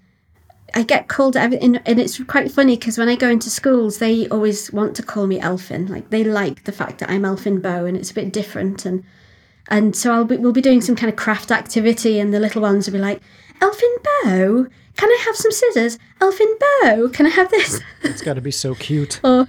I 0.75 0.83
get 0.83 1.09
called 1.09 1.37
everything, 1.37 1.77
and 1.77 1.99
it's 1.99 2.23
quite 2.25 2.53
funny 2.53 2.77
because 2.77 2.99
when 2.99 3.09
I 3.09 3.17
go 3.17 3.31
into 3.31 3.51
schools, 3.51 3.99
they 3.99 4.29
always 4.29 4.73
want 4.73 4.95
to 4.97 5.03
call 5.03 5.27
me 5.27 5.41
Elfin. 5.41 5.87
Like 5.87 6.11
they 6.11 6.25
like 6.25 6.65
the 6.65 6.73
fact 6.73 6.99
that 6.99 7.11
I'm 7.11 7.25
Elfin 7.25 7.61
Bow, 7.61 7.85
and 7.85 7.97
it's 7.97 8.11
a 8.11 8.15
bit 8.15 8.33
different. 8.33 8.85
And 8.85 9.05
and 9.69 9.97
so 9.97 10.13
I'll 10.13 10.25
be, 10.25 10.37
we'll 10.37 10.53
be 10.53 10.61
doing 10.61 10.81
some 10.81 10.97
kind 10.97 11.11
of 11.11 11.17
craft 11.17 11.51
activity, 11.51 12.19
and 12.21 12.33
the 12.33 12.41
little 12.41 12.63
ones 12.63 12.87
will 12.87 12.93
be 12.93 12.99
like, 12.99 13.23
"Elfin 13.61 13.97
Bow, 14.03 14.67
can 14.97 15.09
I 15.09 15.23
have 15.25 15.37
some 15.37 15.53
scissors? 15.53 15.99
Elfin 16.21 16.55
Bow, 16.61 17.09
can 17.09 17.27
I 17.27 17.31
have 17.31 17.51
this?" 17.51 17.81
it's 18.03 18.23
got 18.23 18.35
to 18.35 18.41
be 18.41 18.51
so 18.51 18.75
cute. 18.75 19.21
or 19.25 19.49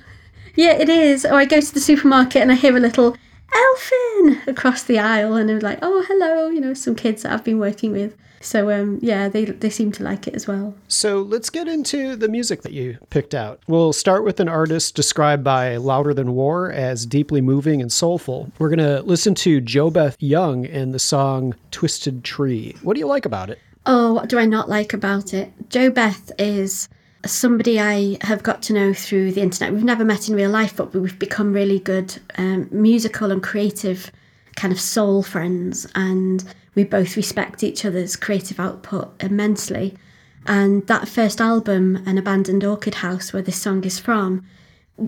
yeah, 0.56 0.72
it 0.72 0.90
is. 0.90 1.26
Or 1.26 1.34
I 1.34 1.46
go 1.46 1.60
to 1.60 1.74
the 1.74 1.80
supermarket 1.80 2.42
and 2.42 2.52
I 2.52 2.56
hear 2.56 2.76
a 2.76 2.80
little 2.80 3.18
Elfin 3.54 4.42
across 4.48 4.84
the 4.84 5.00
aisle, 5.00 5.36
and 5.36 5.50
I'm 5.50 5.60
like, 5.60 5.80
"Oh, 5.82 6.04
hello," 6.08 6.50
you 6.50 6.62
know, 6.62 6.74
some 6.74 6.96
kids 6.96 7.24
that 7.24 7.32
I've 7.34 7.44
been 7.44 7.60
working 7.60 7.92
with. 7.92 8.16
So 8.42 8.70
um, 8.70 9.00
yeah, 9.02 9.28
they 9.28 9.46
they 9.46 9.70
seem 9.70 9.92
to 9.94 10.04
like 10.04 10.28
it 10.28 10.34
as 10.34 10.48
well. 10.48 10.74
So 10.88 11.22
let's 11.22 11.50
get 11.50 11.68
into 11.68 12.16
the 12.16 12.30
music 12.30 12.62
that 12.62 12.72
you 12.72 12.98
picked 13.10 13.36
out. 13.36 13.62
We'll 13.68 13.94
start 13.94 14.24
with 14.24 14.40
an 14.40 14.48
artist 14.48 14.96
described 14.96 15.44
by 15.44 15.76
Louder 15.78 16.14
Than 16.14 16.34
War 16.34 16.72
as 16.72 17.06
deeply 17.06 17.42
moving 17.42 17.82
and 17.82 17.92
soulful. 17.92 18.52
We're 18.58 18.70
going 18.70 18.80
to 18.80 19.02
listen 19.02 19.36
to 19.36 19.60
Jo 19.62 19.90
Beth 19.90 20.16
Young 20.20 20.66
and 20.66 20.94
the 20.94 21.00
song 21.00 21.56
Twisted 21.72 22.24
Tree. 22.24 22.76
What 22.82 22.94
do 22.94 23.00
you 23.00 23.08
like 23.08 23.26
about 23.26 23.50
it? 23.50 23.60
Oh, 23.86 24.14
what 24.14 24.30
do 24.30 24.38
I 24.40 24.46
not 24.46 24.70
like 24.70 24.94
about 24.94 25.34
it? 25.34 25.52
Jo 25.70 25.90
Beth 25.90 26.32
is 26.38 26.88
somebody 27.26 27.80
I 27.80 28.18
have 28.22 28.44
got 28.44 28.62
to 28.64 28.74
know 28.74 28.94
through 28.94 29.34
the 29.34 29.42
internet. 29.42 29.74
We've 29.74 29.84
never 29.84 30.06
met 30.06 30.30
in 30.30 30.36
real 30.36 30.50
life, 30.50 30.76
but 30.76 30.94
we've 30.94 31.20
become 31.20 31.54
really 31.54 31.80
good 31.80 32.18
um, 32.38 32.68
musical 32.72 33.32
and 33.32 33.44
creative 33.44 34.12
kind 34.56 34.72
of 34.72 34.80
soul 34.80 35.24
friends, 35.24 35.88
and 35.96 36.44
we 36.76 36.84
both 36.84 37.16
respect 37.16 37.64
each 37.64 37.86
other's 37.86 38.16
creative 38.16 38.60
output 38.60 39.12
immensely. 39.22 39.98
And 40.46 40.86
that 40.88 41.08
first 41.08 41.42
album, 41.42 42.02
An 42.06 42.18
Abandoned 42.18 42.64
Orchid 42.64 42.96
House, 42.96 43.34
where 43.34 43.42
this 43.42 43.62
song 43.62 43.84
is 43.84 44.00
from, 44.00 44.46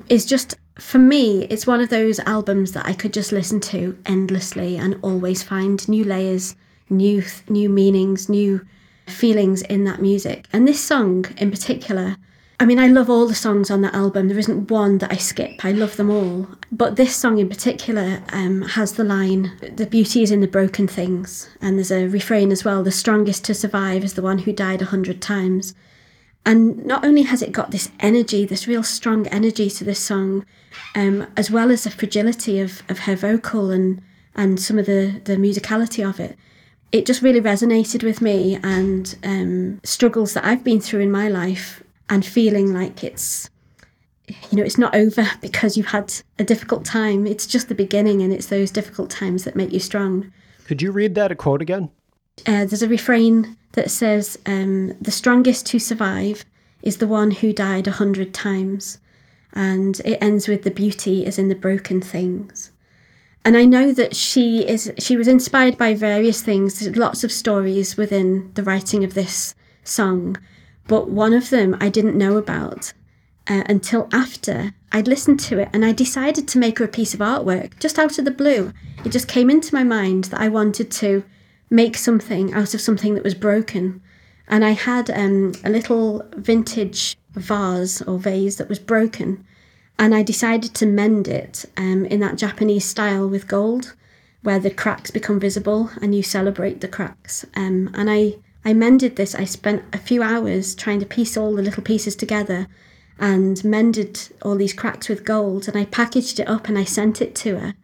is 0.10 0.26
just 0.26 0.56
for 0.78 1.00
me 1.00 1.44
it's 1.46 1.68
one 1.68 1.82
of 1.82 1.90
those 1.90 2.20
albums 2.22 2.72
that 2.72 2.86
i 2.86 2.94
could 2.94 3.14
just 3.14 3.32
listen 3.32 3.60
to 3.60 3.98
endlessly 4.06 4.78
and 4.78 4.98
always 5.02 5.44
find 5.44 5.88
new 5.90 6.04
layers 6.04 6.56
new 6.90 7.24
new 7.50 7.70
meanings 7.70 8.30
new 8.30 8.66
feelings 9.12 9.62
in 9.64 9.84
that 9.86 10.02
music. 10.02 10.48
And 10.54 10.68
this 10.68 10.80
song 10.80 11.26
in 11.38 11.52
particular 11.52 12.18
i 12.60 12.66
mean 12.66 12.78
i 12.78 12.88
love 12.88 13.10
all 13.10 13.28
the 13.28 13.36
songs 13.36 13.72
on 13.72 13.82
that 13.82 13.96
album. 13.96 14.28
There 14.28 14.38
isn't 14.38 14.70
one 14.70 15.00
that 15.00 15.12
i 15.12 15.18
skip. 15.18 15.66
I 15.66 15.72
love 15.72 15.98
them 15.98 16.10
all. 16.10 16.48
But 16.72 16.96
this 16.96 17.16
song 17.16 17.40
in 17.40 17.50
particular 17.50 18.22
um, 18.32 18.62
has 18.62 18.94
the 18.94 19.04
line 19.04 19.52
the 19.76 19.86
beauty 19.86 20.24
is 20.24 20.32
in 20.32 20.42
the 20.42 20.48
broken 20.48 20.88
things. 20.88 21.50
And 21.62 21.78
there's 21.78 21.92
a 21.92 22.08
refrain 22.08 22.52
as 22.52 22.64
well 22.64 22.84
the 22.84 22.92
strongest 22.92 23.46
to 23.46 23.54
survive 23.54 24.04
is 24.04 24.14
the 24.14 24.22
one 24.22 24.40
who 24.40 24.54
died 24.54 24.82
a 24.82 24.86
hundred 24.86 25.22
times. 25.22 25.74
And 26.46 26.86
not 26.86 27.06
only 27.06 27.22
has 27.24 27.42
it 27.42 27.52
got 27.52 27.72
this 27.72 27.92
energy, 28.00 28.46
this 28.46 28.68
real 28.68 28.84
strong 28.84 29.28
energy 29.28 29.70
to 29.70 29.84
this 29.84 30.00
song, 30.00 30.46
um, 30.96 31.28
as 31.38 31.52
well 31.52 31.70
as 31.72 31.84
the 31.84 31.92
fragility 31.92 32.60
of, 32.60 32.82
of 32.90 33.00
her 33.00 33.16
vocal 33.16 33.70
and, 33.70 34.02
and 34.36 34.60
some 34.60 34.80
of 34.80 34.88
the, 34.88 35.22
the 35.26 35.36
musicality 35.36 36.08
of 36.08 36.20
it, 36.20 36.38
it 36.92 37.06
just 37.06 37.22
really 37.22 37.42
resonated 37.42 38.04
with 38.04 38.22
me 38.22 38.58
and 38.64 39.18
um, 39.24 39.80
struggles 39.84 40.34
that 40.34 40.46
I've 40.46 40.64
been 40.64 40.82
through 40.82 41.02
in 41.02 41.12
my 41.12 41.28
life 41.28 41.84
and 42.10 42.26
feeling 42.26 42.74
like 42.74 43.04
it's 43.04 43.50
you 44.50 44.58
know 44.58 44.64
it's 44.64 44.78
not 44.78 44.96
over 44.96 45.28
because 45.42 45.78
you've 45.78 45.88
had 45.88 46.14
a 46.40 46.44
difficult 46.44 46.86
time. 46.86 47.26
It's 47.26 47.48
just 47.48 47.70
the 47.70 47.76
beginning 47.76 48.22
and 48.22 48.34
it's 48.34 48.48
those 48.48 48.72
difficult 48.72 49.10
times 49.10 49.44
that 49.44 49.56
make 49.56 49.72
you 49.72 49.80
strong. 49.80 50.32
Could 50.66 50.82
you 50.82 50.92
read 50.92 51.16
that 51.16 51.32
a 51.32 51.36
quote 51.36 51.62
again? 51.62 51.90
Uh, 52.46 52.66
there's 52.66 52.82
a 52.82 52.88
refrain 52.88 53.58
that 53.74 53.92
says 53.92 54.38
um, 54.46 54.96
the 55.02 55.12
strongest 55.12 55.66
to 55.68 55.80
survive 55.80 56.46
is 56.82 56.98
the 56.98 57.08
one 57.08 57.32
who 57.32 57.54
died 57.54 57.88
a 57.88 57.92
hundred 57.92 58.34
times. 58.34 59.00
And 59.54 60.00
it 60.06 60.18
ends 60.22 60.48
with 60.48 60.64
the 60.64 60.72
beauty 60.72 61.26
is 61.26 61.38
in 61.38 61.50
the 61.50 61.56
broken 61.56 62.02
things 62.02 62.72
and 63.44 63.58
i 63.58 63.66
know 63.66 63.92
that 63.92 64.16
she 64.16 64.68
is 64.68 64.92
she 64.98 65.18
was 65.18 65.28
inspired 65.28 65.78
by 65.78 65.94
various 65.94 66.42
things 66.42 66.88
lots 66.96 67.24
of 67.24 67.32
stories 67.32 67.98
within 67.98 68.52
the 68.54 68.64
writing 68.64 69.04
of 69.04 69.14
this 69.14 69.56
song 69.84 70.38
but 70.88 71.10
one 71.10 71.34
of 71.34 71.50
them 71.50 71.76
i 71.80 71.90
didn't 71.90 72.18
know 72.18 72.38
about 72.38 72.94
uh, 73.48 73.64
until 73.68 74.08
after 74.14 74.74
I'd 74.92 75.08
listened 75.08 75.40
to 75.42 75.60
it 75.60 75.70
and 75.74 75.86
I 75.86 75.92
decided 75.94 76.48
to 76.48 76.60
make 76.60 76.80
her 76.80 76.86
a 76.86 76.90
piece 76.90 77.14
of 77.14 77.22
artwork 77.22 77.80
just 77.80 77.98
out 77.98 78.20
of 78.20 78.26
the 78.26 78.32
blue. 78.32 78.74
It 79.06 79.12
just 79.12 79.28
came 79.28 79.50
into 79.50 79.74
my 79.74 79.84
mind 79.84 80.26
that 80.26 80.42
I 80.42 80.48
wanted 80.48 80.92
to 80.92 81.24
make 81.70 81.98
something 81.98 82.54
out 82.54 82.74
of 82.74 82.82
something 82.82 83.14
that 83.16 83.24
was 83.24 83.36
broken. 83.36 84.02
And 84.48 84.66
I 84.66 84.72
had 84.72 85.10
um, 85.10 85.54
a 85.64 85.70
little 85.70 86.24
vintage 86.36 87.18
vase 87.34 88.02
or 88.02 88.20
vase 88.20 88.58
that 88.58 88.68
was 88.68 88.80
broken. 88.80 89.46
And 90.02 90.16
I 90.16 90.24
decided 90.24 90.74
to 90.74 90.88
mend 90.88 91.28
it 91.28 91.64
um, 91.78 92.06
in 92.06 92.22
that 92.22 92.36
Japanese 92.36 92.86
style 92.86 93.30
with 93.30 93.48
gold, 93.48 93.94
where 94.42 94.58
the 94.58 94.72
cracks 94.72 95.12
become 95.12 95.40
visible 95.40 95.92
and 96.02 96.16
you 96.16 96.24
celebrate 96.24 96.82
the 96.82 96.88
cracks. 96.88 97.46
Um, 97.56 97.92
and 97.94 98.10
I, 98.10 98.38
I 98.66 98.74
mended 98.74 99.16
this. 99.16 99.36
I 99.36 99.44
spent 99.44 99.84
a 99.94 100.00
few 100.00 100.24
hours 100.24 100.74
trying 100.74 101.02
to 101.02 101.06
piece 101.06 101.38
all 101.38 101.54
the 101.54 101.62
little 101.62 101.84
pieces 101.84 102.16
together 102.16 102.66
and 103.20 103.64
mended 103.64 104.30
all 104.42 104.56
these 104.56 104.74
cracks 104.74 105.08
with 105.08 105.24
gold 105.24 105.68
and 105.68 105.78
I 105.78 105.86
packaged 105.86 106.40
it 106.40 106.50
up 106.50 106.68
and 106.68 106.80
I 106.80 106.84
sent 106.84 107.22
it 107.22 107.36
to 107.36 107.60
her. 107.60 107.76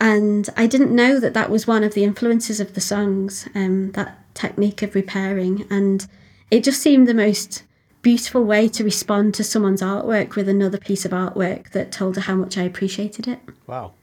And 0.00 0.48
I 0.56 0.66
didn't 0.66 0.92
know 0.92 1.20
that 1.20 1.34
that 1.34 1.48
was 1.48 1.64
one 1.64 1.84
of 1.84 1.94
the 1.94 2.02
influences 2.02 2.58
of 2.58 2.74
the 2.74 2.80
songs, 2.80 3.48
um, 3.54 3.92
that 3.92 4.18
technique 4.34 4.82
of 4.82 4.96
repairing. 4.96 5.64
And 5.70 6.08
it 6.50 6.64
just 6.64 6.82
seemed 6.82 7.06
the 7.06 7.14
most 7.14 7.62
beautiful 8.06 8.44
way 8.44 8.68
to 8.68 8.84
respond 8.84 9.34
to 9.34 9.42
someone's 9.42 9.82
artwork 9.82 10.36
with 10.36 10.48
another 10.48 10.78
piece 10.78 11.04
of 11.04 11.10
artwork 11.10 11.70
that 11.70 11.90
told 11.90 12.14
her 12.14 12.20
how 12.22 12.36
much 12.36 12.56
I 12.56 12.62
appreciated 12.62 13.26
it. 13.26 13.40
Wow. 13.66 13.94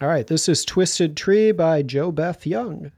All 0.00 0.08
right, 0.08 0.26
this 0.26 0.48
is 0.48 0.64
Twisted 0.64 1.18
Tree 1.18 1.52
by 1.52 1.82
Jo 1.82 2.10
Beth 2.10 2.46
Young. 2.46 2.92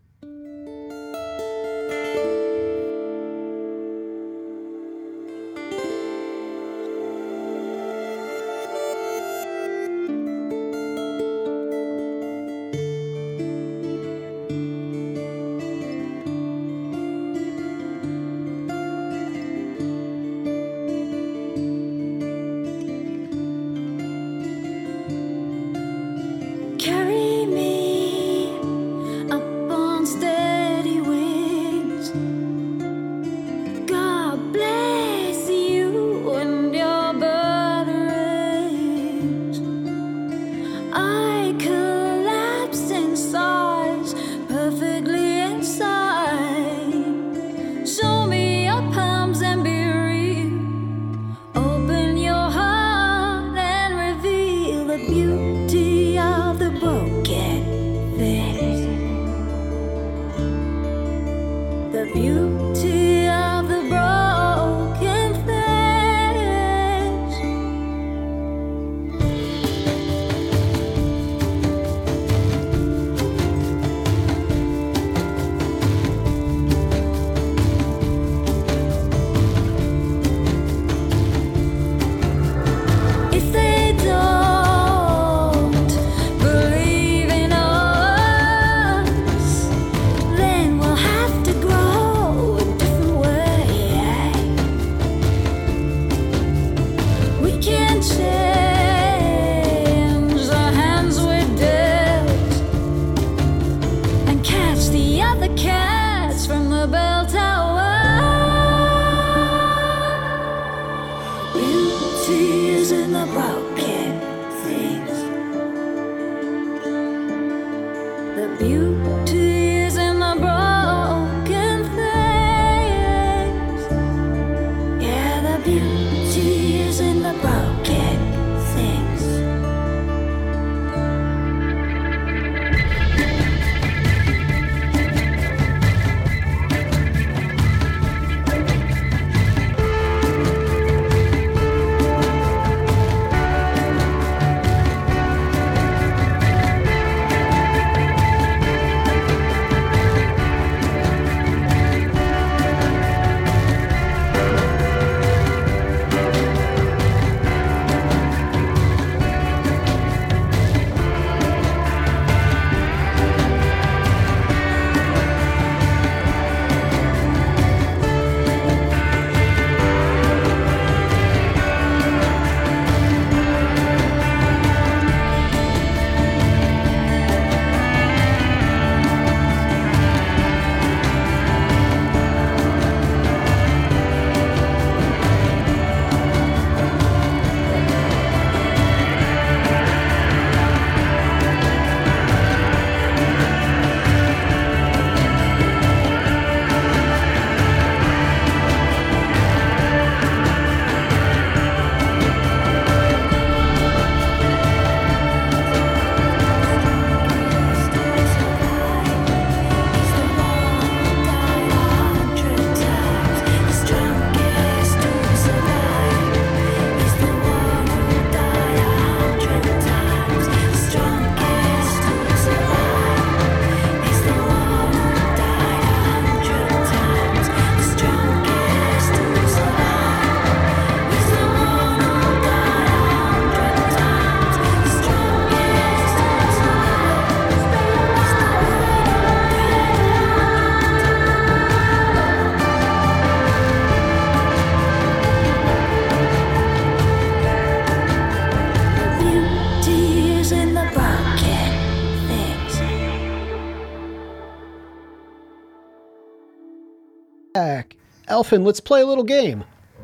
Elfin, 258.34 258.64
let's 258.64 258.80
play 258.80 259.00
a 259.00 259.06
little 259.06 259.22
game. 259.22 259.62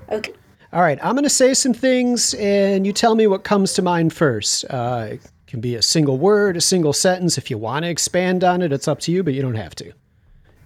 Okay. 0.09 0.33
All 0.73 0.83
right, 0.83 1.01
I'm 1.03 1.15
going 1.17 1.25
to 1.25 1.29
say 1.29 1.53
some 1.53 1.75
things, 1.75 2.33
and 2.35 2.87
you 2.87 2.93
tell 2.93 3.17
me 3.17 3.27
what 3.27 3.43
comes 3.43 3.73
to 3.73 3.83
mind 3.83 4.13
first. 4.13 4.65
Uh, 4.71 5.09
it 5.11 5.21
can 5.49 5.61
be 5.61 5.75
a 5.75 5.83
single 5.83 6.17
word, 6.17 6.57
a 6.57 6.61
single 6.61 6.93
sentence. 6.93 7.37
If 7.37 7.51
you 7.51 7.59
want 7.59 7.85
to 7.85 7.91
expand 7.91 8.45
on 8.45 8.63
it, 8.63 8.73
it's 8.73 8.87
up 8.87 9.01
to 9.01 9.11
you, 9.11 9.25
but 9.25 9.35
you 9.35 9.43
don't 9.43 9.57
have 9.57 9.75
to. 9.75 9.93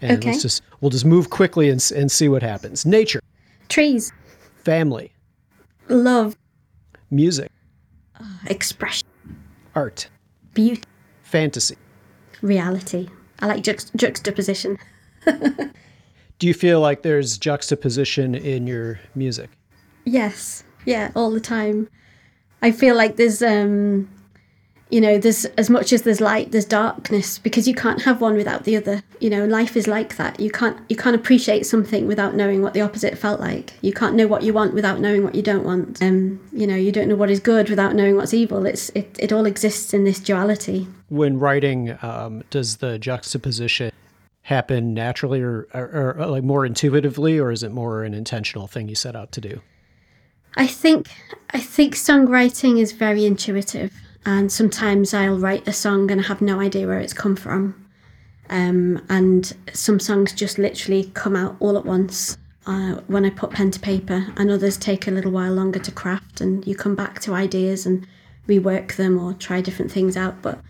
And 0.03 0.19
Okay. 0.19 0.33
let's 0.33 0.43
just 0.43 0.61
we'll 0.83 0.91
just 0.91 1.07
move 1.07 1.31
quickly 1.31 1.71
and, 1.71 1.83
and 1.97 2.13
see 2.13 2.29
what 2.29 2.43
happens. 2.43 2.85
Nature, 2.85 3.21
Trees, 3.71 4.13
family, 4.63 5.11
love, 5.89 6.37
music, 7.11 7.51
expression, 8.47 9.09
art, 9.75 10.11
beauty, 10.53 10.83
fantasy. 11.23 11.77
reality. 12.43 13.09
I 13.39 13.47
like 13.47 13.63
juxt- 13.65 13.97
juxtaposition. 13.97 14.77
Do 16.39 16.47
you 16.47 16.55
feel 16.55 16.81
like 16.81 17.03
there's 17.03 17.39
juxtaposition 17.39 18.35
in 18.35 18.67
your 18.67 19.01
music? 19.15 19.51
Yes. 20.05 20.65
Yeah, 20.85 21.11
all 21.15 21.31
the 21.31 21.41
time. 21.41 21.89
I 22.61 22.73
feel 22.73 22.97
like 22.97 23.17
there's 23.17 23.43
um 23.43 24.09
you 24.91 25.01
know, 25.01 25.19
there's 25.19 25.45
as 25.57 25.71
much 25.71 25.93
as 25.93 26.03
there's 26.03 26.21
light, 26.21 26.53
there's 26.53 26.65
darkness 26.65 27.39
because 27.39 27.67
you 27.67 27.75
can't 27.75 28.03
have 28.03 28.21
one 28.21 28.37
without 28.37 28.63
the 28.65 28.77
other. 28.77 29.03
You 29.19 29.29
know, 29.31 29.45
life 29.45 29.77
is 29.77 29.89
like 29.89 30.17
that. 30.17 30.39
You 30.39 30.51
can't 30.51 30.79
you 30.89 30.95
can't 30.95 31.17
appreciate 31.17 31.67
something 31.67 32.07
without 32.07 32.35
knowing 32.35 32.63
what 32.63 32.75
the 32.75 32.81
opposite 32.81 33.19
felt 33.19 33.41
like. 33.41 33.73
You 33.81 33.93
can't 33.93 34.15
know 34.15 34.27
what 34.27 34.43
you 34.43 34.53
want 34.53 34.75
without 34.75 35.01
knowing 35.01 35.25
what 35.25 35.35
you 35.35 35.43
don't 35.43 35.65
want. 35.65 36.03
Um, 36.03 36.41
you 36.53 36.67
know, 36.67 36.77
you 36.77 36.93
don't 36.93 37.09
know 37.09 37.17
what 37.17 37.31
is 37.31 37.41
good 37.41 37.71
without 37.71 37.95
knowing 37.95 38.17
what's 38.17 38.35
evil. 38.35 38.67
It's 38.67 38.91
it, 38.91 39.17
it 39.19 39.33
all 39.33 39.47
exists 39.47 39.95
in 39.95 40.05
this 40.05 40.21
duality. 40.21 40.87
When 41.09 41.39
writing, 41.39 41.99
um, 42.03 42.45
does 42.51 42.77
the 42.77 42.99
juxtaposition 42.99 43.91
happen 44.45 44.93
naturally 44.93 45.41
or, 45.41 45.67
or, 45.73 46.17
or 46.19 46.27
like 46.27 46.45
more 46.45 46.67
intuitively, 46.67 47.39
or 47.39 47.51
is 47.51 47.63
it 47.63 47.73
more 47.73 48.05
an 48.05 48.13
intentional 48.13 48.67
thing 48.67 48.89
you 48.89 48.95
set 48.95 49.17
out 49.17 49.33
to 49.33 49.41
do? 49.41 49.61
I 50.57 50.67
think 50.67 51.09
I 51.51 51.61
think 51.61 51.95
songwriting 51.95 52.79
is 52.79 52.93
very 52.93 53.25
intuitive, 53.25 53.93
and 54.25 54.53
sometimes 54.53 55.13
I'll 55.15 55.39
write 55.39 55.67
a 55.67 55.73
song 55.73 56.11
and 56.11 56.21
I 56.21 56.25
have 56.25 56.43
no 56.43 56.61
idea 56.61 56.87
where 56.87 57.01
it's 57.01 57.15
come 57.15 57.37
from, 57.37 57.89
um, 58.51 59.05
and 59.09 59.53
some 59.73 59.99
songs 59.99 60.33
just 60.33 60.59
literally 60.59 61.11
come 61.15 61.37
out 61.37 61.57
all 61.59 61.79
at 61.79 61.87
once 61.87 62.37
uh, 62.67 62.97
when 63.07 63.25
I 63.25 63.31
put 63.31 63.51
pen 63.51 63.71
to 63.71 63.81
paper, 63.81 64.27
and 64.37 64.51
others 64.51 64.77
take 64.77 65.09
a 65.09 65.11
little 65.11 65.33
while 65.33 65.55
longer 65.55 65.79
to 65.79 65.91
craft, 65.91 66.43
and 66.43 66.67
you 66.67 66.77
come 66.77 66.95
back 66.95 67.19
to 67.21 67.33
ideas 67.35 67.87
and 67.87 68.07
rework 68.47 68.97
them 68.97 69.19
or 69.19 69.33
try 69.33 69.63
different 69.63 69.91
things 69.91 70.19
out. 70.19 70.43
But 70.43 70.61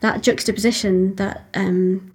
that 0.00 0.22
juxtaposition, 0.22 1.16
that 1.16 1.46
um, 1.54 2.11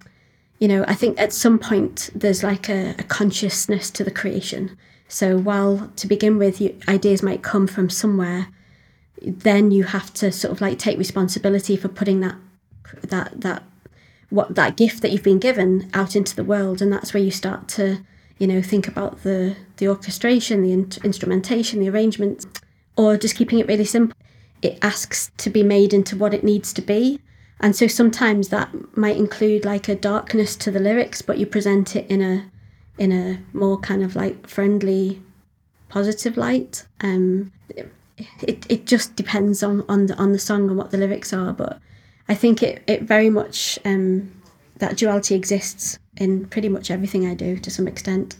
you 0.58 0.68
know, 0.68 0.84
I 0.88 0.94
think 0.94 1.20
at 1.20 1.32
some 1.32 1.58
point 1.58 2.10
there's 2.14 2.42
like 2.42 2.68
a, 2.68 2.94
a 2.98 3.04
consciousness 3.04 3.90
to 3.90 4.04
the 4.04 4.10
creation. 4.10 4.76
So 5.06 5.38
while 5.38 5.90
to 5.96 6.06
begin 6.06 6.36
with, 6.38 6.60
you, 6.60 6.78
ideas 6.88 7.22
might 7.22 7.42
come 7.42 7.66
from 7.66 7.88
somewhere, 7.88 8.48
then 9.22 9.70
you 9.70 9.84
have 9.84 10.12
to 10.14 10.30
sort 10.30 10.52
of 10.52 10.60
like 10.60 10.78
take 10.78 10.98
responsibility 10.98 11.76
for 11.76 11.88
putting 11.88 12.20
that 12.20 12.36
that 13.02 13.40
that 13.40 13.62
what 14.30 14.54
that 14.54 14.76
gift 14.76 15.02
that 15.02 15.10
you've 15.10 15.22
been 15.22 15.38
given 15.38 15.90
out 15.94 16.14
into 16.14 16.36
the 16.36 16.44
world, 16.44 16.82
and 16.82 16.92
that's 16.92 17.14
where 17.14 17.22
you 17.22 17.30
start 17.30 17.68
to 17.68 17.98
you 18.38 18.46
know 18.46 18.60
think 18.60 18.86
about 18.86 19.22
the 19.22 19.56
the 19.78 19.88
orchestration, 19.88 20.62
the 20.62 20.72
in- 20.72 20.92
instrumentation, 21.04 21.80
the 21.80 21.88
arrangements, 21.88 22.46
or 22.96 23.16
just 23.16 23.36
keeping 23.36 23.58
it 23.58 23.66
really 23.66 23.84
simple. 23.84 24.16
It 24.60 24.78
asks 24.82 25.30
to 25.38 25.50
be 25.50 25.62
made 25.62 25.94
into 25.94 26.16
what 26.16 26.34
it 26.34 26.44
needs 26.44 26.72
to 26.74 26.82
be. 26.82 27.20
And 27.60 27.74
so 27.74 27.86
sometimes 27.86 28.48
that 28.48 28.96
might 28.96 29.16
include 29.16 29.64
like 29.64 29.88
a 29.88 29.94
darkness 29.94 30.54
to 30.56 30.70
the 30.70 30.78
lyrics, 30.78 31.22
but 31.22 31.38
you 31.38 31.46
present 31.46 31.96
it 31.96 32.08
in 32.08 32.22
a 32.22 32.50
in 32.98 33.12
a 33.12 33.40
more 33.52 33.78
kind 33.78 34.02
of 34.02 34.16
like 34.16 34.46
friendly, 34.46 35.22
positive 35.88 36.36
light. 36.36 36.84
Um, 37.00 37.52
it, 38.42 38.66
it 38.68 38.86
just 38.86 39.14
depends 39.16 39.62
on, 39.62 39.84
on 39.88 40.06
the 40.06 40.16
on 40.16 40.32
the 40.32 40.38
song 40.38 40.68
and 40.68 40.76
what 40.76 40.90
the 40.90 40.98
lyrics 40.98 41.32
are, 41.32 41.52
but 41.52 41.80
I 42.28 42.34
think 42.34 42.62
it, 42.62 42.82
it 42.86 43.02
very 43.02 43.30
much 43.30 43.78
um, 43.84 44.32
that 44.76 44.96
duality 44.96 45.34
exists 45.34 45.98
in 46.16 46.46
pretty 46.46 46.68
much 46.68 46.90
everything 46.90 47.26
I 47.26 47.34
do 47.34 47.58
to 47.58 47.70
some 47.70 47.88
extent. 47.88 48.36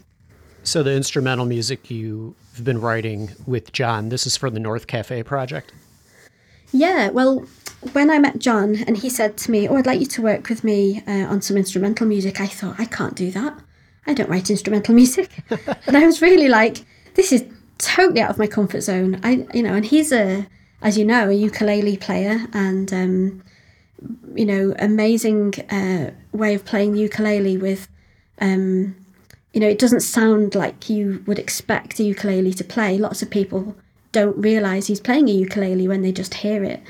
So 0.63 0.83
the 0.83 0.93
instrumental 0.93 1.45
music 1.45 1.89
you've 1.89 2.35
been 2.63 2.81
writing 2.81 3.31
with 3.47 3.71
John, 3.71 4.09
this 4.09 4.27
is 4.27 4.35
for 4.35 4.49
the 4.49 4.59
North 4.59 4.87
Cafe 4.87 5.23
project. 5.23 5.73
Yeah, 6.71 7.09
well, 7.09 7.45
when 7.93 8.09
I 8.09 8.19
met 8.19 8.39
John 8.39 8.83
and 8.87 8.97
he 8.97 9.09
said 9.09 9.37
to 9.37 9.51
me, 9.51 9.67
"Oh, 9.67 9.75
I'd 9.75 9.85
like 9.85 9.99
you 9.99 10.05
to 10.07 10.21
work 10.21 10.49
with 10.49 10.63
me 10.63 11.03
uh, 11.07 11.25
on 11.27 11.41
some 11.41 11.57
instrumental 11.57 12.07
music," 12.07 12.39
I 12.41 12.47
thought, 12.47 12.79
"I 12.79 12.85
can't 12.85 13.15
do 13.15 13.31
that. 13.31 13.59
I 14.05 14.13
don't 14.13 14.29
write 14.29 14.49
instrumental 14.49 14.95
music," 15.01 15.29
and 15.87 15.97
I 15.97 16.05
was 16.05 16.21
really 16.21 16.47
like, 16.49 16.85
"This 17.15 17.31
is 17.31 17.45
totally 17.77 18.21
out 18.21 18.29
of 18.29 18.37
my 18.37 18.47
comfort 18.47 18.81
zone." 18.81 19.19
I, 19.23 19.45
you 19.53 19.63
know, 19.63 19.73
and 19.73 19.85
he's 19.85 20.11
a, 20.11 20.47
as 20.81 20.97
you 20.97 21.05
know, 21.05 21.29
a 21.29 21.33
ukulele 21.33 21.97
player 21.97 22.47
and, 22.53 22.91
um, 22.93 23.43
you 24.35 24.45
know, 24.45 24.75
amazing 24.79 25.53
uh, 25.69 26.11
way 26.31 26.53
of 26.55 26.65
playing 26.65 26.93
the 26.93 27.01
ukulele 27.01 27.57
with. 27.57 27.87
Um, 28.41 28.95
you 29.53 29.59
know, 29.59 29.67
it 29.67 29.79
doesn't 29.79 30.01
sound 30.01 30.53
like 30.53 30.91
you 30.91 31.23
would 31.25 31.39
expect 31.39 31.99
a 31.99 32.03
ukulele 32.03 32.53
to 32.53 32.63
play. 32.63 32.99
Lots 32.99 33.23
of 33.23 33.31
people 33.31 33.75
don't 34.11 34.37
realize 34.37 34.87
he's 34.87 34.99
playing 34.99 35.27
a 35.27 35.33
ukulele 35.33 35.87
when 35.87 36.03
they 36.03 36.11
just 36.11 36.35
hear 36.35 36.63
it. 36.63 36.81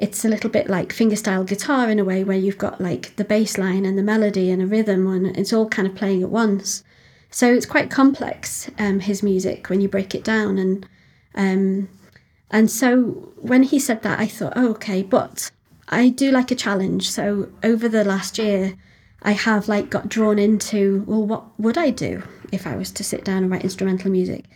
It's 0.00 0.24
a 0.24 0.28
little 0.28 0.50
bit 0.50 0.68
like 0.68 0.94
fingerstyle 0.94 1.46
guitar 1.46 1.90
in 1.90 1.98
a 1.98 2.04
way, 2.04 2.24
where 2.24 2.38
you've 2.38 2.58
got 2.58 2.80
like 2.80 3.14
the 3.16 3.24
bass 3.24 3.58
line 3.58 3.84
and 3.84 3.98
the 3.98 4.02
melody 4.02 4.50
and 4.50 4.62
a 4.62 4.66
rhythm, 4.66 5.06
and 5.06 5.36
it's 5.36 5.52
all 5.52 5.68
kind 5.68 5.86
of 5.86 5.94
playing 5.94 6.22
at 6.22 6.30
once. 6.30 6.82
So 7.30 7.52
it's 7.52 7.66
quite 7.66 7.90
complex, 7.90 8.70
um, 8.78 9.00
his 9.00 9.22
music, 9.22 9.68
when 9.68 9.80
you 9.80 9.88
break 9.88 10.14
it 10.14 10.24
down. 10.24 10.58
And 10.58 10.88
um, 11.34 11.88
and 12.50 12.70
so 12.70 13.32
when 13.36 13.62
he 13.62 13.78
said 13.78 14.02
that, 14.02 14.18
I 14.18 14.26
thought, 14.26 14.54
oh, 14.56 14.70
okay, 14.70 15.02
but 15.02 15.50
I 15.88 16.08
do 16.08 16.30
like 16.32 16.50
a 16.50 16.56
challenge. 16.56 17.10
So 17.10 17.50
over 17.62 17.88
the 17.88 18.02
last 18.02 18.38
year, 18.38 18.74
I 19.22 19.32
have 19.32 19.68
like 19.68 19.90
got 19.90 20.08
drawn 20.08 20.38
into, 20.38 21.04
well, 21.06 21.26
what 21.26 21.44
would 21.60 21.76
I 21.76 21.90
do 21.90 22.22
if 22.50 22.66
I 22.66 22.74
was 22.74 22.90
to 22.92 23.04
sit 23.04 23.24
down 23.24 23.42
and 23.42 23.50
write 23.50 23.64
instrumental 23.64 24.10
music? 24.10 24.46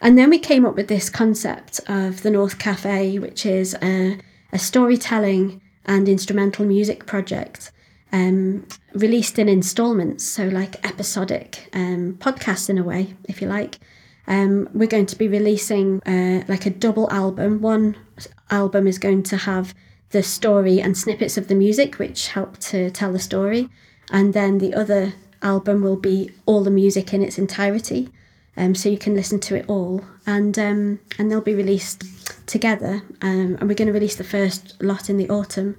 And 0.00 0.16
then 0.18 0.30
we 0.30 0.38
came 0.38 0.64
up 0.64 0.76
with 0.76 0.88
this 0.88 1.10
concept 1.10 1.80
of 1.88 2.22
the 2.22 2.30
North 2.30 2.58
Cafe, 2.58 3.18
which 3.18 3.46
is 3.46 3.76
a, 3.82 4.18
a 4.54 4.58
storytelling 4.58 5.60
and 5.84 6.08
instrumental 6.08 6.64
music 6.64 7.04
project 7.04 7.72
um, 8.12 8.66
released 8.94 9.38
in 9.38 9.48
installments, 9.48 10.24
so 10.24 10.46
like 10.46 10.82
episodic 10.86 11.68
um, 11.72 12.14
podcasts 12.20 12.70
in 12.70 12.78
a 12.78 12.84
way, 12.84 13.14
if 13.24 13.42
you 13.42 13.48
like. 13.48 13.78
Um, 14.26 14.70
we're 14.72 14.86
going 14.86 15.06
to 15.06 15.16
be 15.16 15.28
releasing 15.28 16.00
uh, 16.04 16.44
like 16.48 16.64
a 16.64 16.70
double 16.70 17.10
album. 17.10 17.60
One 17.60 17.96
album 18.50 18.86
is 18.86 18.98
going 18.98 19.24
to 19.24 19.36
have 19.36 19.74
the 20.10 20.22
story 20.22 20.80
and 20.80 20.96
snippets 20.96 21.36
of 21.36 21.48
the 21.48 21.54
music, 21.56 21.98
which 21.98 22.28
help 22.28 22.58
to 22.58 22.90
tell 22.90 23.12
the 23.12 23.18
story, 23.18 23.68
and 24.12 24.32
then 24.32 24.58
the 24.58 24.72
other 24.72 25.14
album 25.42 25.82
will 25.82 25.96
be 25.96 26.30
all 26.46 26.62
the 26.62 26.70
music 26.70 27.12
in 27.12 27.20
its 27.20 27.36
entirety 27.36 28.08
um, 28.56 28.74
so 28.74 28.88
you 28.88 28.98
can 28.98 29.14
listen 29.14 29.40
to 29.40 29.56
it 29.56 29.64
all, 29.68 30.04
and 30.26 30.58
um, 30.58 31.00
and 31.18 31.30
they'll 31.30 31.40
be 31.40 31.54
released 31.54 32.04
together. 32.46 33.02
Um, 33.22 33.56
and 33.58 33.68
we're 33.68 33.74
going 33.74 33.88
to 33.88 33.92
release 33.92 34.16
the 34.16 34.24
first 34.24 34.80
lot 34.82 35.10
in 35.10 35.16
the 35.16 35.28
autumn. 35.28 35.76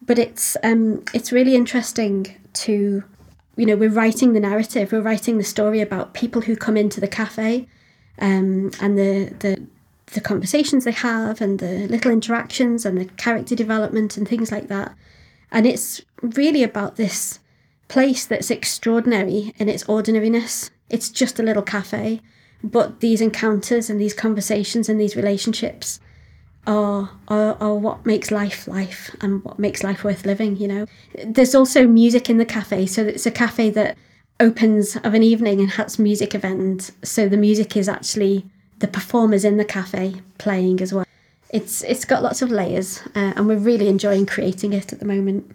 But 0.00 0.18
it's 0.18 0.56
um, 0.62 1.04
it's 1.12 1.32
really 1.32 1.54
interesting 1.54 2.36
to, 2.54 3.04
you 3.56 3.66
know, 3.66 3.76
we're 3.76 3.90
writing 3.90 4.32
the 4.32 4.40
narrative, 4.40 4.92
we're 4.92 5.00
writing 5.00 5.38
the 5.38 5.44
story 5.44 5.80
about 5.80 6.14
people 6.14 6.42
who 6.42 6.56
come 6.56 6.76
into 6.76 7.00
the 7.00 7.08
cafe, 7.08 7.68
um, 8.18 8.70
and 8.80 8.96
the 8.96 9.34
the 9.38 9.66
the 10.12 10.20
conversations 10.20 10.84
they 10.84 10.92
have, 10.92 11.40
and 11.40 11.58
the 11.58 11.86
little 11.88 12.10
interactions, 12.10 12.86
and 12.86 12.98
the 12.98 13.06
character 13.16 13.54
development, 13.54 14.16
and 14.16 14.26
things 14.26 14.50
like 14.52 14.68
that. 14.68 14.94
And 15.50 15.66
it's 15.66 16.02
really 16.22 16.62
about 16.62 16.96
this 16.96 17.40
place 17.88 18.26
that's 18.26 18.50
extraordinary 18.50 19.54
in 19.56 19.68
its 19.68 19.82
ordinariness. 19.88 20.70
It's 20.90 21.10
just 21.10 21.40
a 21.40 21.42
little 21.42 21.62
cafe, 21.62 22.20
but 22.62 23.00
these 23.00 23.20
encounters 23.20 23.88
and 23.88 24.00
these 24.00 24.14
conversations 24.14 24.88
and 24.88 25.00
these 25.00 25.16
relationships 25.16 26.00
are, 26.66 27.10
are 27.28 27.56
are 27.60 27.74
what 27.74 28.04
makes 28.04 28.30
life 28.30 28.68
life 28.68 29.14
and 29.20 29.42
what 29.42 29.58
makes 29.58 29.82
life 29.82 30.04
worth 30.04 30.26
living. 30.26 30.56
You 30.56 30.68
know, 30.68 30.86
there's 31.24 31.54
also 31.54 31.86
music 31.86 32.28
in 32.28 32.38
the 32.38 32.44
cafe, 32.44 32.86
so 32.86 33.02
it's 33.02 33.26
a 33.26 33.30
cafe 33.30 33.70
that 33.70 33.96
opens 34.40 34.96
of 34.96 35.14
an 35.14 35.22
evening 35.22 35.60
and 35.60 35.70
has 35.70 35.98
music 35.98 36.34
event. 36.34 36.90
So 37.02 37.28
the 37.28 37.36
music 37.36 37.76
is 37.76 37.88
actually 37.88 38.44
the 38.78 38.86
performers 38.88 39.44
in 39.44 39.56
the 39.56 39.64
cafe 39.64 40.16
playing 40.38 40.80
as 40.80 40.92
well. 40.92 41.06
It's 41.50 41.82
it's 41.84 42.04
got 42.04 42.22
lots 42.22 42.42
of 42.42 42.50
layers, 42.50 43.00
uh, 43.14 43.32
and 43.36 43.48
we're 43.48 43.56
really 43.56 43.88
enjoying 43.88 44.26
creating 44.26 44.74
it 44.74 44.92
at 44.92 44.98
the 44.98 45.06
moment. 45.06 45.50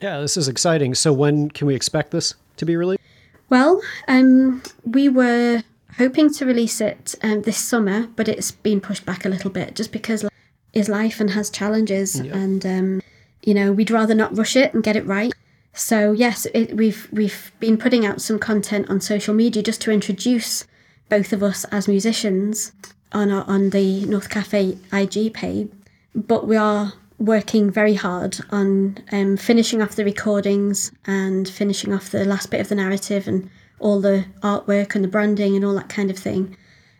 Yeah, 0.00 0.20
this 0.20 0.36
is 0.36 0.46
exciting. 0.46 0.94
So 0.94 1.12
when 1.12 1.50
can 1.50 1.66
we 1.66 1.74
expect 1.74 2.12
this 2.12 2.34
to 2.58 2.64
be 2.64 2.76
released? 2.76 3.02
Well, 3.50 3.82
um, 4.06 4.62
we 4.84 5.08
were 5.08 5.62
hoping 5.98 6.32
to 6.34 6.46
release 6.46 6.80
it 6.80 7.14
um, 7.22 7.42
this 7.42 7.58
summer, 7.58 8.06
but 8.16 8.28
it's 8.28 8.50
been 8.50 8.80
pushed 8.80 9.04
back 9.04 9.24
a 9.24 9.28
little 9.28 9.50
bit 9.50 9.74
just 9.74 9.92
because 9.92 10.24
is 10.72 10.88
life 10.88 11.20
and 11.20 11.30
has 11.30 11.50
challenges, 11.50 12.16
and 12.16 12.64
um, 12.64 13.02
you 13.42 13.54
know 13.54 13.72
we'd 13.72 13.90
rather 13.90 14.14
not 14.14 14.36
rush 14.36 14.56
it 14.56 14.72
and 14.74 14.82
get 14.82 14.96
it 14.96 15.06
right. 15.06 15.32
So 15.72 16.12
yes, 16.12 16.46
it, 16.54 16.76
we've 16.76 17.08
we've 17.12 17.52
been 17.60 17.76
putting 17.76 18.06
out 18.06 18.20
some 18.20 18.38
content 18.38 18.88
on 18.88 19.00
social 19.00 19.34
media 19.34 19.62
just 19.62 19.80
to 19.82 19.90
introduce 19.90 20.66
both 21.08 21.32
of 21.32 21.42
us 21.42 21.64
as 21.66 21.88
musicians 21.88 22.72
on 23.12 23.30
our, 23.30 23.44
on 23.44 23.70
the 23.70 24.04
North 24.06 24.28
Cafe 24.28 24.76
IG 24.92 25.32
page. 25.32 25.70
But 26.14 26.46
we 26.46 26.56
are 26.56 26.92
working 27.18 27.70
very 27.70 27.94
hard 27.94 28.38
on 28.50 28.98
um, 29.10 29.36
finishing 29.36 29.82
off 29.82 29.96
the 29.96 30.04
recordings 30.04 30.92
and 31.06 31.48
finishing 31.48 31.92
off 31.92 32.10
the 32.10 32.24
last 32.24 32.50
bit 32.50 32.60
of 32.60 32.68
the 32.68 32.74
narrative 32.74 33.26
and 33.26 33.50
all 33.80 34.00
the 34.00 34.26
artwork 34.42 34.94
and 34.94 35.04
the 35.04 35.08
branding 35.08 35.56
and 35.56 35.64
all 35.64 35.74
that 35.74 35.88
kind 35.88 36.10
of 36.10 36.18
thing. 36.18 36.56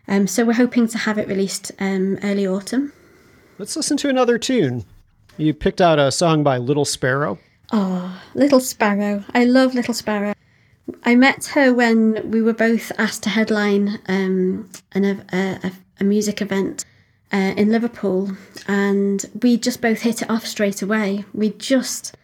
Um, 0.07 0.27
so 0.27 0.45
we're 0.45 0.53
hoping 0.53 0.87
to 0.87 0.97
have 0.97 1.17
it 1.17 1.27
released 1.27 1.71
um, 1.79 2.17
early 2.23 2.47
autumn. 2.47 2.93
Let's 3.57 3.75
listen 3.75 3.97
to 3.97 4.09
another 4.09 4.37
tune. 4.37 4.85
You 5.37 5.53
picked 5.53 5.81
out 5.81 5.99
a 5.99 6.11
song 6.11 6.43
by 6.43 6.57
Little 6.57 6.85
Sparrow. 6.85 7.37
Oh, 7.71 8.21
Little 8.33 8.59
Sparrow. 8.59 9.23
I 9.33 9.45
love 9.45 9.75
Little 9.75 9.93
Sparrow. 9.93 10.33
I 11.03 11.15
met 11.15 11.45
her 11.53 11.73
when 11.73 12.31
we 12.31 12.41
were 12.41 12.53
both 12.53 12.91
asked 12.97 13.23
to 13.23 13.29
headline 13.29 13.99
um, 14.07 14.69
an, 14.93 15.05
a, 15.05 15.23
a, 15.31 15.71
a 15.99 16.03
music 16.03 16.41
event 16.41 16.83
uh, 17.31 17.53
in 17.55 17.71
Liverpool, 17.71 18.31
and 18.67 19.25
we 19.41 19.57
just 19.57 19.81
both 19.81 20.01
hit 20.01 20.21
it 20.23 20.29
off 20.29 20.47
straight 20.47 20.81
away. 20.81 21.25
We 21.33 21.51
just 21.51 22.17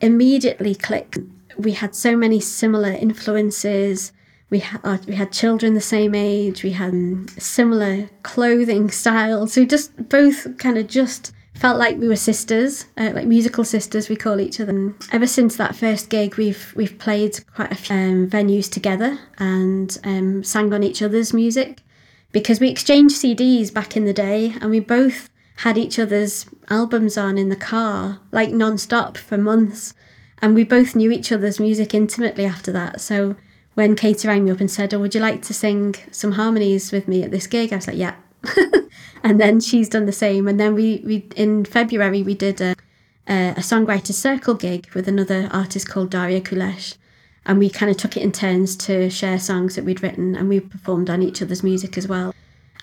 immediately 0.00 0.74
clicked. 0.74 1.18
We 1.58 1.72
had 1.72 1.94
so 1.94 2.16
many 2.16 2.40
similar 2.40 2.90
influences. 2.90 4.12
We 4.50 4.60
had 4.60 4.80
uh, 4.84 4.98
we 5.06 5.16
had 5.16 5.32
children 5.32 5.74
the 5.74 5.80
same 5.80 6.14
age. 6.14 6.62
We 6.62 6.72
had 6.72 6.92
um, 6.92 7.26
similar 7.38 8.08
clothing 8.22 8.90
styles. 9.02 9.56
We 9.56 9.66
just 9.66 10.08
both 10.08 10.56
kind 10.58 10.78
of 10.78 10.86
just 10.86 11.32
felt 11.54 11.78
like 11.78 11.98
we 11.98 12.06
were 12.06 12.16
sisters, 12.16 12.86
uh, 12.96 13.10
like 13.14 13.26
musical 13.26 13.64
sisters. 13.64 14.08
We 14.08 14.16
call 14.16 14.40
each 14.40 14.60
other. 14.60 14.70
And 14.70 14.94
ever 15.12 15.26
since 15.26 15.56
that 15.56 15.74
first 15.76 16.08
gig, 16.08 16.36
we've 16.36 16.72
we've 16.76 16.98
played 16.98 17.44
quite 17.54 17.72
a 17.72 17.74
few 17.74 17.96
um, 17.96 18.30
venues 18.30 18.70
together 18.70 19.18
and 19.38 19.98
um, 20.04 20.44
sang 20.44 20.72
on 20.72 20.82
each 20.82 21.02
other's 21.02 21.34
music 21.34 21.82
because 22.32 22.60
we 22.60 22.68
exchanged 22.68 23.16
CDs 23.16 23.72
back 23.72 23.96
in 23.96 24.04
the 24.04 24.12
day, 24.12 24.54
and 24.60 24.70
we 24.70 24.80
both 24.80 25.28
had 25.56 25.76
each 25.76 25.98
other's 25.98 26.46
albums 26.70 27.18
on 27.18 27.36
in 27.36 27.48
the 27.48 27.56
car 27.56 28.20
like 28.30 28.50
non-stop 28.50 29.16
for 29.16 29.36
months 29.36 29.92
and 30.40 30.54
we 30.54 30.64
both 30.64 30.94
knew 30.94 31.10
each 31.10 31.32
other's 31.32 31.60
music 31.60 31.94
intimately 31.94 32.44
after 32.44 32.72
that 32.72 33.00
so 33.00 33.36
when 33.74 33.94
katie 33.94 34.28
rang 34.28 34.44
me 34.44 34.50
up 34.50 34.60
and 34.60 34.70
said 34.70 34.92
oh 34.92 34.98
would 34.98 35.14
you 35.14 35.20
like 35.20 35.42
to 35.42 35.54
sing 35.54 35.94
some 36.10 36.32
harmonies 36.32 36.92
with 36.92 37.08
me 37.08 37.22
at 37.22 37.30
this 37.30 37.46
gig 37.46 37.72
i 37.72 37.76
was 37.76 37.86
like 37.86 37.96
yeah 37.96 38.14
and 39.22 39.40
then 39.40 39.60
she's 39.60 39.88
done 39.88 40.06
the 40.06 40.12
same. 40.12 40.48
And 40.48 40.58
then 40.58 40.74
we, 40.74 41.02
we 41.04 41.26
in 41.36 41.64
February 41.64 42.22
we 42.22 42.34
did 42.34 42.60
a, 42.60 42.74
a, 43.28 43.50
a 43.50 43.60
songwriter 43.60 44.12
circle 44.12 44.54
gig 44.54 44.88
with 44.94 45.08
another 45.08 45.48
artist 45.52 45.88
called 45.88 46.10
Daria 46.10 46.40
Kulesh. 46.40 46.96
And 47.46 47.58
we 47.58 47.70
kind 47.70 47.90
of 47.90 47.96
took 47.96 48.16
it 48.16 48.22
in 48.22 48.32
turns 48.32 48.76
to 48.76 49.08
share 49.08 49.38
songs 49.38 49.74
that 49.76 49.84
we'd 49.84 50.02
written, 50.02 50.36
and 50.36 50.50
we 50.50 50.60
performed 50.60 51.08
on 51.08 51.22
each 51.22 51.40
other's 51.40 51.62
music 51.62 51.96
as 51.96 52.06
well. 52.06 52.34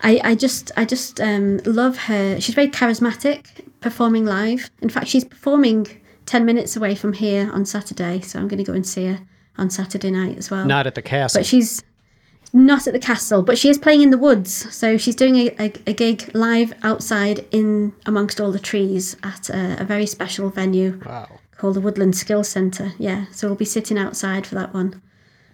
I, 0.01 0.19
I 0.23 0.35
just 0.35 0.71
I 0.75 0.85
just 0.85 1.21
um, 1.21 1.57
love 1.65 1.97
her. 1.97 2.41
She's 2.41 2.55
very 2.55 2.69
charismatic 2.69 3.45
performing 3.79 4.25
live. 4.25 4.71
In 4.81 4.89
fact, 4.89 5.07
she's 5.07 5.23
performing 5.23 6.01
ten 6.25 6.45
minutes 6.45 6.75
away 6.75 6.95
from 6.95 7.13
here 7.13 7.51
on 7.51 7.65
Saturday, 7.65 8.21
so 8.21 8.39
I'm 8.39 8.47
going 8.47 8.63
to 8.63 8.63
go 8.63 8.73
and 8.73 8.85
see 8.85 9.05
her 9.07 9.19
on 9.57 9.69
Saturday 9.69 10.11
night 10.11 10.37
as 10.37 10.51
well. 10.51 10.65
Not 10.65 10.87
at 10.87 10.95
the 10.95 11.01
castle, 11.01 11.39
but 11.39 11.45
she's 11.45 11.83
not 12.53 12.87
at 12.87 12.93
the 12.93 12.99
castle, 12.99 13.41
but 13.41 13.57
she 13.57 13.69
is 13.69 13.77
playing 13.77 14.01
in 14.01 14.09
the 14.11 14.17
woods. 14.17 14.73
So 14.73 14.97
she's 14.97 15.15
doing 15.15 15.35
a, 15.35 15.49
a, 15.59 15.73
a 15.87 15.93
gig 15.93 16.31
live 16.33 16.73
outside 16.83 17.45
in 17.51 17.93
amongst 18.05 18.39
all 18.39 18.51
the 18.51 18.59
trees 18.59 19.17
at 19.23 19.49
a, 19.49 19.81
a 19.81 19.83
very 19.83 20.05
special 20.05 20.49
venue 20.49 21.01
wow. 21.05 21.27
called 21.57 21.75
the 21.75 21.81
Woodland 21.81 22.15
Skills 22.15 22.49
Centre. 22.49 22.93
Yeah, 22.97 23.25
so 23.31 23.47
we'll 23.47 23.55
be 23.55 23.65
sitting 23.65 23.97
outside 23.97 24.47
for 24.47 24.55
that 24.55 24.73
one. 24.73 25.01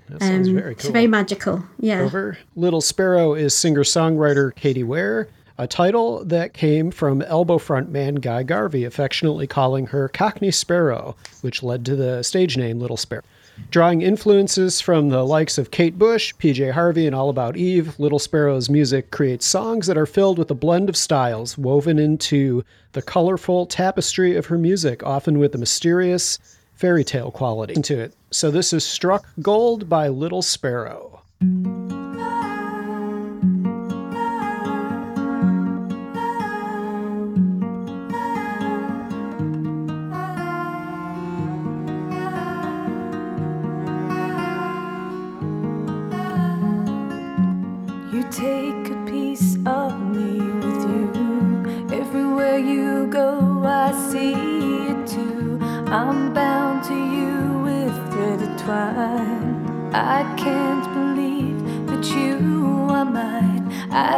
That 0.09 0.21
sounds 0.21 0.47
Um, 0.47 0.55
very 0.55 0.75
cool. 0.75 0.79
It's 0.81 0.89
very 0.89 1.07
magical. 1.07 1.63
Yeah. 1.79 2.01
Over. 2.01 2.37
Little 2.55 2.81
Sparrow 2.81 3.33
is 3.33 3.55
singer 3.57 3.83
songwriter 3.83 4.53
Katie 4.53 4.83
Ware, 4.83 5.29
a 5.61 5.67
title 5.67 6.25
that 6.25 6.55
came 6.55 6.89
from 6.89 7.21
elbow 7.21 7.59
frontman 7.59 8.19
Guy 8.19 8.41
Garvey, 8.41 8.83
affectionately 8.83 9.45
calling 9.45 9.85
her 9.85 10.09
Cockney 10.09 10.49
Sparrow, 10.49 11.15
which 11.41 11.61
led 11.61 11.85
to 11.85 11.95
the 11.95 12.23
stage 12.23 12.57
name 12.57 12.79
Little 12.79 12.97
Sparrow. 12.97 13.21
Drawing 13.69 14.01
influences 14.01 14.81
from 14.81 15.09
the 15.09 15.23
likes 15.23 15.59
of 15.59 15.69
Kate 15.69 15.99
Bush, 15.99 16.33
PJ 16.39 16.71
Harvey, 16.71 17.05
and 17.05 17.15
All 17.15 17.29
About 17.29 17.57
Eve, 17.57 17.99
Little 17.99 18.17
Sparrow's 18.17 18.71
music 18.71 19.11
creates 19.11 19.45
songs 19.45 19.85
that 19.85 19.99
are 19.99 20.07
filled 20.07 20.39
with 20.39 20.49
a 20.49 20.55
blend 20.55 20.89
of 20.89 20.97
styles 20.97 21.59
woven 21.59 21.99
into 21.99 22.63
the 22.93 23.03
colorful 23.03 23.67
tapestry 23.67 24.35
of 24.35 24.47
her 24.47 24.57
music, 24.57 25.03
often 25.03 25.37
with 25.37 25.53
a 25.53 25.59
mysterious 25.59 26.39
fairy 26.73 27.03
tale 27.03 27.29
quality 27.29 27.79
to 27.79 27.99
it. 27.99 28.15
So 28.31 28.49
this 28.49 28.73
is 28.73 28.83
Struck 28.83 29.27
Gold 29.43 29.87
by 29.87 30.07
Little 30.07 30.41
Sparrow. 30.41 31.21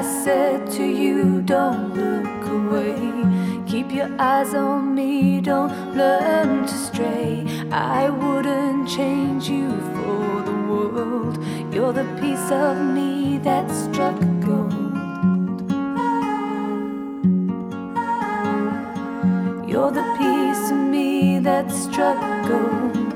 Said 0.04 0.70
to 0.72 0.84
you, 0.84 1.41
don't 1.41 1.93
look 1.95 2.45
away. 2.47 2.95
Keep 3.66 3.91
your 3.91 4.10
eyes 4.20 4.54
on 4.54 4.93
me, 4.93 5.41
don't 5.41 5.95
learn 5.95 6.66
to 6.68 6.74
stray. 6.74 7.45
I 7.72 8.10
wouldn't 8.10 8.88
change 8.88 9.49
you 9.49 9.70
for 9.93 10.41
the 10.49 10.58
world. 10.70 11.43
You're 11.74 11.93
the 11.93 12.06
piece 12.22 12.51
of 12.51 12.78
me 12.78 13.39
that 13.39 13.70
struck 13.72 14.20
gold. 14.45 15.72
You're 19.68 19.91
the 19.91 20.06
piece 20.20 20.72
of 20.72 20.78
me 20.78 21.39
that 21.39 21.72
struck 21.72 22.20
gold. 22.47 23.12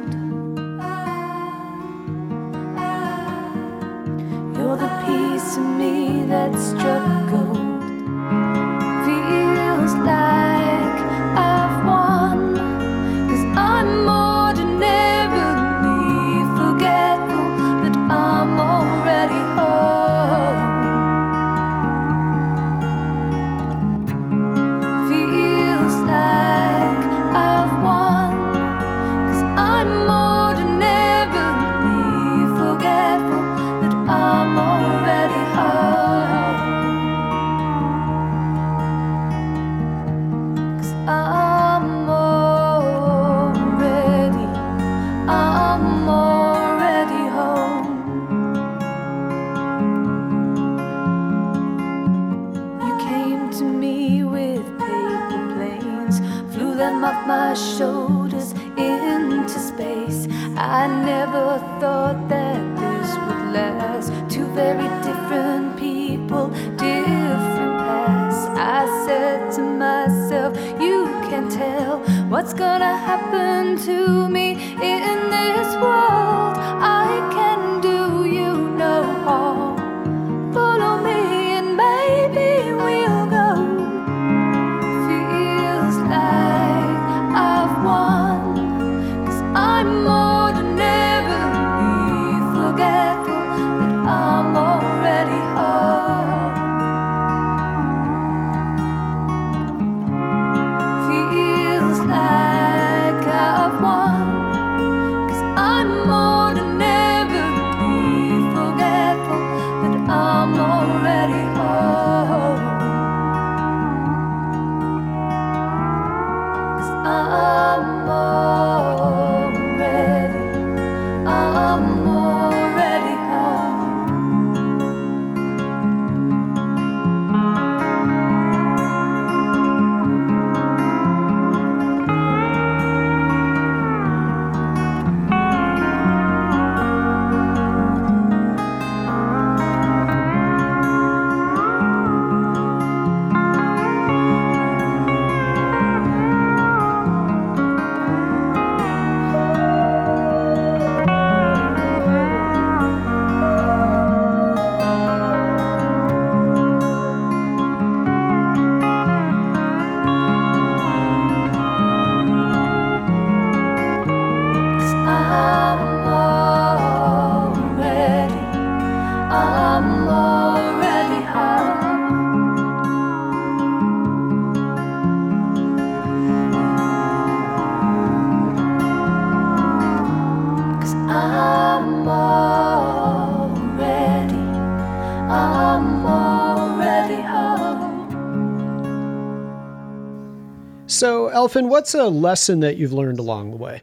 So, 191.47 191.51
Elfin, 191.51 191.69
what's 191.69 191.93
a 191.93 192.09
lesson 192.09 192.59
that 192.59 192.75
you've 192.75 192.91
learned 192.91 193.19
along 193.19 193.51
the 193.51 193.55
way? 193.55 193.81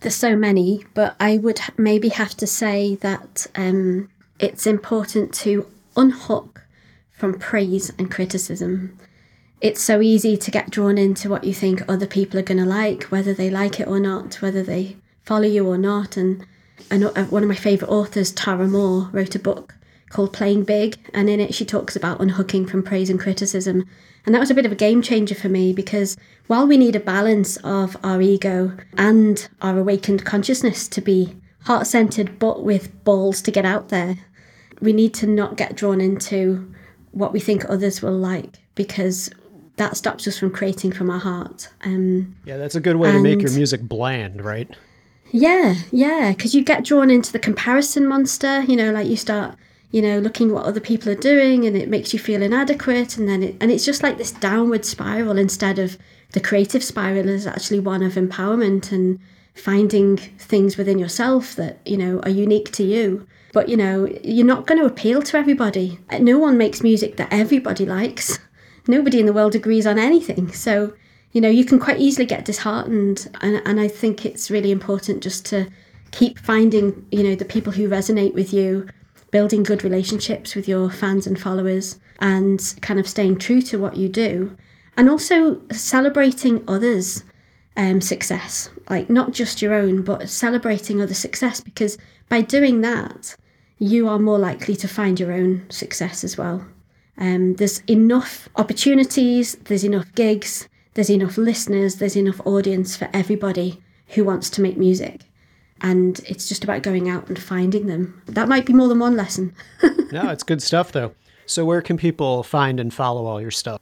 There's 0.00 0.16
so 0.16 0.34
many, 0.34 0.84
but 0.94 1.14
I 1.20 1.36
would 1.36 1.60
maybe 1.76 2.08
have 2.08 2.34
to 2.38 2.44
say 2.44 2.96
that 2.96 3.46
um, 3.54 4.08
it's 4.40 4.66
important 4.66 5.32
to 5.34 5.68
unhook 5.96 6.64
from 7.12 7.38
praise 7.38 7.92
and 8.00 8.10
criticism. 8.10 8.98
It's 9.60 9.80
so 9.80 10.00
easy 10.00 10.36
to 10.38 10.50
get 10.50 10.70
drawn 10.70 10.98
into 10.98 11.30
what 11.30 11.44
you 11.44 11.54
think 11.54 11.88
other 11.88 12.04
people 12.04 12.36
are 12.40 12.42
going 12.42 12.58
to 12.58 12.64
like, 12.64 13.04
whether 13.04 13.32
they 13.32 13.48
like 13.48 13.78
it 13.78 13.86
or 13.86 14.00
not, 14.00 14.42
whether 14.42 14.64
they 14.64 14.96
follow 15.22 15.46
you 15.46 15.68
or 15.68 15.78
not. 15.78 16.16
And 16.16 16.44
uh, 16.90 17.24
one 17.26 17.44
of 17.44 17.48
my 17.48 17.54
favourite 17.54 17.92
authors, 17.92 18.32
Tara 18.32 18.66
Mohr, 18.66 19.12
wrote 19.12 19.36
a 19.36 19.38
book 19.38 19.76
called 20.10 20.32
Playing 20.32 20.64
Big, 20.64 20.96
and 21.14 21.30
in 21.30 21.38
it 21.38 21.54
she 21.54 21.64
talks 21.64 21.94
about 21.94 22.20
unhooking 22.20 22.66
from 22.66 22.82
praise 22.82 23.08
and 23.08 23.20
criticism. 23.20 23.84
And 24.26 24.34
that 24.34 24.40
was 24.40 24.50
a 24.50 24.54
bit 24.54 24.66
of 24.66 24.72
a 24.72 24.76
game 24.76 25.00
changer 25.02 25.34
for 25.34 25.48
me 25.48 25.72
because 25.72 26.16
while 26.48 26.66
we 26.66 26.76
need 26.76 26.96
a 26.96 27.00
balance 27.00 27.56
of 27.58 27.96
our 28.02 28.20
ego 28.20 28.76
and 28.96 29.48
our 29.62 29.78
awakened 29.78 30.24
consciousness 30.24 30.86
to 30.88 31.00
be 31.00 31.36
heart 31.64 31.86
centered 31.86 32.38
but 32.38 32.62
with 32.62 33.04
balls 33.04 33.40
to 33.42 33.50
get 33.50 33.64
out 33.64 33.88
there, 33.88 34.16
we 34.80 34.92
need 34.92 35.14
to 35.14 35.26
not 35.26 35.56
get 35.56 35.76
drawn 35.76 36.00
into 36.00 36.72
what 37.12 37.32
we 37.32 37.40
think 37.40 37.64
others 37.64 38.02
will 38.02 38.16
like 38.16 38.58
because 38.74 39.30
that 39.76 39.96
stops 39.96 40.26
us 40.28 40.38
from 40.38 40.50
creating 40.50 40.92
from 40.92 41.08
our 41.10 41.18
heart. 41.18 41.68
Um, 41.84 42.36
Yeah, 42.44 42.56
that's 42.58 42.74
a 42.74 42.80
good 42.80 42.96
way 42.96 43.12
to 43.12 43.20
make 43.20 43.40
your 43.40 43.52
music 43.52 43.80
bland, 43.82 44.44
right? 44.44 44.68
yeah, 45.30 45.74
yeah, 45.92 46.32
because 46.32 46.54
you 46.54 46.64
get 46.64 46.84
drawn 46.84 47.10
into 47.10 47.32
the 47.32 47.38
comparison 47.38 48.06
monster. 48.06 48.62
You 48.62 48.76
know, 48.76 48.90
like 48.92 49.06
you 49.06 49.16
start, 49.16 49.56
you 49.90 50.02
know, 50.02 50.18
looking 50.18 50.52
what 50.52 50.66
other 50.66 50.80
people 50.80 51.10
are 51.10 51.16
doing, 51.16 51.66
and 51.66 51.76
it 51.76 51.88
makes 51.88 52.12
you 52.12 52.18
feel 52.18 52.42
inadequate, 52.42 53.16
and 53.16 53.28
then 53.28 53.42
it, 53.42 53.56
and 53.60 53.70
it's 53.70 53.84
just 53.84 54.02
like 54.02 54.18
this 54.18 54.32
downward 54.32 54.84
spiral 54.84 55.38
instead 55.38 55.78
of 55.78 55.98
the 56.32 56.40
creative 56.40 56.84
spiral 56.84 57.28
is 57.28 57.46
actually 57.46 57.80
one 57.80 58.02
of 58.02 58.14
empowerment 58.14 58.92
and 58.92 59.18
finding 59.54 60.16
things 60.16 60.76
within 60.76 60.98
yourself 60.98 61.56
that 61.56 61.78
you 61.86 61.96
know 61.96 62.20
are 62.20 62.30
unique 62.30 62.70
to 62.72 62.84
you. 62.84 63.26
But 63.52 63.68
you 63.68 63.76
know, 63.76 64.06
you're 64.22 64.46
not 64.46 64.66
going 64.66 64.78
to 64.80 64.86
appeal 64.86 65.22
to 65.22 65.38
everybody. 65.38 65.98
No 66.20 66.38
one 66.38 66.58
makes 66.58 66.82
music 66.82 67.16
that 67.16 67.32
everybody 67.32 67.86
likes. 67.86 68.38
Nobody 68.86 69.20
in 69.20 69.26
the 69.26 69.32
world 69.32 69.54
agrees 69.54 69.86
on 69.86 69.98
anything. 69.98 70.52
So 70.52 70.94
you 71.32 71.40
know 71.40 71.48
you 71.48 71.64
can 71.64 71.78
quite 71.78 71.98
easily 71.98 72.26
get 72.26 72.44
disheartened 72.44 73.28
and, 73.40 73.60
and 73.64 73.80
i 73.80 73.88
think 73.88 74.24
it's 74.24 74.50
really 74.50 74.70
important 74.70 75.22
just 75.22 75.44
to 75.46 75.68
keep 76.10 76.38
finding 76.38 77.06
you 77.10 77.22
know 77.22 77.34
the 77.34 77.44
people 77.44 77.72
who 77.72 77.88
resonate 77.88 78.34
with 78.34 78.52
you 78.52 78.88
building 79.30 79.62
good 79.62 79.84
relationships 79.84 80.54
with 80.54 80.68
your 80.68 80.90
fans 80.90 81.26
and 81.26 81.40
followers 81.40 81.98
and 82.20 82.74
kind 82.80 82.98
of 82.98 83.08
staying 83.08 83.38
true 83.38 83.62
to 83.62 83.78
what 83.78 83.96
you 83.96 84.08
do 84.08 84.56
and 84.96 85.08
also 85.08 85.60
celebrating 85.70 86.64
others 86.66 87.24
um, 87.76 88.00
success 88.00 88.70
like 88.90 89.08
not 89.08 89.32
just 89.32 89.62
your 89.62 89.74
own 89.74 90.02
but 90.02 90.28
celebrating 90.28 91.00
other 91.00 91.14
success 91.14 91.60
because 91.60 91.96
by 92.28 92.40
doing 92.40 92.80
that 92.80 93.36
you 93.78 94.08
are 94.08 94.18
more 94.18 94.38
likely 94.38 94.74
to 94.74 94.88
find 94.88 95.20
your 95.20 95.32
own 95.32 95.64
success 95.70 96.24
as 96.24 96.36
well 96.36 96.66
um, 97.18 97.54
there's 97.54 97.80
enough 97.88 98.48
opportunities, 98.56 99.56
there's 99.64 99.84
enough 99.84 100.12
gigs, 100.14 100.68
there's 100.94 101.10
enough 101.10 101.36
listeners, 101.36 101.96
there's 101.96 102.16
enough 102.16 102.40
audience 102.46 102.96
for 102.96 103.08
everybody 103.12 103.82
who 104.08 104.24
wants 104.24 104.48
to 104.50 104.62
make 104.62 104.76
music. 104.76 105.22
And 105.80 106.20
it's 106.26 106.48
just 106.48 106.64
about 106.64 106.82
going 106.82 107.08
out 107.08 107.28
and 107.28 107.38
finding 107.38 107.86
them. 107.86 108.22
That 108.26 108.48
might 108.48 108.66
be 108.66 108.72
more 108.72 108.88
than 108.88 108.98
one 108.98 109.16
lesson. 109.16 109.54
No, 110.10 110.30
it's 110.30 110.42
good 110.42 110.62
stuff, 110.62 110.90
though. 110.90 111.12
So, 111.44 111.66
where 111.66 111.82
can 111.82 111.98
people 111.98 112.42
find 112.42 112.80
and 112.80 112.94
follow 112.94 113.26
all 113.26 113.42
your 113.42 113.50
stuff? 113.50 113.78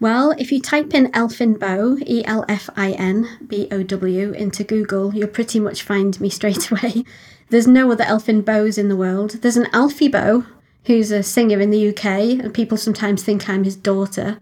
Well, 0.00 0.32
if 0.38 0.52
you 0.52 0.60
type 0.60 0.94
in 0.94 1.14
Elfin 1.14 1.54
Bow, 1.54 1.98
E 2.04 2.24
L 2.24 2.44
F 2.48 2.68
I 2.76 2.92
N 2.92 3.28
B 3.46 3.68
O 3.70 3.82
W, 3.84 4.32
into 4.32 4.64
Google, 4.64 5.14
you'll 5.14 5.28
pretty 5.28 5.58
much 5.60 5.82
find 5.82 6.20
me 6.20 6.28
straight 6.38 6.70
away. 6.70 7.04
There's 7.50 7.66
no 7.66 7.90
other 7.90 8.04
Elfin 8.04 8.42
Bows 8.42 8.76
in 8.76 8.88
the 8.88 8.96
world. 8.96 9.42
There's 9.42 9.56
an 9.56 9.68
Alfie 9.72 10.08
Boe, 10.08 10.44
who's 10.84 11.10
a 11.10 11.22
singer 11.22 11.60
in 11.60 11.70
the 11.70 11.88
UK, 11.88 12.04
and 12.04 12.54
people 12.54 12.76
sometimes 12.76 13.22
think 13.22 13.48
I'm 13.48 13.64
his 13.64 13.76
daughter. 13.76 14.38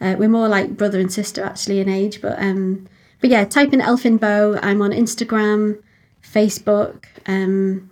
Uh, 0.00 0.16
we're 0.18 0.28
more 0.28 0.48
like 0.48 0.76
brother 0.76 1.00
and 1.00 1.12
sister 1.12 1.42
actually 1.42 1.80
in 1.80 1.88
age, 1.88 2.20
but 2.22 2.38
um, 2.38 2.86
but 3.20 3.30
yeah, 3.30 3.44
type 3.44 3.72
in 3.72 3.80
Elfin 3.80 4.16
Bow. 4.16 4.58
I'm 4.62 4.80
on 4.80 4.90
Instagram, 4.90 5.82
Facebook. 6.24 7.04
Um, 7.26 7.90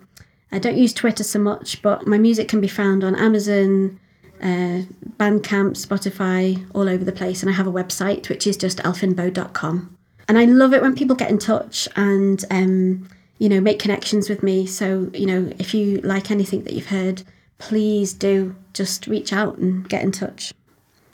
I 0.51 0.59
don't 0.59 0.77
use 0.77 0.93
Twitter 0.93 1.23
so 1.23 1.39
much, 1.39 1.81
but 1.81 2.05
my 2.05 2.17
music 2.17 2.47
can 2.47 2.61
be 2.61 2.67
found 2.67 3.03
on 3.03 3.15
Amazon, 3.15 3.99
uh, 4.41 4.83
Bandcamp, 5.17 5.75
Spotify, 5.75 6.63
all 6.75 6.87
over 6.87 7.03
the 7.03 7.11
place. 7.11 7.41
And 7.41 7.49
I 7.49 7.53
have 7.53 7.67
a 7.67 7.71
website, 7.71 8.29
which 8.29 8.45
is 8.45 8.57
just 8.57 8.77
elfinbow.com. 8.79 9.97
And 10.27 10.37
I 10.37 10.45
love 10.45 10.73
it 10.73 10.81
when 10.81 10.95
people 10.95 11.15
get 11.15 11.31
in 11.31 11.39
touch 11.39 11.87
and, 11.95 12.43
um, 12.51 13.09
you 13.39 13.49
know, 13.49 13.59
make 13.59 13.79
connections 13.79 14.29
with 14.29 14.43
me. 14.43 14.65
So, 14.65 15.09
you 15.13 15.25
know, 15.25 15.51
if 15.59 15.73
you 15.73 16.01
like 16.01 16.29
anything 16.29 16.63
that 16.63 16.73
you've 16.73 16.87
heard, 16.87 17.23
please 17.57 18.13
do 18.13 18.55
just 18.73 19.07
reach 19.07 19.33
out 19.33 19.57
and 19.57 19.87
get 19.89 20.03
in 20.03 20.11
touch. 20.11 20.53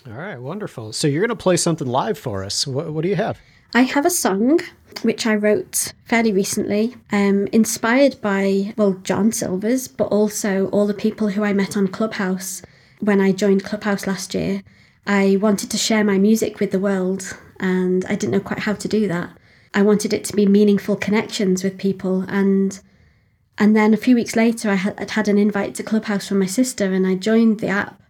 All 0.05 0.13
right, 0.13 0.37
wonderful. 0.37 0.93
So, 0.93 1.07
you're 1.07 1.21
going 1.21 1.29
to 1.29 1.35
play 1.35 1.57
something 1.57 1.87
live 1.87 2.17
for 2.17 2.43
us. 2.43 2.67
What, 2.67 2.91
what 2.91 3.03
do 3.03 3.09
you 3.09 3.15
have? 3.15 3.39
I 3.73 3.81
have 3.83 4.05
a 4.05 4.09
song 4.09 4.61
which 5.03 5.27
I 5.27 5.35
wrote 5.35 5.93
fairly 6.03 6.33
recently, 6.33 6.95
um, 7.11 7.47
inspired 7.51 8.19
by, 8.19 8.73
well, 8.77 8.93
John 9.03 9.31
Silvers, 9.31 9.87
but 9.87 10.05
also 10.05 10.69
all 10.69 10.87
the 10.87 10.93
people 10.93 11.29
who 11.29 11.43
I 11.43 11.53
met 11.53 11.77
on 11.77 11.87
Clubhouse 11.87 12.63
when 12.99 13.21
I 13.21 13.31
joined 13.31 13.63
Clubhouse 13.63 14.07
last 14.07 14.33
year. 14.33 14.63
I 15.05 15.37
wanted 15.39 15.69
to 15.71 15.77
share 15.77 16.03
my 16.03 16.17
music 16.17 16.59
with 16.59 16.71
the 16.71 16.79
world, 16.79 17.37
and 17.59 18.03
I 18.05 18.15
didn't 18.15 18.31
know 18.31 18.39
quite 18.39 18.59
how 18.59 18.73
to 18.73 18.87
do 18.87 19.07
that. 19.07 19.29
I 19.73 19.83
wanted 19.83 20.13
it 20.13 20.23
to 20.25 20.35
be 20.35 20.47
meaningful 20.47 20.95
connections 20.95 21.63
with 21.63 21.77
people, 21.77 22.25
and 22.27 22.79
and 23.59 23.75
then 23.75 23.93
a 23.93 23.97
few 23.97 24.15
weeks 24.15 24.35
later, 24.35 24.69
I 24.71 24.75
had, 24.75 25.11
had 25.11 25.27
an 25.27 25.37
invite 25.37 25.75
to 25.75 25.83
Clubhouse 25.83 26.27
from 26.27 26.39
my 26.39 26.45
sister, 26.47 26.91
and 26.91 27.05
I 27.05 27.15
joined 27.15 27.59
the 27.59 27.67
app, 27.67 28.01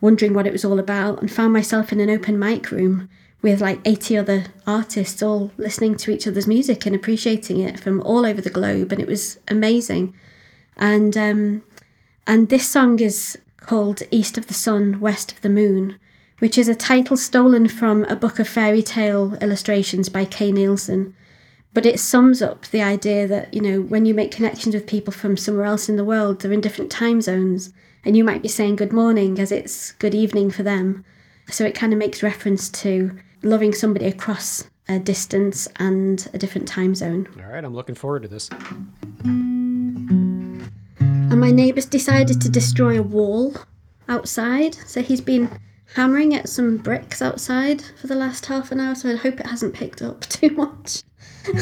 wondering 0.00 0.32
what 0.32 0.46
it 0.46 0.52
was 0.52 0.64
all 0.64 0.78
about, 0.78 1.20
and 1.20 1.30
found 1.30 1.52
myself 1.52 1.92
in 1.92 1.98
an 2.00 2.10
open 2.10 2.38
mic 2.38 2.70
room 2.70 3.08
with 3.40 3.60
like 3.60 3.80
80 3.84 4.16
other 4.16 4.44
artists 4.66 5.22
all 5.22 5.52
listening 5.56 5.96
to 5.96 6.10
each 6.10 6.26
other's 6.26 6.46
music 6.46 6.86
and 6.86 6.94
appreciating 6.94 7.60
it 7.60 7.78
from 7.78 8.00
all 8.02 8.26
over 8.26 8.40
the 8.40 8.50
globe 8.50 8.92
and 8.92 9.00
it 9.00 9.08
was 9.08 9.38
amazing. 9.48 10.14
And 10.76 11.16
um 11.16 11.62
and 12.26 12.48
this 12.48 12.68
song 12.68 13.00
is 13.00 13.38
called 13.58 14.02
east 14.10 14.38
of 14.38 14.46
the 14.46 14.54
sun 14.54 15.00
west 15.00 15.32
of 15.32 15.40
the 15.40 15.48
moon 15.48 15.98
which 16.40 16.56
is 16.56 16.68
a 16.68 16.74
title 16.74 17.16
stolen 17.16 17.66
from 17.68 18.04
a 18.04 18.16
book 18.16 18.38
of 18.38 18.48
fairy 18.48 18.82
tale 18.82 19.34
illustrations 19.40 20.08
by 20.08 20.24
kay 20.24 20.52
nielsen. 20.52 21.14
But 21.74 21.86
it 21.86 22.00
sums 22.00 22.40
up 22.42 22.66
the 22.66 22.82
idea 22.82 23.26
that 23.28 23.54
you 23.54 23.60
know 23.60 23.80
when 23.80 24.04
you 24.04 24.14
make 24.14 24.32
connections 24.32 24.74
with 24.74 24.86
people 24.86 25.12
from 25.12 25.36
somewhere 25.36 25.66
else 25.66 25.88
in 25.88 25.96
the 25.96 26.04
world 26.04 26.40
they're 26.40 26.52
in 26.52 26.60
different 26.60 26.90
time 26.90 27.20
zones 27.20 27.72
and 28.04 28.16
you 28.16 28.24
might 28.24 28.42
be 28.42 28.48
saying 28.48 28.76
good 28.76 28.92
morning 28.92 29.38
as 29.38 29.52
it's 29.52 29.92
good 29.92 30.14
evening 30.14 30.50
for 30.50 30.64
them. 30.64 31.04
So 31.50 31.64
it 31.64 31.74
kind 31.74 31.92
of 31.92 31.98
makes 31.98 32.22
reference 32.22 32.68
to 32.70 33.16
loving 33.42 33.72
somebody 33.72 34.06
across 34.06 34.68
a 34.88 34.98
distance 34.98 35.68
and 35.76 36.28
a 36.32 36.38
different 36.38 36.66
time 36.66 36.94
zone. 36.94 37.28
All 37.42 37.50
right, 37.50 37.64
I'm 37.64 37.74
looking 37.74 37.94
forward 37.94 38.22
to 38.22 38.28
this. 38.28 38.48
And 39.24 40.62
my 41.40 41.50
neighbour's 41.50 41.86
decided 41.86 42.40
to 42.40 42.48
destroy 42.48 42.98
a 42.98 43.02
wall 43.02 43.54
outside. 44.08 44.74
So 44.74 45.02
he's 45.02 45.20
been 45.20 45.50
hammering 45.94 46.34
at 46.34 46.48
some 46.48 46.78
bricks 46.78 47.20
outside 47.22 47.82
for 48.00 48.06
the 48.06 48.14
last 48.14 48.46
half 48.46 48.72
an 48.72 48.80
hour. 48.80 48.94
So 48.94 49.10
I 49.10 49.16
hope 49.16 49.40
it 49.40 49.46
hasn't 49.46 49.74
picked 49.74 50.00
up 50.02 50.20
too 50.22 50.50
much. 50.50 51.02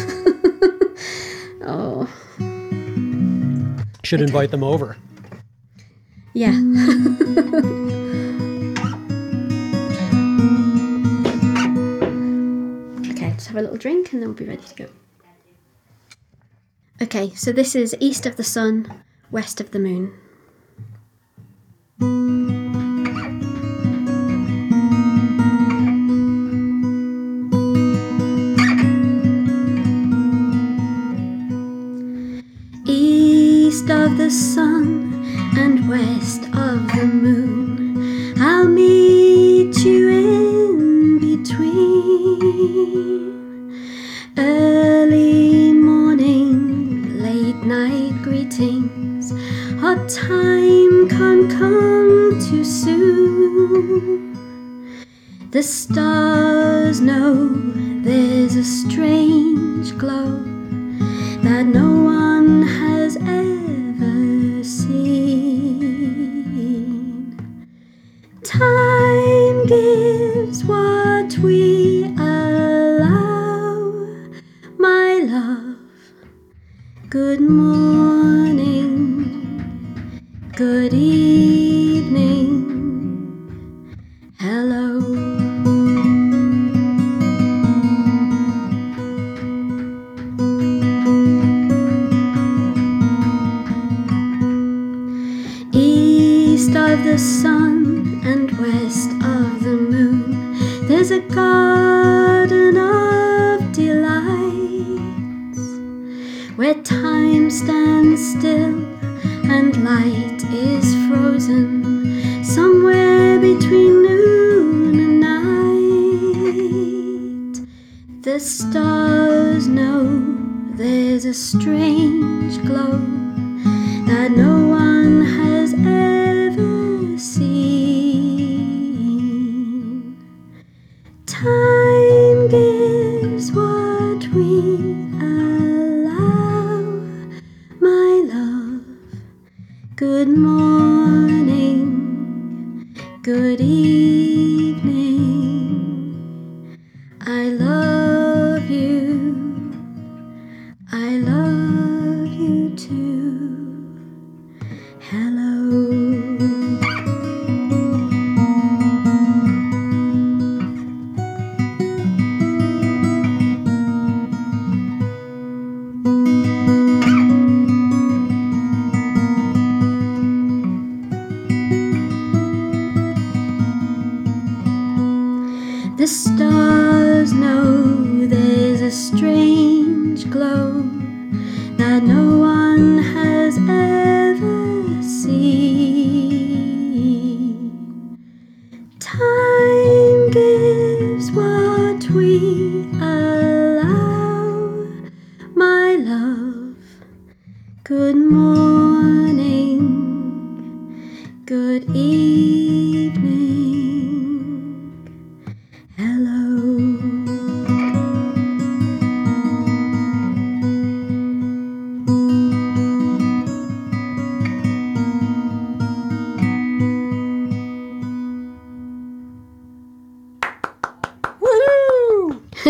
oh, 1.65 2.09
Should 4.05 4.21
invite 4.21 4.53
them 4.53 4.63
over. 4.63 4.97
yeah. 6.33 6.53
have 13.57 13.63
a 13.63 13.71
little 13.71 13.79
drink 13.79 14.13
and 14.13 14.21
then 14.21 14.29
we'll 14.29 14.37
be 14.37 14.45
ready 14.45 14.63
to 14.63 14.75
go. 14.75 14.89
Okay, 17.01 17.31
so 17.31 17.53
this 17.53 17.75
is 17.75 17.97
East 18.01 18.27
of 18.27 18.37
the 18.37 18.45
Sun, 18.45 19.03
West 19.31 19.61
of 19.61 19.71
the 19.71 19.79
Moon. 19.79 20.13
East 32.87 33.91
of 33.91 34.17
the 34.19 34.31
sun 34.31 35.13
and 35.57 35.89
west 35.89 36.45
of 36.45 36.87
the 36.95 37.07
moon, 37.07 38.35
I'll 38.39 38.69
meet 38.69 39.77
you 39.79 40.09
in 40.09 41.19
between. 41.19 43.16
Early 44.39 45.73
morning, 45.73 47.19
late 47.23 47.57
night 47.65 48.23
greetings, 48.23 49.33
our 49.83 49.97
time 50.09 51.09
can't 51.09 51.51
come 51.51 52.39
too 52.47 52.63
soon. 52.63 54.35
The 55.53 55.63
stars 55.63 57.01
know 57.01 57.49
there's 58.03 58.57
a 58.57 58.65
strange 58.65 59.97
glow 59.97 60.43
that 61.43 61.65
no 61.65 62.03
one 62.05 62.61
has 62.63 63.17
ever 63.17 64.63
seen. 64.63 65.97
Time 68.43 69.67
gives 69.67 70.63
what 70.63 70.96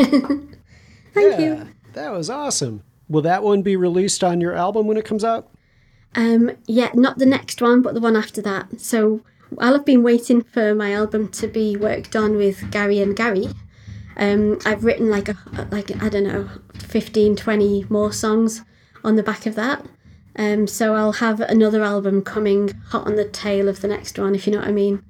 Thank 1.14 1.40
you. 1.40 1.68
That 1.94 2.12
was 2.12 2.28
awesome. 2.28 2.82
Will 3.08 3.22
that 3.22 3.42
one 3.42 3.62
be 3.62 3.76
released 3.76 4.22
on 4.22 4.40
your 4.40 4.54
album 4.54 4.86
when 4.86 4.96
it 4.96 5.04
comes 5.04 5.24
out? 5.24 5.48
Um, 6.14 6.50
yeah, 6.66 6.90
not 6.94 7.18
the 7.18 7.26
next 7.26 7.62
one, 7.62 7.82
but 7.82 7.94
the 7.94 8.00
one 8.00 8.16
after 8.16 8.42
that. 8.42 8.80
So 8.80 9.22
I'll 9.58 9.74
have 9.74 9.84
been 9.84 10.02
waiting 10.02 10.42
for 10.42 10.74
my 10.74 10.92
album 10.92 11.28
to 11.28 11.46
be 11.46 11.76
worked 11.76 12.16
on 12.16 12.36
with 12.36 12.70
Gary 12.70 13.00
and 13.00 13.16
Gary, 13.16 13.48
um, 14.16 14.58
I've 14.64 14.84
written 14.84 15.10
like 15.10 15.28
a 15.28 15.36
like 15.70 16.02
I 16.02 16.08
don't 16.08 16.24
know, 16.24 16.48
15, 16.74 17.36
20 17.36 17.86
more 17.88 18.12
songs 18.12 18.64
on 19.04 19.16
the 19.16 19.22
back 19.22 19.46
of 19.46 19.54
that. 19.56 19.84
Um, 20.38 20.66
so 20.66 20.94
I'll 20.94 21.12
have 21.12 21.40
another 21.40 21.82
album 21.82 22.22
coming 22.22 22.68
hot 22.88 23.06
on 23.06 23.16
the 23.16 23.28
tail 23.28 23.68
of 23.68 23.80
the 23.80 23.88
next 23.88 24.18
one, 24.18 24.34
if 24.34 24.46
you 24.46 24.52
know 24.52 24.58
what 24.58 24.68
I 24.68 24.72
mean. 24.72 25.02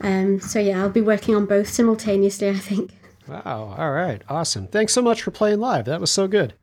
Um, 0.00 0.40
so 0.40 0.58
yeah, 0.58 0.80
I'll 0.80 0.90
be 0.90 1.00
working 1.00 1.34
on 1.34 1.46
both 1.46 1.68
simultaneously, 1.68 2.48
I 2.48 2.58
think. 2.58 2.92
Wow. 3.28 3.74
All 3.76 3.92
right. 3.92 4.22
Awesome. 4.28 4.66
Thanks 4.66 4.92
so 4.92 5.02
much 5.02 5.22
for 5.22 5.30
playing 5.30 5.60
live. 5.60 5.84
That 5.84 6.00
was 6.00 6.10
so 6.10 6.26
good. 6.26 6.54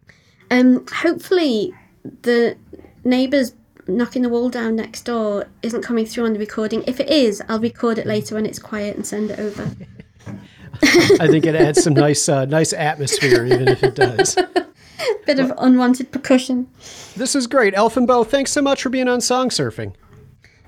Um, 0.52 0.86
hopefully 0.92 1.74
the 2.22 2.58
neighbours 3.04 3.54
knocking 3.88 4.24
the 4.24 4.30
wall 4.30 4.50
down 4.50 4.76
next 4.76 5.04
door 5.04 5.46
isn't 5.62 5.84
coming 5.84 6.06
through 6.06 6.26
on 6.26 6.34
the 6.34 6.40
recording. 6.40 6.84
If 6.88 7.00
it 7.00 7.10
is, 7.10 7.42
I'll 7.48 7.60
record 7.60 7.98
it 7.98 8.08
later 8.08 8.36
when 8.36 8.46
it's 8.46 8.60
quiet 8.60 8.96
and 8.96 9.06
send 9.06 9.32
it 9.32 9.40
over. 9.40 9.72
I 10.84 11.28
think 11.28 11.46
it 11.46 11.56
adds 11.56 11.84
some 11.84 11.94
nice, 11.94 12.28
uh, 12.28 12.46
nice 12.46 12.74
atmosphere, 12.74 13.46
even 13.46 13.68
if 13.68 13.84
it 13.84 13.96
does. 13.96 14.36
Bit 15.26 15.40
of 15.40 15.54
unwanted 15.58 16.12
percussion. 16.12 16.68
This 17.16 17.36
is 17.36 17.48
great. 17.48 17.74
Elfin 17.76 18.06
Bow, 18.06 18.24
thanks 18.24 18.52
so 18.52 18.62
much 18.62 18.82
for 18.82 18.90
being 18.90 19.08
on 19.08 19.22
Song 19.22 19.50
Surfing. 19.50 19.94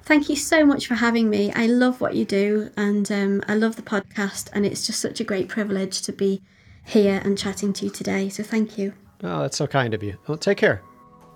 Thank 0.08 0.30
you 0.30 0.38
so 0.38 0.66
much 0.66 0.88
for 0.88 0.96
having 0.96 1.30
me. 1.30 1.52
I 1.52 1.66
love 1.66 2.00
what 2.00 2.16
you 2.16 2.24
do 2.24 2.72
and 2.78 3.12
um, 3.12 3.44
I 3.46 3.56
love 3.56 3.76
the 3.76 3.82
podcast, 3.82 4.50
and 4.54 4.66
it's 4.66 4.88
just 4.88 5.02
such 5.02 5.20
a 5.20 5.26
great 5.26 5.50
privilege 5.50 6.02
to 6.04 6.14
be 6.14 6.42
here 6.86 7.22
and 7.26 7.38
chatting 7.38 7.74
to 7.74 7.86
you 7.86 7.92
today. 7.92 8.30
So 8.30 8.42
thank 8.42 8.78
you. 8.78 8.94
Oh, 9.22 9.42
that's 9.42 9.58
so 9.58 9.68
kind 9.68 9.94
of 9.94 10.02
you. 10.02 10.16
Well, 10.26 10.38
take 10.38 10.60
care. 10.60 10.82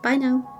Bye 0.02 0.15
now. 0.15 0.51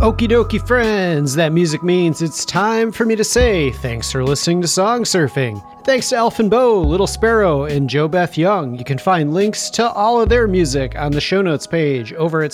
Okie 0.00 0.26
dokie, 0.26 0.66
friends. 0.66 1.34
That 1.34 1.52
music 1.52 1.82
means 1.82 2.22
it's 2.22 2.46
time 2.46 2.90
for 2.90 3.04
me 3.04 3.14
to 3.16 3.22
say 3.22 3.70
thanks 3.70 4.10
for 4.10 4.24
listening 4.24 4.62
to 4.62 4.66
Song 4.66 5.02
Surfing. 5.02 5.62
Thanks 5.84 6.08
to 6.08 6.16
Elfin 6.16 6.48
Bow, 6.48 6.80
Little 6.80 7.06
Sparrow, 7.06 7.64
and 7.64 7.86
Jo 7.86 8.08
Beth 8.08 8.38
Young. 8.38 8.78
You 8.78 8.84
can 8.86 8.96
find 8.96 9.34
links 9.34 9.68
to 9.72 9.90
all 9.90 10.18
of 10.18 10.30
their 10.30 10.48
music 10.48 10.96
on 10.96 11.12
the 11.12 11.20
show 11.20 11.42
notes 11.42 11.66
page 11.66 12.14
over 12.14 12.42
at 12.42 12.52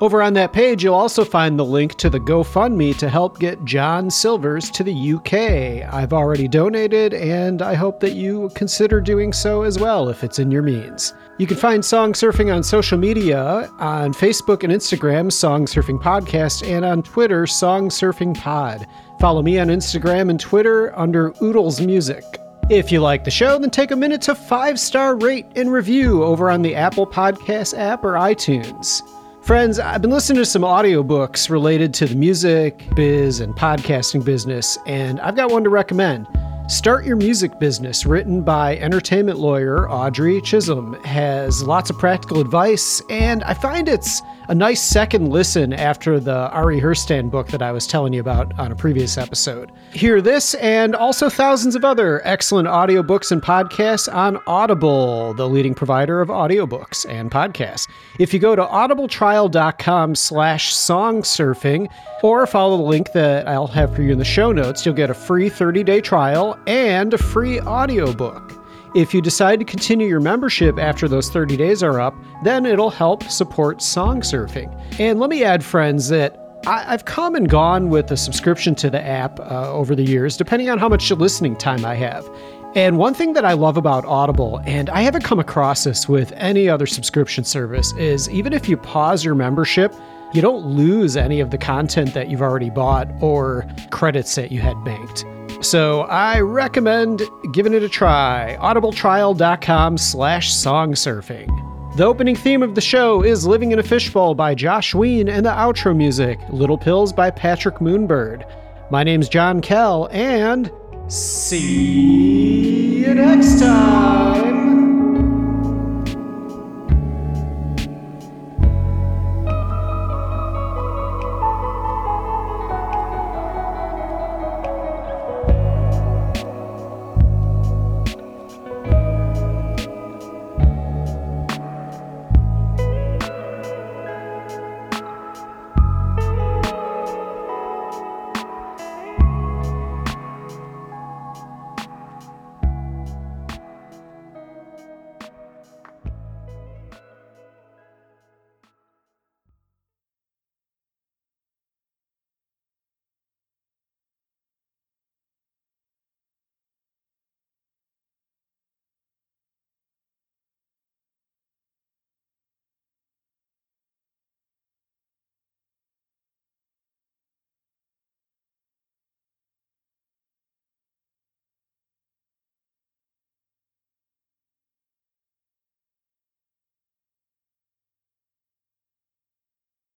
Over 0.00 0.22
on 0.22 0.34
that 0.34 0.52
page, 0.52 0.84
you'll 0.84 0.94
also 0.94 1.24
find 1.24 1.58
the 1.58 1.64
link 1.64 1.94
to 1.96 2.10
the 2.10 2.20
GoFundMe 2.20 2.96
to 2.98 3.08
help 3.08 3.38
get 3.38 3.64
John 3.64 4.10
Silvers 4.10 4.70
to 4.70 4.82
the 4.82 5.12
UK. 5.12 5.92
I've 5.92 6.12
already 6.12 6.48
donated, 6.48 7.14
and 7.14 7.62
I 7.62 7.74
hope 7.74 8.00
that 8.00 8.14
you 8.14 8.50
consider 8.54 9.00
doing 9.00 9.32
so 9.32 9.62
as 9.62 9.78
well 9.78 10.08
if 10.08 10.24
it's 10.24 10.38
in 10.38 10.50
your 10.50 10.62
means. 10.62 11.14
You 11.38 11.46
can 11.46 11.56
find 11.56 11.84
Song 11.84 12.12
Surfing 12.12 12.54
on 12.54 12.62
social 12.62 12.98
media 12.98 13.70
on 13.78 14.12
Facebook 14.12 14.62
and 14.62 14.72
Instagram, 14.72 15.32
Song 15.32 15.66
Surfing 15.66 16.00
Podcast, 16.00 16.66
and 16.68 16.84
on 16.84 17.02
Twitter, 17.02 17.46
Song 17.46 17.88
Surfing 17.88 18.38
Pod. 18.38 18.86
Follow 19.20 19.42
me 19.42 19.58
on 19.58 19.68
Instagram 19.68 20.30
and 20.30 20.38
Twitter 20.38 20.96
under 20.98 21.32
Oodles 21.42 21.80
Music. 21.80 22.24
If 22.70 22.90
you 22.90 23.00
like 23.00 23.24
the 23.24 23.30
show, 23.30 23.58
then 23.58 23.68
take 23.68 23.90
a 23.90 23.96
minute 23.96 24.22
to 24.22 24.34
five 24.34 24.80
star 24.80 25.16
rate 25.16 25.44
and 25.54 25.70
review 25.70 26.24
over 26.24 26.50
on 26.50 26.62
the 26.62 26.74
Apple 26.74 27.06
Podcast 27.06 27.76
app 27.76 28.02
or 28.02 28.14
iTunes. 28.14 29.02
Friends, 29.42 29.78
I've 29.78 30.00
been 30.00 30.10
listening 30.10 30.38
to 30.38 30.46
some 30.46 30.62
audiobooks 30.62 31.50
related 31.50 31.92
to 31.94 32.06
the 32.06 32.14
music 32.14 32.82
biz 32.96 33.40
and 33.40 33.54
podcasting 33.54 34.24
business, 34.24 34.78
and 34.86 35.20
I've 35.20 35.36
got 35.36 35.50
one 35.50 35.62
to 35.64 35.68
recommend. 35.68 36.26
Start 36.66 37.04
Your 37.04 37.16
Music 37.16 37.58
Business, 37.58 38.06
written 38.06 38.40
by 38.40 38.78
entertainment 38.78 39.38
lawyer 39.38 39.86
Audrey 39.90 40.40
Chisholm, 40.40 40.94
has 41.04 41.62
lots 41.62 41.90
of 41.90 41.98
practical 41.98 42.40
advice, 42.40 43.02
and 43.10 43.44
I 43.44 43.52
find 43.52 43.90
it's 43.90 44.22
a 44.48 44.54
nice 44.54 44.82
second 44.82 45.30
listen 45.30 45.72
after 45.72 46.20
the 46.20 46.50
Ari 46.50 46.80
Herstand 46.80 47.30
book 47.30 47.48
that 47.48 47.62
I 47.62 47.72
was 47.72 47.86
telling 47.86 48.12
you 48.12 48.20
about 48.20 48.58
on 48.58 48.70
a 48.70 48.76
previous 48.76 49.16
episode. 49.16 49.70
Hear 49.92 50.20
this 50.20 50.54
and 50.54 50.94
also 50.94 51.30
thousands 51.30 51.74
of 51.74 51.84
other 51.84 52.20
excellent 52.26 52.68
audiobooks 52.68 53.32
and 53.32 53.42
podcasts 53.42 54.12
on 54.12 54.38
Audible, 54.46 55.34
the 55.34 55.48
leading 55.48 55.74
provider 55.74 56.20
of 56.20 56.28
audiobooks 56.28 57.08
and 57.08 57.30
podcasts. 57.30 57.88
If 58.18 58.34
you 58.34 58.40
go 58.40 58.54
to 58.54 58.64
audibletrial.com 58.64 60.14
slash 60.14 60.74
songsurfing 60.74 61.88
or 62.22 62.46
follow 62.46 62.76
the 62.76 62.82
link 62.82 63.12
that 63.12 63.48
I'll 63.48 63.66
have 63.66 63.94
for 63.94 64.02
you 64.02 64.12
in 64.12 64.18
the 64.18 64.24
show 64.24 64.52
notes, 64.52 64.84
you'll 64.84 64.94
get 64.94 65.10
a 65.10 65.14
free 65.14 65.48
30-day 65.48 66.00
trial 66.00 66.58
and 66.66 67.14
a 67.14 67.18
free 67.18 67.60
audiobook. 67.60 68.53
If 68.94 69.12
you 69.12 69.20
decide 69.20 69.58
to 69.58 69.64
continue 69.64 70.06
your 70.06 70.20
membership 70.20 70.78
after 70.78 71.08
those 71.08 71.28
30 71.28 71.56
days 71.56 71.82
are 71.82 71.98
up, 71.98 72.14
then 72.44 72.64
it'll 72.64 72.90
help 72.90 73.24
support 73.24 73.82
song 73.82 74.20
surfing. 74.20 74.72
And 75.00 75.18
let 75.18 75.30
me 75.30 75.42
add, 75.42 75.64
friends, 75.64 76.08
that 76.10 76.38
I, 76.64 76.84
have 76.84 77.04
come 77.04 77.34
and 77.34 77.48
gone 77.48 77.90
with 77.90 78.08
a 78.12 78.16
subscription 78.16 78.76
to 78.76 78.90
the 78.90 79.04
app 79.04 79.40
uh, 79.40 79.72
over 79.72 79.96
the 79.96 80.04
years, 80.04 80.36
depending 80.36 80.70
on 80.70 80.78
how 80.78 80.88
much 80.88 81.10
listening 81.10 81.56
time 81.56 81.84
I 81.84 81.96
have. 81.96 82.30
And 82.76 82.96
one 82.96 83.14
thing 83.14 83.32
that 83.32 83.44
I 83.44 83.54
love 83.54 83.76
about 83.76 84.04
Audible, 84.04 84.60
and 84.64 84.88
I 84.90 85.00
haven't 85.00 85.22
come 85.22 85.40
across 85.40 85.82
this 85.82 86.08
with 86.08 86.32
any 86.36 86.68
other 86.68 86.86
subscription 86.86 87.42
service, 87.42 87.92
is 87.94 88.30
even 88.30 88.52
if 88.52 88.68
you 88.68 88.76
pause 88.76 89.24
your 89.24 89.34
membership, 89.34 89.92
you 90.32 90.40
don't 90.40 90.66
lose 90.66 91.16
any 91.16 91.40
of 91.40 91.50
the 91.50 91.58
content 91.58 92.14
that 92.14 92.30
you've 92.30 92.42
already 92.42 92.70
bought 92.70 93.08
or 93.20 93.66
credits 93.90 94.36
that 94.36 94.52
you 94.52 94.60
had 94.60 94.82
banked. 94.84 95.24
So 95.60 96.02
I 96.02 96.40
recommend 96.40 97.22
giving 97.52 97.74
it 97.74 97.82
a 97.82 97.88
try. 97.88 98.56
audibletrial.com 98.60 99.98
slash 99.98 100.52
songsurfing. 100.52 101.96
The 101.96 102.04
opening 102.04 102.34
theme 102.34 102.62
of 102.62 102.74
the 102.74 102.80
show 102.80 103.22
is 103.22 103.46
Living 103.46 103.70
in 103.70 103.78
a 103.78 103.82
Fishbowl 103.82 104.34
by 104.34 104.54
Josh 104.56 104.94
Ween 104.94 105.28
and 105.28 105.46
the 105.46 105.50
outro 105.50 105.96
music, 105.96 106.40
Little 106.50 106.76
Pills 106.76 107.12
by 107.12 107.30
Patrick 107.30 107.76
Moonbird. 107.76 108.90
My 108.90 109.04
name's 109.04 109.28
John 109.28 109.60
Kell, 109.60 110.08
and 110.10 110.72
see 111.08 113.04
you 113.04 113.14
next 113.14 113.60
time. 113.60 114.63